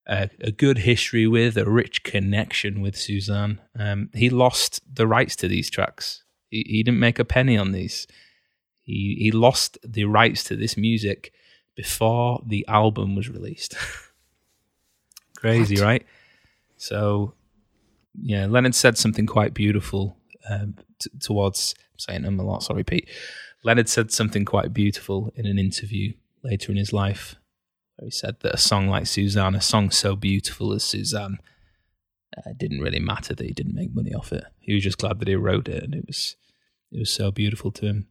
a, 0.06 0.30
a 0.40 0.50
good 0.50 0.78
history 0.78 1.26
with, 1.26 1.56
a 1.56 1.68
rich 1.70 2.02
connection 2.02 2.80
with 2.80 2.96
Suzanne. 2.96 3.60
Um, 3.78 4.10
he 4.14 4.30
lost 4.30 4.80
the 4.92 5.06
rights 5.06 5.36
to 5.36 5.48
these 5.48 5.70
tracks. 5.70 6.24
He, 6.50 6.64
he 6.68 6.82
didn't 6.82 7.00
make 7.00 7.18
a 7.18 7.24
penny 7.24 7.56
on 7.56 7.72
these. 7.72 8.06
He 8.82 9.16
he 9.18 9.30
lost 9.30 9.78
the 9.84 10.04
rights 10.04 10.42
to 10.44 10.56
this 10.56 10.76
music 10.76 11.32
before 11.76 12.42
the 12.44 12.66
album 12.68 13.14
was 13.14 13.28
released. 13.28 13.76
Crazy, 15.36 15.76
what? 15.76 15.84
right? 15.84 16.06
So 16.76 17.34
yeah, 18.20 18.46
Leonard 18.46 18.74
said 18.74 18.98
something 18.98 19.26
quite 19.26 19.54
beautiful 19.54 20.16
um, 20.50 20.74
t- 20.98 21.10
towards 21.20 21.74
I'm 21.92 21.98
saying 21.98 22.24
him 22.24 22.40
a 22.40 22.44
lot. 22.44 22.64
Sorry, 22.64 22.84
Pete. 22.84 23.08
Leonard 23.64 23.88
said 23.88 24.10
something 24.10 24.44
quite 24.44 24.72
beautiful 24.72 25.32
in 25.36 25.46
an 25.46 25.58
interview 25.58 26.12
later 26.42 26.72
in 26.72 26.78
his 26.78 26.92
life, 26.92 27.36
where 28.02 28.08
he 28.08 28.10
said 28.10 28.40
that 28.40 28.54
a 28.54 28.58
song 28.58 28.88
like 28.88 29.06
Suzanne, 29.06 29.54
a 29.54 29.60
song 29.60 29.92
so 29.92 30.16
beautiful 30.16 30.72
as 30.72 30.82
Suzanne, 30.82 31.38
uh, 32.36 32.50
didn't 32.56 32.80
really 32.80 32.98
matter 32.98 33.32
that 33.32 33.46
he 33.46 33.52
didn't 33.52 33.76
make 33.76 33.94
money 33.94 34.12
off 34.12 34.32
it. 34.32 34.44
He 34.58 34.74
was 34.74 34.82
just 34.82 34.98
glad 34.98 35.20
that 35.20 35.28
he 35.28 35.36
wrote 35.36 35.68
it, 35.68 35.84
and 35.84 35.94
it 35.94 36.04
was 36.08 36.34
it 36.90 36.98
was 36.98 37.12
so 37.12 37.30
beautiful 37.30 37.70
to 37.70 37.86
him. 37.86 38.08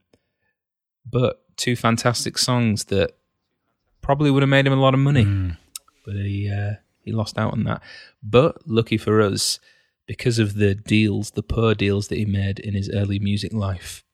But 1.06 1.42
two 1.58 1.76
fantastic 1.76 2.38
songs 2.38 2.86
that 2.86 3.18
probably 4.02 4.32
would 4.32 4.44
have 4.44 4.50
made 4.50 4.66
him 4.66 4.72
a 4.72 4.82
lot 4.82 4.94
of 4.94 5.02
money, 5.02 5.26
mm. 5.26 5.58
but 6.06 6.16
he 6.16 6.50
uh, 6.50 6.76
he 7.04 7.12
lost 7.12 7.38
out 7.38 7.52
on 7.52 7.66
that. 7.66 7.82
But 8.24 8.66
lucky 8.66 8.98
for 8.98 9.20
us, 9.22 9.60
because 10.08 10.40
of 10.40 10.54
the 10.54 10.74
deals, 10.74 11.32
the 11.32 11.44
poor 11.44 11.76
deals 11.76 12.08
that 12.08 12.18
he 12.18 12.26
made 12.26 12.60
in 12.60 12.76
his 12.76 12.90
early 12.94 13.20
music 13.20 13.52
life, 13.52 14.06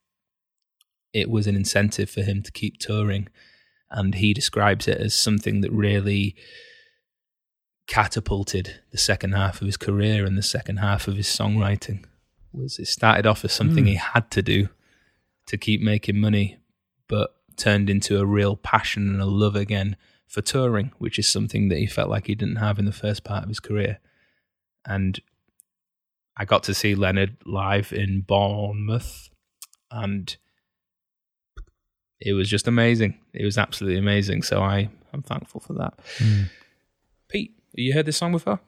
it 1.13 1.29
was 1.29 1.45
an 1.45 1.55
incentive 1.55 2.09
for 2.09 2.23
him 2.23 2.41
to 2.41 2.51
keep 2.51 2.79
touring. 2.79 3.27
And 3.89 4.15
he 4.15 4.33
describes 4.33 4.87
it 4.87 4.97
as 4.97 5.13
something 5.13 5.61
that 5.61 5.71
really 5.71 6.35
catapulted 7.87 8.81
the 8.91 8.97
second 8.97 9.31
half 9.31 9.61
of 9.61 9.65
his 9.65 9.77
career 9.77 10.25
and 10.25 10.37
the 10.37 10.43
second 10.43 10.77
half 10.77 11.07
of 11.07 11.15
his 11.15 11.27
songwriting. 11.27 12.03
Was 12.51 12.79
it 12.79 12.87
started 12.87 13.25
off 13.25 13.45
as 13.45 13.53
something 13.53 13.85
mm. 13.85 13.89
he 13.89 13.95
had 13.95 14.29
to 14.31 14.41
do 14.41 14.69
to 15.47 15.57
keep 15.57 15.81
making 15.81 16.19
money, 16.19 16.57
but 17.07 17.33
turned 17.55 17.89
into 17.89 18.19
a 18.19 18.25
real 18.25 18.55
passion 18.55 19.09
and 19.09 19.21
a 19.21 19.25
love 19.25 19.55
again 19.55 19.95
for 20.27 20.41
touring, 20.41 20.91
which 20.97 21.17
is 21.17 21.27
something 21.27 21.69
that 21.69 21.77
he 21.77 21.87
felt 21.87 22.09
like 22.09 22.27
he 22.27 22.35
didn't 22.35 22.57
have 22.57 22.77
in 22.77 22.85
the 22.85 22.91
first 22.91 23.23
part 23.23 23.43
of 23.43 23.49
his 23.49 23.61
career. 23.61 23.99
And 24.85 25.19
I 26.35 26.45
got 26.45 26.63
to 26.63 26.73
see 26.73 26.95
Leonard 26.95 27.37
live 27.45 27.93
in 27.93 28.21
Bournemouth, 28.21 29.29
and 29.89 30.35
it 32.19 32.33
was 32.33 32.49
just 32.49 32.67
amazing. 32.67 33.19
It 33.33 33.45
was 33.45 33.57
absolutely 33.57 33.99
amazing. 33.99 34.43
So 34.43 34.61
I 34.61 34.89
I'm 35.13 35.21
thankful 35.21 35.61
for 35.61 35.73
that. 35.73 35.93
Mm. 36.17 36.49
Pete, 37.27 37.53
you 37.73 37.93
heard 37.93 38.05
this 38.05 38.17
song 38.17 38.31
before? 38.31 38.59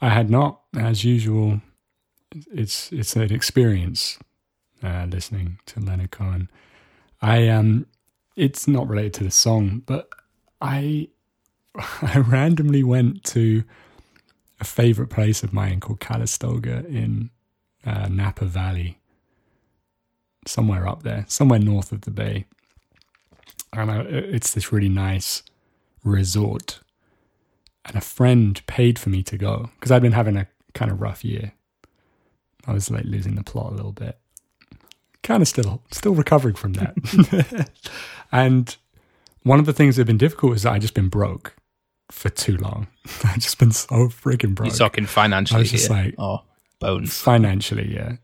I 0.00 0.10
had 0.10 0.30
not. 0.30 0.60
As 0.76 1.04
usual, 1.04 1.60
it's 2.52 2.92
it's 2.92 3.16
an 3.16 3.32
experience 3.32 4.18
uh, 4.82 5.06
listening 5.08 5.58
to 5.66 5.80
Leonard 5.80 6.10
Cohen. 6.10 6.50
I 7.22 7.48
um, 7.48 7.86
it's 8.36 8.68
not 8.68 8.88
related 8.88 9.14
to 9.14 9.24
the 9.24 9.30
song, 9.30 9.82
but 9.86 10.08
I 10.60 11.08
I 12.02 12.18
randomly 12.18 12.82
went 12.82 13.24
to 13.24 13.64
a 14.60 14.64
favorite 14.64 15.08
place 15.08 15.42
of 15.42 15.52
mine 15.52 15.80
called 15.80 16.00
Calistoga 16.00 16.84
in 16.86 17.30
uh, 17.84 18.08
Napa 18.08 18.44
Valley, 18.44 18.98
somewhere 20.46 20.88
up 20.88 21.02
there, 21.02 21.24
somewhere 21.28 21.58
north 21.58 21.92
of 21.92 22.02
the 22.02 22.10
bay. 22.10 22.46
And 23.72 23.90
I, 23.90 24.00
it's 24.00 24.54
this 24.54 24.72
really 24.72 24.88
nice 24.88 25.42
resort. 26.04 26.80
And 27.84 27.96
a 27.96 28.00
friend 28.00 28.60
paid 28.66 28.98
for 28.98 29.10
me 29.10 29.22
to 29.24 29.36
go 29.36 29.70
because 29.74 29.90
I'd 29.90 30.02
been 30.02 30.12
having 30.12 30.36
a 30.36 30.46
kind 30.72 30.90
of 30.90 31.00
rough 31.00 31.24
year. 31.24 31.52
I 32.66 32.72
was 32.72 32.90
like 32.90 33.04
losing 33.04 33.34
the 33.34 33.44
plot 33.44 33.72
a 33.72 33.74
little 33.74 33.92
bit. 33.92 34.18
Kind 35.22 35.42
of 35.42 35.48
still, 35.48 35.82
still 35.90 36.14
recovering 36.14 36.54
from 36.54 36.74
that. 36.74 37.68
and 38.32 38.76
one 39.42 39.58
of 39.58 39.66
the 39.66 39.72
things 39.72 39.96
that 39.96 40.00
have 40.00 40.06
been 40.06 40.18
difficult 40.18 40.56
is 40.56 40.62
that 40.62 40.72
I 40.72 40.78
just 40.78 40.94
been 40.94 41.08
broke 41.08 41.54
for 42.10 42.28
too 42.30 42.56
long. 42.56 42.88
I've 43.24 43.38
just 43.38 43.58
been 43.58 43.72
so 43.72 44.08
freaking 44.08 44.54
broke. 44.54 44.70
You're 44.70 44.78
talking 44.78 45.06
financially. 45.06 45.58
I 45.58 45.60
was 45.60 45.70
just 45.70 45.88
here. 45.88 45.96
like, 45.96 46.14
oh, 46.18 46.42
bones. 46.80 47.18
Financially, 47.18 47.94
yeah. 47.94 48.16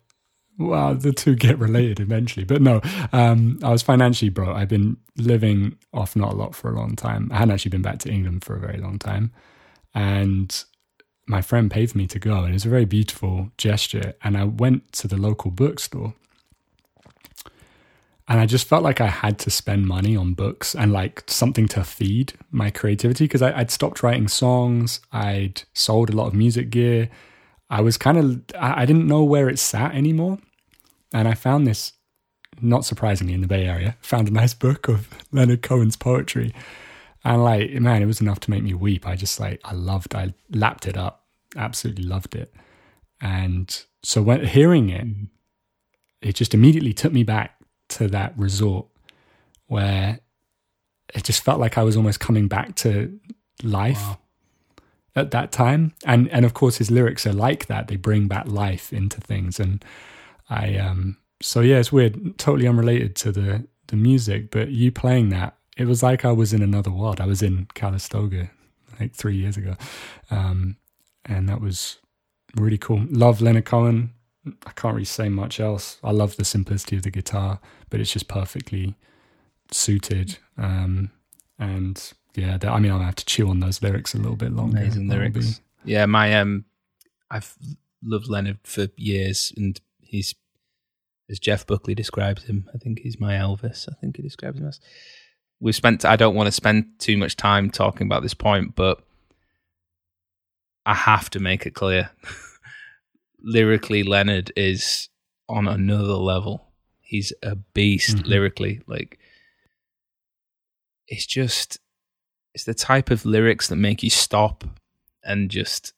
Well, 0.61 0.94
the 0.94 1.12
two 1.12 1.35
get 1.35 1.59
related 1.59 2.01
eventually, 2.01 2.44
but 2.44 2.61
no. 2.61 2.81
Um, 3.12 3.59
I 3.62 3.70
was 3.70 3.83
financially 3.83 4.29
broke. 4.29 4.55
I've 4.55 4.68
been 4.68 4.99
living 5.16 5.79
off 5.92 6.14
not 6.14 6.33
a 6.33 6.37
lot 6.37 6.55
for 6.55 6.70
a 6.70 6.77
long 6.77 6.96
time. 6.96 7.31
I 7.33 7.38
hadn't 7.38 7.55
actually 7.55 7.70
been 7.70 7.83
back 7.83 7.99
to 8.01 8.11
England 8.11 8.44
for 8.44 8.57
a 8.57 8.61
very 8.61 8.79
long 8.79 8.99
time, 8.99 9.33
and 9.94 10.64
my 11.27 11.40
friend 11.42 11.70
paid 11.70 11.90
for 11.90 11.99
me 11.99 12.07
to 12.09 12.18
go, 12.18 12.38
and 12.40 12.51
it 12.51 12.53
was 12.53 12.66
a 12.66 12.70
very 12.70 12.85
beautiful 12.85 13.51
gesture. 13.57 14.14
And 14.23 14.37
I 14.37 14.44
went 14.44 14.92
to 14.92 15.09
the 15.09 15.16
local 15.16 15.51
bookstore 15.51 16.14
and 18.31 18.38
I 18.38 18.46
just 18.46 18.68
felt 18.68 18.85
like 18.85 19.01
I 19.01 19.09
had 19.09 19.40
to 19.40 19.51
spend 19.51 19.88
money 19.88 20.14
on 20.16 20.35
books 20.35 20.77
and 20.77 20.92
like 20.92 21.25
something 21.27 21.66
to 21.68 21.83
feed 21.83 22.35
my 22.53 22.70
creativity 22.70 23.25
because 23.25 23.42
I'd 23.42 23.73
stopped 23.73 24.05
writing 24.05 24.29
songs. 24.29 25.01
I'd 25.11 25.64
sold 25.75 26.11
a 26.11 26.12
lot 26.16 26.29
of 26.29 26.35
music 26.35 26.70
gear. 26.70 27.11
I 27.70 27.81
was 27.81 27.96
kind 27.96 28.16
of, 28.16 28.40
I 28.57 28.87
didn't 28.87 29.09
know 29.09 29.25
where 29.25 29.49
it 29.49 29.59
sat 29.59 29.96
anymore. 29.96 30.38
And 31.12 31.27
I 31.27 31.35
found 31.35 31.66
this, 31.66 31.92
not 32.61 32.85
surprisingly, 32.85 33.35
in 33.35 33.40
the 33.40 33.46
Bay 33.46 33.66
Area, 33.66 33.96
found 34.01 34.29
a 34.29 34.33
nice 34.33 34.55
book 34.55 34.88
of 34.88 35.09
Leonard 35.33 35.62
Cohen's 35.62 35.96
poetry. 35.96 36.55
And 37.25 37.44
like, 37.44 37.73
man, 37.73 38.03
it 38.03 38.07
was 38.07 38.20
enough 38.20 38.40
to 38.40 38.51
make 38.51 38.62
me 38.62 38.75
weep. 38.75 39.07
I 39.07 39.16
just 39.16 39.38
like, 39.38 39.61
I 39.64 39.75
loved, 39.75 40.14
I 40.14 40.35
lapped 40.51 40.87
it 40.87 40.96
up, 40.96 41.27
absolutely 41.57 42.05
loved 42.05 42.35
it. 42.35 42.55
And 43.20 43.85
so 44.03 44.23
when 44.23 44.44
hearing 44.44 44.88
it, 44.88 45.07
mm-hmm. 45.07 45.25
it 46.23 46.35
just 46.35 46.55
immediately 46.55 46.92
took 46.92 47.12
me 47.12 47.23
back 47.23 47.57
to 47.90 48.09
that 48.09 48.33
resort 48.38 48.87
where 49.66 50.20
it 51.14 51.24
just 51.24 51.45
felt 51.45 51.61
like 51.61 51.76
I 51.76 51.82
was 51.82 51.97
almost 51.97 52.20
coming 52.20 52.49
back 52.49 52.74
to 52.76 53.18
life 53.62 54.01
wow. 54.01 54.18
at 55.14 55.30
that 55.32 55.53
time. 55.53 55.93
And 56.05 56.28
and 56.28 56.45
of 56.45 56.55
course 56.55 56.78
his 56.78 56.91
lyrics 56.91 57.26
are 57.26 57.32
like 57.32 57.66
that. 57.66 57.89
They 57.89 57.97
bring 57.97 58.28
back 58.28 58.47
life 58.47 58.93
into 58.93 59.20
things. 59.20 59.61
And 59.61 59.85
I 60.51 60.76
um 60.76 61.16
so 61.40 61.61
yeah, 61.61 61.78
it's 61.78 61.92
weird, 61.92 62.38
totally 62.38 62.68
unrelated 62.68 63.16
to 63.16 63.32
the 63.32 63.66
the 63.86 63.96
music, 63.96 64.51
but 64.51 64.68
you 64.70 64.92
playing 64.92 65.30
that, 65.30 65.57
it 65.76 65.86
was 65.86 66.03
like 66.03 66.24
I 66.24 66.32
was 66.32 66.53
in 66.53 66.62
another 66.62 66.90
world. 66.90 67.20
I 67.20 67.26
was 67.26 67.42
in 67.42 67.66
Calistoga 67.74 68.51
like 68.98 69.14
three 69.14 69.36
years 69.36 69.57
ago. 69.57 69.76
Um 70.30 70.76
and 71.24 71.48
that 71.48 71.61
was 71.61 71.98
really 72.57 72.78
cool. 72.78 73.07
Love 73.11 73.40
Leonard 73.40 73.64
Cohen. 73.64 74.12
I 74.66 74.72
can't 74.72 74.94
really 74.94 75.05
say 75.05 75.28
much 75.28 75.61
else. 75.61 75.98
I 76.03 76.12
love 76.12 76.36
the 76.36 76.44
simplicity 76.44 76.96
of 76.96 77.03
the 77.03 77.11
guitar, 77.11 77.61
but 77.90 78.01
it's 78.01 78.12
just 78.12 78.28
perfectly 78.28 78.96
suited. 79.70 80.38
Um, 80.57 81.11
and 81.59 82.12
yeah, 82.34 82.59
I 82.62 82.78
mean, 82.78 82.90
I'll 82.90 83.01
have 83.01 83.16
to 83.16 83.24
chew 83.24 83.48
on 83.51 83.61
those 83.61 83.82
lyrics 83.82 84.14
a 84.14 84.18
little 84.18 84.36
bit 84.36 84.53
longer. 84.53 84.78
Amazing 84.78 85.09
lyrics. 85.09 85.61
Be... 85.84 85.92
Yeah, 85.92 86.07
my 86.07 86.38
um, 86.38 86.64
I've 87.30 87.55
loved 88.03 88.28
Leonard 88.28 88.59
for 88.64 88.88
years, 88.96 89.53
and 89.57 89.80
he's 90.11 90.35
as 91.31 91.39
Jeff 91.39 91.67
Buckley 91.67 91.95
describes 91.95 92.45
him. 92.45 92.69
I 92.75 92.79
think 92.79 92.99
he's 93.01 93.21
my 93.21 93.35
Elvis. 93.35 93.89
I 93.89 93.95
think 94.01 94.17
he 94.17 94.23
describes 94.23 94.59
him 94.59 94.67
as. 94.67 94.81
We've 95.61 95.77
spent. 95.77 96.05
I 96.05 96.17
don't 96.17 96.35
want 96.35 96.49
to 96.49 96.53
spend 96.53 96.87
too 96.99 97.17
much 97.17 97.37
time 97.37 97.71
talking 97.71 98.07
about 98.07 98.23
this 98.23 98.35
point, 98.35 98.75
but 98.75 99.01
I 100.85 100.95
have 100.95 101.31
to 101.31 101.41
make 101.41 101.67
it 101.67 101.75
clear. 101.75 102.11
lyrically, 103.43 104.03
Leonard 104.03 104.53
is 104.57 105.09
on 105.49 105.69
another 105.69 106.15
level. 106.15 106.67
He's 107.01 107.33
a 107.43 107.57
beast 107.57 108.19
Mhm. 108.19 108.27
lyrically. 108.27 108.81
Like, 108.87 109.19
it's 111.09 111.27
just, 111.27 111.79
it's 112.55 112.65
the 112.65 112.75
type 112.75 113.11
of 113.11 113.25
lyrics 113.25 113.69
that 113.69 113.77
make 113.77 114.03
you 114.03 114.11
stop 114.11 114.65
and 115.25 115.51
just, 115.51 115.93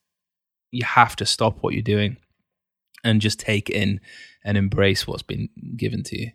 you 0.71 0.83
have 0.83 1.15
to 1.17 1.25
stop 1.25 1.61
what 1.61 1.73
you're 1.73 1.83
doing 1.83 2.17
and 3.03 3.21
just 3.21 3.39
take 3.39 3.69
in 3.69 3.99
and 4.45 4.57
embrace 4.57 5.07
what's 5.07 5.23
been 5.23 5.49
given 5.77 6.03
to 6.03 6.19
you. 6.19 6.31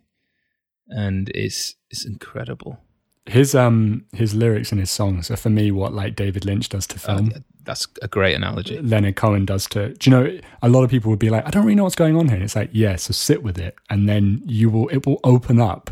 And 0.87 1.29
it's, 1.35 1.75
it's 1.89 2.05
incredible. 2.05 2.79
His 3.25 3.53
um 3.53 4.05
his 4.13 4.33
lyrics 4.33 4.71
and 4.71 4.79
his 4.79 4.89
songs 4.89 5.29
are 5.29 5.35
for 5.37 5.51
me 5.51 5.69
what 5.69 5.93
like 5.93 6.15
David 6.15 6.45
Lynch 6.45 6.67
does 6.67 6.87
to 6.87 6.95
Uh, 6.95 7.17
film. 7.17 7.31
that's 7.63 7.87
a 8.01 8.07
great 8.07 8.33
analogy. 8.33 8.79
Leonard 8.81 9.17
Cohen 9.17 9.45
does 9.45 9.67
to. 9.67 9.93
Do 9.93 10.09
you 10.09 10.15
know? 10.17 10.39
A 10.63 10.69
lot 10.69 10.83
of 10.83 10.89
people 10.89 11.11
would 11.11 11.19
be 11.19 11.29
like, 11.29 11.45
"I 11.45 11.51
don't 11.51 11.63
really 11.63 11.75
know 11.75 11.83
what's 11.83 11.95
going 11.95 12.15
on 12.15 12.27
here." 12.29 12.41
It's 12.41 12.55
like, 12.55 12.71
yeah, 12.73 12.95
so 12.95 13.11
sit 13.11 13.43
with 13.43 13.59
it, 13.59 13.75
and 13.87 14.09
then 14.09 14.41
you 14.45 14.71
will. 14.71 14.87
It 14.87 15.05
will 15.05 15.19
open 15.23 15.61
up, 15.61 15.91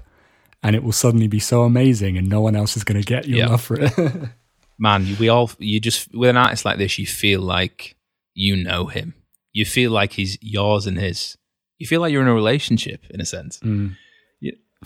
and 0.64 0.76
it 0.76 0.82
will 0.84 0.94
suddenly 0.94 1.28
be 1.28 1.38
so 1.38 1.62
amazing, 1.62 2.18
and 2.18 2.28
no 2.28 2.42
one 2.42 2.56
else 2.56 2.76
is 2.76 2.84
going 2.84 3.00
to 3.00 3.06
get 3.06 3.28
your 3.28 3.38
Yeah. 3.40 3.48
love 3.50 3.62
for 3.62 3.78
it. 3.82 3.94
man, 4.80 5.06
we 5.20 5.30
all 5.30 5.52
you 5.60 5.80
just 5.80 6.12
with 6.16 6.32
an 6.32 6.38
artist 6.38 6.66
like 6.66 6.80
this, 6.80 6.98
you 6.98 7.06
feel 7.06 7.42
like 7.42 7.98
you 8.34 8.56
know 8.56 8.88
him. 8.88 9.14
You 9.58 9.66
feel 9.66 9.90
like 9.90 10.14
he's 10.14 10.38
yours 10.40 10.86
and 10.86 11.00
his. 11.00 11.36
You 11.80 11.88
feel 11.88 12.00
like 12.00 12.12
you're 12.12 12.22
in 12.22 12.28
a 12.28 12.34
relationship 12.34 13.04
in 13.10 13.20
a 13.20 13.26
sense. 13.26 13.58
Mm. 13.62 13.96
Yeah. 14.40 14.52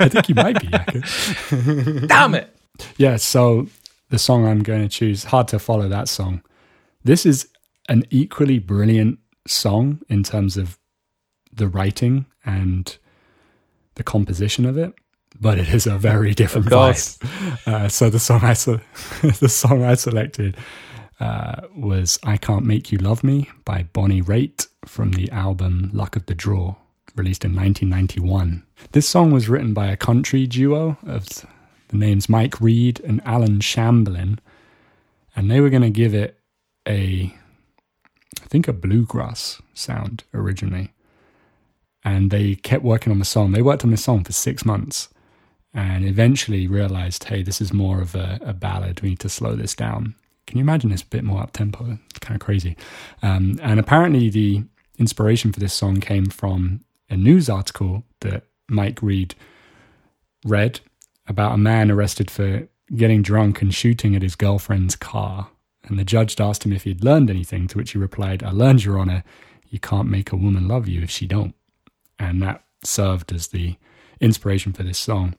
I 0.00 0.08
think 0.08 0.28
you 0.28 0.34
might 0.34 0.60
be. 0.60 2.06
Damn 2.08 2.34
it! 2.34 2.56
Yeah. 2.96 3.14
So 3.18 3.68
the 4.10 4.18
song 4.18 4.48
I'm 4.48 4.64
going 4.64 4.82
to 4.82 4.88
choose, 4.88 5.22
hard 5.22 5.46
to 5.48 5.60
follow 5.60 5.88
that 5.88 6.08
song. 6.08 6.42
This 7.04 7.24
is 7.24 7.46
an 7.88 8.02
equally 8.10 8.58
brilliant 8.58 9.20
song 9.46 10.00
in 10.08 10.24
terms 10.24 10.56
of 10.56 10.76
the 11.52 11.68
writing 11.68 12.26
and 12.44 12.98
the 13.94 14.02
composition 14.02 14.66
of 14.66 14.76
it, 14.76 14.92
but 15.40 15.56
it 15.56 15.68
is 15.72 15.86
a 15.86 15.96
very 15.96 16.34
different 16.34 16.66
vibe. 16.66 17.62
Uh, 17.64 17.88
so 17.88 18.10
the 18.10 18.18
song 18.18 18.40
I 18.42 18.54
se- 18.54 18.80
the 19.38 19.48
song 19.48 19.84
I 19.84 19.94
selected 19.94 20.56
uh, 21.20 21.62
was 21.76 22.18
"I 22.24 22.36
Can't 22.36 22.64
Make 22.64 22.92
You 22.92 22.98
Love 22.98 23.24
Me" 23.24 23.50
by 23.64 23.84
Bonnie 23.92 24.22
Raitt 24.22 24.68
from 24.84 25.12
the 25.12 25.30
album 25.30 25.90
"Luck 25.92 26.16
of 26.16 26.26
the 26.26 26.34
Draw," 26.34 26.74
released 27.16 27.44
in 27.44 27.54
1991. 27.54 28.64
This 28.92 29.08
song 29.08 29.30
was 29.30 29.48
written 29.48 29.74
by 29.74 29.86
a 29.86 29.96
country 29.96 30.46
duo 30.46 30.98
of 31.06 31.26
the 31.88 31.96
names 31.96 32.28
Mike 32.28 32.60
Reid 32.60 33.00
and 33.00 33.20
Allen 33.24 33.60
Shamblin, 33.60 34.38
and 35.36 35.50
they 35.50 35.60
were 35.60 35.70
going 35.70 35.82
to 35.82 35.90
give 35.90 36.14
it 36.14 36.40
a, 36.86 37.34
I 38.42 38.46
think, 38.46 38.68
a 38.68 38.72
bluegrass 38.72 39.60
sound 39.74 40.24
originally. 40.32 40.92
And 42.04 42.30
they 42.30 42.56
kept 42.56 42.84
working 42.84 43.12
on 43.12 43.18
the 43.18 43.24
song. 43.24 43.52
They 43.52 43.62
worked 43.62 43.84
on 43.84 43.90
the 43.90 43.96
song 43.96 44.24
for 44.24 44.32
six 44.32 44.64
months 44.64 45.08
and 45.72 46.04
eventually 46.04 46.66
realized, 46.66 47.24
hey, 47.24 47.42
this 47.42 47.60
is 47.60 47.72
more 47.72 48.00
of 48.00 48.14
a, 48.14 48.38
a 48.42 48.52
ballad. 48.52 49.00
We 49.00 49.10
need 49.10 49.20
to 49.20 49.28
slow 49.28 49.54
this 49.56 49.74
down. 49.74 50.14
Can 50.46 50.58
you 50.58 50.62
imagine 50.62 50.90
this 50.90 51.02
a 51.02 51.06
bit 51.06 51.24
more 51.24 51.42
up 51.42 51.52
tempo? 51.52 51.98
It's 52.10 52.18
kind 52.18 52.34
of 52.34 52.44
crazy. 52.44 52.76
Um, 53.22 53.58
and 53.62 53.80
apparently, 53.80 54.28
the 54.30 54.64
inspiration 54.98 55.52
for 55.52 55.60
this 55.60 55.74
song 55.74 56.00
came 56.00 56.26
from 56.26 56.80
a 57.10 57.16
news 57.16 57.48
article 57.48 58.04
that 58.20 58.44
Mike 58.68 59.02
Reid 59.02 59.34
read 60.44 60.80
about 61.26 61.52
a 61.52 61.58
man 61.58 61.90
arrested 61.90 62.30
for 62.30 62.68
getting 62.94 63.22
drunk 63.22 63.62
and 63.62 63.74
shooting 63.74 64.14
at 64.14 64.22
his 64.22 64.36
girlfriend's 64.36 64.96
car. 64.96 65.48
And 65.84 65.98
the 65.98 66.04
judge 66.04 66.40
asked 66.40 66.64
him 66.64 66.72
if 66.72 66.84
he'd 66.84 67.04
learned 67.04 67.30
anything, 67.30 67.66
to 67.68 67.78
which 67.78 67.92
he 67.92 67.98
replied, 67.98 68.42
I 68.42 68.50
learned, 68.50 68.84
Your 68.84 68.98
Honor, 68.98 69.24
you 69.68 69.78
can't 69.78 70.08
make 70.08 70.32
a 70.32 70.36
woman 70.36 70.68
love 70.68 70.88
you 70.88 71.02
if 71.02 71.10
she 71.10 71.26
don't. 71.26 71.54
And 72.18 72.40
that 72.42 72.64
served 72.82 73.32
as 73.32 73.48
the 73.48 73.76
inspiration 74.20 74.72
for 74.72 74.82
this 74.82 74.98
song. 74.98 75.34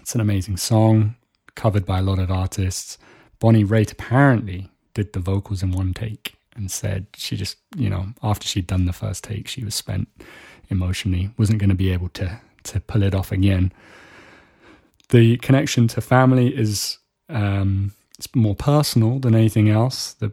It's 0.00 0.14
an 0.14 0.20
amazing 0.20 0.56
song, 0.56 1.16
covered 1.54 1.84
by 1.84 1.98
a 1.98 2.02
lot 2.02 2.18
of 2.18 2.30
artists. 2.30 2.98
Bonnie 3.42 3.64
Raitt 3.64 3.90
apparently 3.90 4.70
did 4.94 5.14
the 5.14 5.18
vocals 5.18 5.64
in 5.64 5.72
one 5.72 5.94
take 5.94 6.36
and 6.54 6.70
said 6.70 7.08
she 7.16 7.36
just, 7.36 7.56
you 7.76 7.90
know, 7.90 8.06
after 8.22 8.46
she'd 8.46 8.68
done 8.68 8.84
the 8.84 8.92
first 8.92 9.24
take, 9.24 9.48
she 9.48 9.64
was 9.64 9.74
spent 9.74 10.06
emotionally, 10.70 11.28
wasn't 11.36 11.58
going 11.58 11.68
to 11.68 11.74
be 11.74 11.90
able 11.90 12.08
to 12.10 12.40
to 12.62 12.78
pull 12.78 13.02
it 13.02 13.16
off 13.16 13.32
again. 13.32 13.72
The 15.08 15.38
connection 15.38 15.88
to 15.88 16.00
family 16.00 16.56
is 16.56 16.98
um, 17.28 17.92
it's 18.16 18.32
more 18.32 18.54
personal 18.54 19.18
than 19.18 19.34
anything 19.34 19.68
else. 19.68 20.12
The 20.12 20.32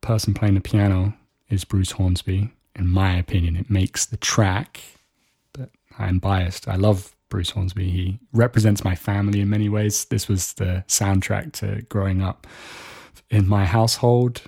person 0.00 0.34
playing 0.34 0.54
the 0.54 0.60
piano 0.60 1.14
is 1.48 1.64
Bruce 1.64 1.92
Hornsby. 1.92 2.50
In 2.74 2.88
my 2.88 3.14
opinion, 3.14 3.54
it 3.54 3.70
makes 3.70 4.04
the 4.04 4.16
track, 4.16 4.80
but 5.52 5.70
I'm 5.96 6.18
biased. 6.18 6.66
I 6.66 6.74
love 6.74 7.14
Bruce 7.32 7.48
Hornsby. 7.48 7.88
He 7.88 8.18
represents 8.34 8.84
my 8.84 8.94
family 8.94 9.40
in 9.40 9.48
many 9.48 9.70
ways. 9.70 10.04
This 10.04 10.28
was 10.28 10.52
the 10.52 10.84
soundtrack 10.86 11.52
to 11.54 11.80
growing 11.88 12.20
up 12.20 12.46
in 13.30 13.48
my 13.48 13.64
household. 13.64 14.42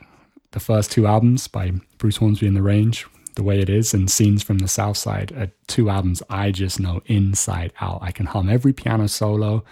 The 0.51 0.61
first 0.61 0.93
two 0.93 1.07
albums 1.07 1.49
by 1.49 1.73
Bruce 1.97 2.19
Hornsby 2.19 2.47
and 2.47 2.55
the 2.55 2.61
Range, 2.61 3.07
The 3.37 3.43
Way 3.43 3.61
It 3.61 3.71
Is, 3.71 3.95
and 3.95 4.11
Scenes 4.11 4.43
from 4.43 4.59
the 4.59 4.69
South 4.69 4.99
Side 4.99 5.33
are 5.33 5.51
two 5.67 5.89
albums 5.89 6.23
I 6.29 6.51
just 6.51 6.79
know 6.79 7.01
inside 7.07 7.73
out. 7.81 8.01
I 8.03 8.13
can 8.13 8.27
hum 8.27 8.51
every 8.51 8.75
piano 8.75 9.09
solo. 9.09 9.65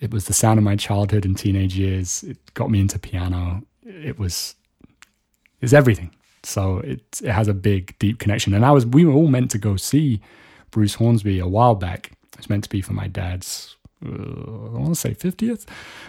It 0.00 0.10
was 0.10 0.24
the 0.24 0.32
sound 0.32 0.58
of 0.58 0.64
my 0.64 0.74
childhood 0.74 1.24
and 1.24 1.38
teenage 1.38 1.76
years. 1.76 2.24
It 2.24 2.38
got 2.54 2.72
me 2.72 2.80
into 2.80 2.98
piano. 2.98 3.62
It 3.84 4.18
was 4.18 4.56
it's 5.60 5.72
everything. 5.72 6.10
So 6.42 6.78
it 6.78 7.20
it 7.22 7.30
has 7.30 7.46
a 7.46 7.54
big, 7.54 7.96
deep 8.00 8.18
connection. 8.18 8.52
And 8.52 8.64
I 8.66 8.72
was 8.72 8.84
we 8.84 9.04
were 9.04 9.12
all 9.12 9.28
meant 9.28 9.52
to 9.52 9.58
go 9.58 9.76
see 9.76 10.20
Bruce 10.72 10.94
Hornsby 10.94 11.38
a 11.38 11.46
while 11.46 11.76
back. 11.76 12.10
It 12.42 12.46
was 12.46 12.50
meant 12.50 12.64
to 12.64 12.70
be 12.70 12.82
for 12.82 12.92
my 12.92 13.06
dad's 13.06 13.76
uh, 14.04 14.08
I 14.08 14.78
want 14.78 14.88
to 14.88 14.94
say 14.96 15.14
fiftieth 15.14 15.64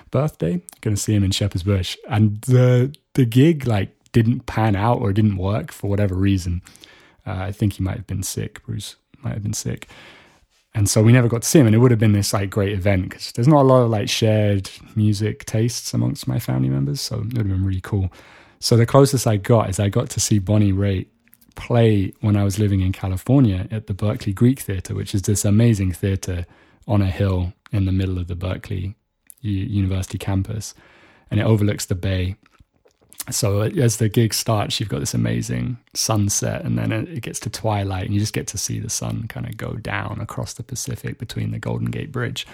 birthday. 0.10 0.60
Going 0.82 0.96
to 0.96 1.02
see 1.02 1.14
him 1.14 1.24
in 1.24 1.30
Shepherd's 1.30 1.62
Bush, 1.62 1.96
and 2.10 2.42
the 2.42 2.92
the 3.14 3.26
gig 3.26 3.68
like 3.68 3.96
didn't 4.14 4.48
pan 4.48 4.76
out 4.76 5.00
or 5.00 5.14
didn't 5.14 5.38
work 5.38 5.72
for 5.72 5.92
whatever 5.92 6.16
reason. 6.16 6.64
Uh, 7.26 7.34
I 7.34 7.52
think 7.52 7.74
he 7.74 7.84
might 7.84 7.98
have 7.98 8.08
been 8.08 8.24
sick. 8.24 8.66
Bruce 8.66 8.96
might 9.22 9.36
have 9.36 9.44
been 9.44 9.54
sick, 9.54 9.88
and 10.74 10.90
so 10.90 11.04
we 11.04 11.12
never 11.12 11.28
got 11.28 11.44
to 11.44 11.48
see 11.48 11.60
him. 11.60 11.68
And 11.68 11.76
it 11.76 11.80
would 11.80 11.92
have 11.92 12.00
been 12.00 12.14
this 12.14 12.34
like 12.34 12.50
great 12.50 12.74
event 12.74 13.10
because 13.10 13.32
there's 13.34 13.48
not 13.48 13.62
a 13.62 13.68
lot 13.68 13.84
of 13.84 13.92
like 13.92 14.10
shared 14.10 14.72
music 14.96 15.46
tastes 15.46 15.94
amongst 15.94 16.28
my 16.28 16.40
family 16.40 16.70
members, 16.70 17.00
so 17.00 17.18
it 17.18 17.26
would 17.26 17.38
have 17.38 17.48
been 17.48 17.64
really 17.64 17.82
cool. 17.82 18.12
So 18.60 18.76
the 18.76 18.88
closest 18.88 19.28
I 19.28 19.38
got 19.38 19.70
is 19.70 19.80
I 19.80 19.90
got 19.90 20.10
to 20.10 20.20
see 20.20 20.40
Bonnie 20.40 20.74
Raitt 20.74 21.08
play 21.56 22.14
when 22.22 22.36
I 22.36 22.44
was 22.44 22.60
living 22.60 22.82
in 22.82 22.92
California 22.92 23.68
at 23.72 23.88
the 23.88 23.94
Berkeley 23.94 24.34
Greek 24.34 24.60
Theater, 24.60 24.96
which 24.96 25.14
is 25.14 25.24
this 25.24 25.46
amazing 25.46 25.92
theater 25.92 26.46
on 26.88 27.02
a 27.02 27.10
hill 27.10 27.54
in 27.72 27.86
the 27.86 27.92
middle 27.92 28.18
of 28.18 28.28
the 28.28 28.36
Berkeley 28.36 28.96
U- 29.42 29.52
University 29.52 30.18
campus, 30.18 30.74
and 31.30 31.40
it 31.40 31.46
overlooks 31.46 31.86
the 31.86 31.96
bay. 31.96 32.36
So 33.30 33.62
as 33.62 33.98
the 33.98 34.10
gig 34.10 34.34
starts, 34.34 34.80
you've 34.80 34.90
got 34.90 35.00
this 35.00 35.14
amazing 35.14 35.78
sunset, 35.94 36.66
and 36.66 36.78
then 36.78 36.92
it 36.92 37.22
gets 37.22 37.40
to 37.42 37.50
twilight, 37.50 38.06
and 38.06 38.14
you 38.14 38.20
just 38.20 38.34
get 38.34 38.48
to 38.48 38.58
see 38.58 38.80
the 38.80 38.90
sun 38.90 39.28
kind 39.30 39.48
of 39.48 39.56
go 39.56 39.74
down 39.76 40.20
across 40.20 40.54
the 40.54 40.64
Pacific 40.64 41.20
between 41.20 41.52
the 41.52 41.60
Golden 41.60 41.90
Gate 41.90 42.12
Bridge. 42.12 42.46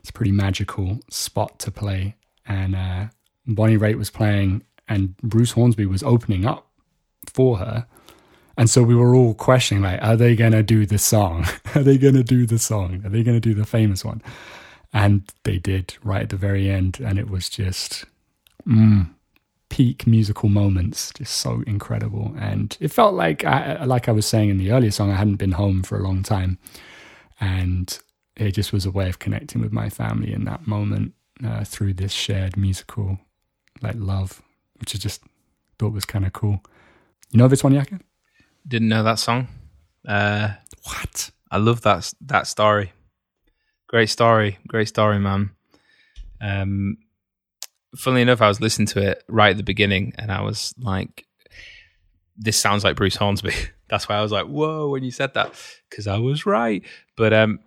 It's 0.00 0.10
a 0.10 0.12
pretty 0.12 0.32
magical 0.32 0.98
spot 1.10 1.58
to 1.60 1.70
play, 1.70 2.16
and 2.46 2.74
uh, 2.74 3.06
Bonnie 3.46 3.78
Raitt 3.78 3.98
was 3.98 4.10
playing, 4.10 4.64
and 4.88 5.16
Bruce 5.18 5.52
Hornsby 5.52 5.86
was 5.86 6.02
opening 6.02 6.44
up 6.44 6.66
for 7.32 7.58
her. 7.58 7.86
And 8.56 8.70
so 8.70 8.82
we 8.82 8.94
were 8.94 9.14
all 9.14 9.34
questioning, 9.34 9.82
like, 9.82 10.02
are 10.02 10.16
they 10.16 10.34
going 10.34 10.52
to 10.60 10.62
do 10.62 10.86
the 10.86 10.98
song? 10.98 11.46
are 11.74 11.82
they 11.82 11.98
going 11.98 12.14
to 12.14 12.24
do 12.24 12.46
the 12.46 12.58
song? 12.58 13.02
Are 13.04 13.10
they 13.10 13.22
going 13.22 13.40
to 13.40 13.48
do 13.48 13.54
the 13.54 13.66
famous 13.66 14.04
one? 14.04 14.22
And 14.92 15.30
they 15.44 15.58
did 15.58 15.96
right 16.02 16.22
at 16.22 16.30
the 16.30 16.36
very 16.36 16.70
end. 16.70 17.00
And 17.04 17.18
it 17.18 17.28
was 17.28 17.48
just 17.48 18.04
mm, 18.66 19.08
peak 19.68 20.06
musical 20.06 20.48
moments, 20.48 21.12
just 21.14 21.36
so 21.36 21.62
incredible. 21.66 22.34
And 22.38 22.76
it 22.80 22.88
felt 22.88 23.14
like, 23.14 23.44
I, 23.44 23.84
like 23.84 24.08
I 24.08 24.12
was 24.12 24.26
saying 24.26 24.48
in 24.48 24.58
the 24.58 24.72
earlier 24.72 24.90
song, 24.90 25.10
I 25.10 25.16
hadn't 25.16 25.36
been 25.36 25.52
home 25.52 25.82
for 25.82 25.98
a 25.98 26.02
long 26.02 26.22
time. 26.22 26.58
And 27.40 27.98
it 28.36 28.52
just 28.52 28.72
was 28.72 28.86
a 28.86 28.90
way 28.90 29.08
of 29.08 29.18
connecting 29.18 29.60
with 29.60 29.72
my 29.72 29.90
family 29.90 30.32
in 30.32 30.44
that 30.44 30.66
moment 30.66 31.12
uh, 31.44 31.64
through 31.64 31.94
this 31.94 32.12
shared 32.12 32.56
musical, 32.56 33.18
like, 33.82 33.96
love, 33.98 34.40
which 34.78 34.94
I 34.94 34.98
just 34.98 35.22
thought 35.78 35.92
was 35.92 36.06
kind 36.06 36.24
of 36.24 36.32
cool. 36.32 36.62
You 37.30 37.38
know 37.38 37.48
this 37.48 37.64
one, 37.64 37.74
Yakka? 37.74 38.00
Didn't 38.66 38.88
know 38.88 39.02
that 39.02 39.18
song. 39.18 39.48
Uh, 40.06 40.50
What? 40.84 41.30
I 41.50 41.58
love 41.58 41.82
that 41.82 42.12
that 42.22 42.46
story. 42.46 42.92
Great 43.88 44.10
story, 44.10 44.58
great 44.66 44.88
story, 44.88 45.18
man. 45.18 45.50
Um, 46.40 46.98
funnily 47.96 48.22
enough, 48.22 48.42
I 48.42 48.48
was 48.48 48.60
listening 48.60 48.86
to 48.88 49.10
it 49.10 49.22
right 49.28 49.50
at 49.50 49.56
the 49.56 49.62
beginning, 49.62 50.12
and 50.18 50.32
I 50.32 50.42
was 50.42 50.74
like, 50.78 51.24
"This 52.36 52.58
sounds 52.58 52.82
like 52.84 52.96
Bruce 52.96 53.16
Hornsby." 53.16 53.52
That's 53.88 54.08
why 54.08 54.16
I 54.16 54.22
was 54.22 54.32
like, 54.32 54.46
"Whoa!" 54.46 54.88
when 54.90 55.04
you 55.04 55.12
said 55.12 55.34
that, 55.34 55.54
because 55.88 56.08
I 56.08 56.18
was 56.18 56.46
right. 56.46 56.84
But 57.16 57.32
um, 57.32 57.60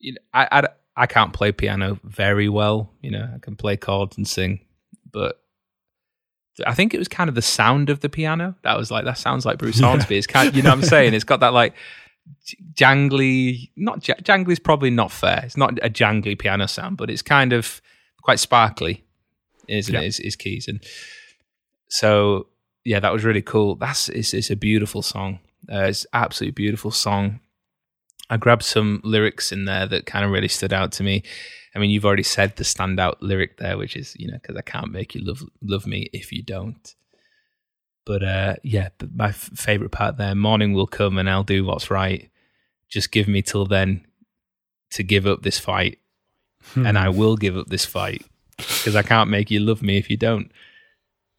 you 0.00 0.12
know, 0.12 0.18
I, 0.34 0.48
I 0.50 0.68
I 0.96 1.06
can't 1.06 1.32
play 1.32 1.52
piano 1.52 2.00
very 2.02 2.48
well. 2.48 2.92
You 3.00 3.12
know, 3.12 3.30
I 3.34 3.38
can 3.38 3.54
play 3.54 3.76
chords 3.76 4.16
and 4.16 4.26
sing, 4.26 4.60
but 5.12 5.40
I 6.66 6.74
think 6.74 6.94
it 6.94 6.98
was 6.98 7.08
kind 7.08 7.28
of 7.28 7.34
the 7.34 7.42
sound 7.42 7.90
of 7.90 8.00
the 8.00 8.08
piano 8.08 8.54
that 8.62 8.76
was 8.76 8.90
like 8.90 9.04
that 9.04 9.18
sounds 9.18 9.46
like 9.46 9.58
Bruce 9.58 9.80
Hornsby. 9.80 10.16
It's 10.16 10.26
kind, 10.26 10.48
of, 10.48 10.56
you 10.56 10.62
know, 10.62 10.70
what 10.70 10.78
I'm 10.78 10.84
saying 10.84 11.14
it's 11.14 11.24
got 11.24 11.40
that 11.40 11.52
like 11.52 11.74
jangly, 12.74 13.70
not 13.76 14.00
j- 14.00 14.14
jangly 14.14 14.52
is 14.52 14.58
probably 14.58 14.90
not 14.90 15.10
fair. 15.10 15.42
It's 15.44 15.56
not 15.56 15.78
a 15.84 15.90
jangly 15.90 16.38
piano 16.38 16.66
sound, 16.66 16.96
but 16.96 17.10
it's 17.10 17.22
kind 17.22 17.52
of 17.52 17.80
quite 18.22 18.38
sparkly, 18.38 19.04
isn't 19.68 19.92
yeah. 19.92 20.00
it? 20.00 20.04
His, 20.04 20.16
his 20.18 20.36
keys 20.36 20.68
and 20.68 20.82
so 21.88 22.46
yeah, 22.84 23.00
that 23.00 23.12
was 23.12 23.24
really 23.24 23.42
cool. 23.42 23.74
That's 23.74 24.08
it's, 24.08 24.32
it's 24.32 24.50
a 24.50 24.56
beautiful 24.56 25.02
song. 25.02 25.40
Uh, 25.70 25.84
it's 25.84 26.06
absolutely 26.12 26.52
beautiful 26.52 26.90
song. 26.90 27.40
I 28.30 28.36
grabbed 28.36 28.62
some 28.62 29.00
lyrics 29.04 29.52
in 29.52 29.64
there 29.64 29.86
that 29.86 30.06
kind 30.06 30.24
of 30.24 30.30
really 30.30 30.48
stood 30.48 30.72
out 30.72 30.92
to 30.92 31.02
me. 31.02 31.22
I 31.74 31.78
mean, 31.78 31.90
you've 31.90 32.04
already 32.04 32.22
said 32.22 32.56
the 32.56 32.64
standout 32.64 33.16
lyric 33.20 33.58
there, 33.58 33.76
which 33.76 33.96
is, 33.96 34.16
you 34.18 34.28
know, 34.28 34.38
because 34.40 34.56
I 34.56 34.62
can't 34.62 34.90
make 34.90 35.14
you 35.14 35.22
love 35.22 35.42
love 35.62 35.86
me 35.86 36.08
if 36.12 36.32
you 36.32 36.42
don't. 36.42 36.94
But 38.04 38.22
uh, 38.22 38.56
yeah, 38.62 38.88
but 38.96 39.14
my 39.14 39.28
f- 39.28 39.50
favorite 39.54 39.92
part 39.92 40.16
there: 40.16 40.34
morning 40.34 40.72
will 40.72 40.86
come 40.86 41.18
and 41.18 41.28
I'll 41.28 41.44
do 41.44 41.64
what's 41.64 41.90
right. 41.90 42.30
Just 42.88 43.12
give 43.12 43.28
me 43.28 43.42
till 43.42 43.66
then 43.66 44.06
to 44.92 45.02
give 45.02 45.26
up 45.26 45.42
this 45.42 45.58
fight, 45.58 45.98
hmm. 46.72 46.86
and 46.86 46.96
I 46.96 47.10
will 47.10 47.36
give 47.36 47.56
up 47.56 47.66
this 47.66 47.84
fight 47.84 48.24
because 48.56 48.96
I 48.96 49.02
can't 49.02 49.30
make 49.30 49.50
you 49.50 49.60
love 49.60 49.82
me 49.82 49.98
if 49.98 50.08
you 50.08 50.16
don't. 50.16 50.50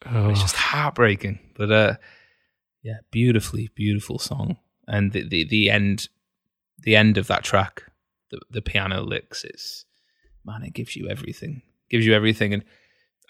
Oh. 0.06 0.30
It's 0.30 0.42
just 0.42 0.56
heartbreaking, 0.56 1.40
but 1.56 1.72
uh, 1.72 1.96
yeah, 2.84 3.00
beautifully 3.12 3.70
beautiful 3.74 4.20
song, 4.20 4.58
and 4.88 5.12
the 5.12 5.28
the, 5.28 5.44
the 5.46 5.70
end 5.70 6.08
the 6.78 6.96
end 6.96 7.18
of 7.18 7.28
that 7.28 7.44
track, 7.44 7.84
the 8.30 8.40
the 8.50 8.62
piano 8.62 9.02
licks. 9.02 9.44
It's 9.44 9.86
man, 10.50 10.64
it 10.64 10.74
gives 10.74 10.96
you 10.96 11.08
everything. 11.08 11.62
Gives 11.90 12.06
you 12.06 12.14
everything, 12.14 12.54
and 12.54 12.64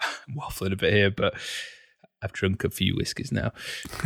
I'm 0.00 0.34
waffling 0.36 0.72
a 0.72 0.76
bit 0.76 0.92
here, 0.92 1.10
but 1.10 1.34
I've 2.22 2.32
drunk 2.32 2.64
a 2.64 2.70
few 2.70 2.94
whiskies 2.96 3.32
now. 3.32 3.52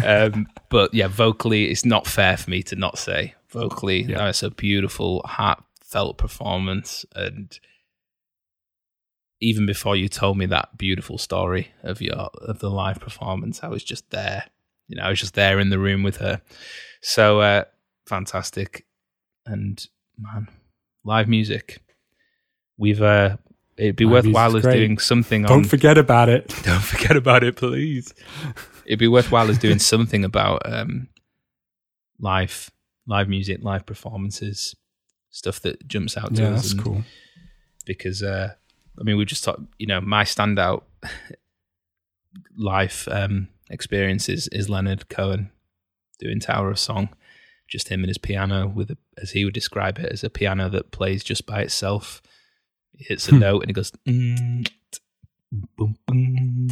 Um, 0.04 0.48
but 0.68 0.92
yeah, 0.92 1.08
vocally, 1.08 1.70
it's 1.70 1.84
not 1.84 2.06
fair 2.06 2.36
for 2.36 2.50
me 2.50 2.62
to 2.64 2.76
not 2.76 2.98
say 2.98 3.34
vocally. 3.48 4.02
Yeah. 4.02 4.18
That's 4.18 4.42
a 4.42 4.50
beautiful, 4.50 5.22
heartfelt 5.24 6.18
performance, 6.18 7.04
and 7.14 7.58
even 9.40 9.66
before 9.66 9.96
you 9.96 10.08
told 10.08 10.38
me 10.38 10.46
that 10.46 10.76
beautiful 10.78 11.18
story 11.18 11.68
of 11.82 12.00
your 12.00 12.14
of 12.14 12.58
the 12.58 12.70
live 12.70 13.00
performance, 13.00 13.62
I 13.62 13.68
was 13.68 13.84
just 13.84 14.10
there. 14.10 14.44
You 14.88 14.96
know, 14.96 15.04
I 15.04 15.10
was 15.10 15.20
just 15.20 15.34
there 15.34 15.58
in 15.60 15.70
the 15.70 15.78
room 15.78 16.02
with 16.02 16.16
her. 16.16 16.42
So 17.00 17.40
uh, 17.40 17.64
fantastic, 18.06 18.86
and 19.46 19.84
man, 20.18 20.48
live 21.04 21.28
music 21.28 21.80
we've 22.76 23.02
uh, 23.02 23.36
it'd 23.76 23.96
be 23.96 24.04
worthwhile 24.04 24.56
as 24.56 24.62
doing 24.62 24.98
something. 24.98 25.42
Don't 25.42 25.58
on, 25.58 25.64
forget 25.64 25.98
about 25.98 26.28
it. 26.28 26.48
Don't 26.62 26.82
forget 26.82 27.16
about 27.16 27.44
it, 27.44 27.56
please. 27.56 28.14
it'd 28.86 28.98
be 28.98 29.08
worthwhile 29.08 29.50
as 29.50 29.58
doing 29.58 29.78
something 29.92 30.24
about 30.24 30.62
um, 30.64 31.08
live 32.18 32.70
live 33.06 33.28
music, 33.28 33.58
live 33.62 33.86
performances, 33.86 34.74
stuff 35.30 35.60
that 35.60 35.86
jumps 35.86 36.16
out 36.16 36.34
to 36.34 36.42
yeah, 36.42 36.50
us. 36.50 36.62
That's 36.62 36.72
and, 36.72 36.82
cool. 36.82 37.02
Because 37.84 38.22
uh, 38.22 38.54
I 38.98 39.02
mean, 39.02 39.16
we 39.16 39.24
just 39.24 39.44
talked. 39.44 39.62
You 39.78 39.86
know, 39.86 40.00
my 40.00 40.24
standout 40.24 40.82
life 42.56 43.08
um, 43.10 43.48
experiences 43.70 44.48
is 44.48 44.68
Leonard 44.68 45.08
Cohen 45.08 45.50
doing 46.18 46.40
Tower 46.40 46.70
of 46.70 46.78
Song. 46.78 47.10
Just 47.66 47.88
him 47.88 48.00
and 48.00 48.08
his 48.08 48.18
piano, 48.18 48.68
with 48.68 48.90
a, 48.90 48.98
as 49.16 49.30
he 49.30 49.44
would 49.44 49.54
describe 49.54 49.98
it, 49.98 50.12
as 50.12 50.22
a 50.22 50.28
piano 50.28 50.68
that 50.68 50.90
plays 50.90 51.24
just 51.24 51.46
by 51.46 51.62
itself 51.62 52.20
hits 52.98 53.28
a 53.28 53.32
hmm. 53.32 53.38
note 53.40 53.62
and 53.62 53.70
it 53.70 53.74
goes, 53.74 53.92
mm, 54.06 54.68
boom, 55.76 55.96
boom, 56.06 56.68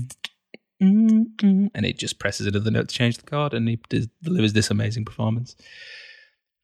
and 0.82 1.86
it 1.86 1.98
just 1.98 2.18
presses 2.18 2.46
another 2.46 2.70
note 2.70 2.88
to 2.88 2.94
change 2.94 3.18
the 3.18 3.24
card, 3.24 3.54
and 3.54 3.68
he 3.68 3.78
delivers 4.22 4.52
this 4.52 4.70
amazing 4.70 5.04
performance. 5.04 5.56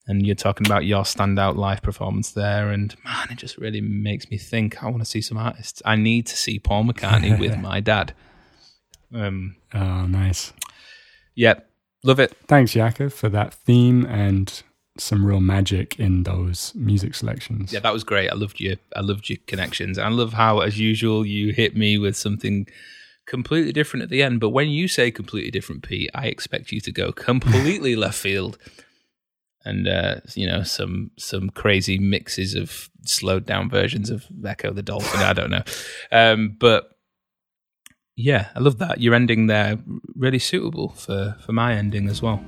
And 0.07 0.27
you're 0.27 0.35
talking 0.35 0.67
about 0.67 0.87
your 0.87 1.03
standout 1.03 1.57
live 1.57 1.83
performance 1.83 2.33
there, 2.33 2.71
and 2.71 2.95
man, 3.05 3.29
it 3.31 3.37
just 3.37 3.59
really 3.59 3.81
makes 3.81 4.31
me 4.31 4.39
think. 4.39 4.83
I 4.83 4.87
want 4.89 5.01
to 5.01 5.05
see 5.05 5.21
some 5.21 5.37
artists. 5.37 5.83
I 5.85 5.97
need 5.97 6.27
to 6.27 6.37
see 6.37 6.59
Paul 6.59 6.85
McCartney 6.85 7.39
with 7.39 7.59
my 7.61 7.81
dad. 7.81 8.15
Um, 9.15 9.57
oh, 9.75 10.07
nice. 10.07 10.53
Yeah, 11.35 11.61
love 12.03 12.21
it. 12.21 12.37
Thanks, 12.47 12.73
Jakob, 12.73 13.13
for 13.13 13.29
that 13.29 13.55
theme 13.55 14.05
and 14.07 14.63
some 14.99 15.25
real 15.25 15.41
magic 15.41 15.99
in 15.99 16.25
those 16.25 16.73
music 16.75 17.15
selections. 17.15 17.73
Yeah, 17.73 17.81
that 17.81 17.93
was 17.93 18.05
great. 18.05 18.31
I 18.31 18.35
loved 18.35 18.61
your 18.61 18.77
I 18.97 19.01
loved 19.01 19.29
your 19.29 19.39
connections. 19.47 19.99
I 19.99 20.09
love 20.09 20.33
how, 20.33 20.61
as 20.61 20.79
usual, 20.79 21.25
you 21.25 21.53
hit 21.53 21.77
me 21.77 21.99
with 21.99 22.17
something 22.17 22.67
completely 23.27 23.73
different 23.73 24.03
at 24.03 24.09
the 24.09 24.23
end. 24.23 24.41
But 24.41 24.51
when 24.51 24.69
you 24.69 24.89
say 24.89 25.11
completely 25.11 25.51
different, 25.51 25.83
Pete, 25.83 26.11
I 26.15 26.27
expect 26.27 26.73
you 26.73 26.81
to 26.81 26.93
go 26.93 27.13
completely 27.13 27.95
left 28.05 28.19
field, 28.19 28.59
and 29.65 29.87
uh, 29.87 30.17
you 30.35 30.47
know 30.47 30.63
some 30.63 31.11
some 31.17 31.51
crazy 31.51 31.99
mixes 31.99 32.55
of 32.55 32.91
slowed 33.05 33.47
down 33.47 33.71
versions 33.71 34.11
of 34.11 34.27
Ecco 34.45 34.75
the 34.75 34.83
Dolphin. 34.83 35.21
I 35.21 35.33
don't 35.33 35.51
know, 35.51 35.65
um, 36.11 36.57
but 36.59 36.91
yeah, 38.17 38.49
I 38.57 38.59
love 38.59 38.79
that. 38.79 39.01
Your 39.01 39.15
ending 39.15 39.47
there 39.47 39.79
really 40.17 40.41
suitable 40.41 40.91
for 40.91 41.37
for 41.45 41.53
my 41.53 41.75
ending 41.75 42.09
as 42.09 42.21
well. 42.21 42.43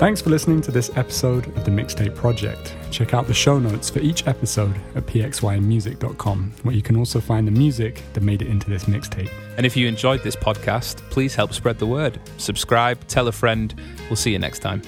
Thanks 0.00 0.22
for 0.22 0.30
listening 0.30 0.62
to 0.62 0.70
this 0.70 0.90
episode 0.96 1.46
of 1.58 1.66
the 1.66 1.70
Mixtape 1.70 2.16
Project. 2.16 2.74
Check 2.90 3.12
out 3.12 3.26
the 3.26 3.34
show 3.34 3.58
notes 3.58 3.90
for 3.90 3.98
each 3.98 4.26
episode 4.26 4.74
at 4.94 5.04
pxymusic.com, 5.04 6.54
where 6.62 6.74
you 6.74 6.80
can 6.80 6.96
also 6.96 7.20
find 7.20 7.46
the 7.46 7.52
music 7.52 8.02
that 8.14 8.22
made 8.22 8.40
it 8.40 8.48
into 8.48 8.70
this 8.70 8.86
mixtape. 8.86 9.30
And 9.58 9.66
if 9.66 9.76
you 9.76 9.86
enjoyed 9.86 10.22
this 10.22 10.36
podcast, 10.36 11.02
please 11.10 11.34
help 11.34 11.52
spread 11.52 11.78
the 11.78 11.86
word. 11.86 12.18
Subscribe, 12.38 13.06
tell 13.08 13.28
a 13.28 13.32
friend. 13.32 13.74
We'll 14.08 14.16
see 14.16 14.32
you 14.32 14.38
next 14.38 14.60
time. 14.60 14.80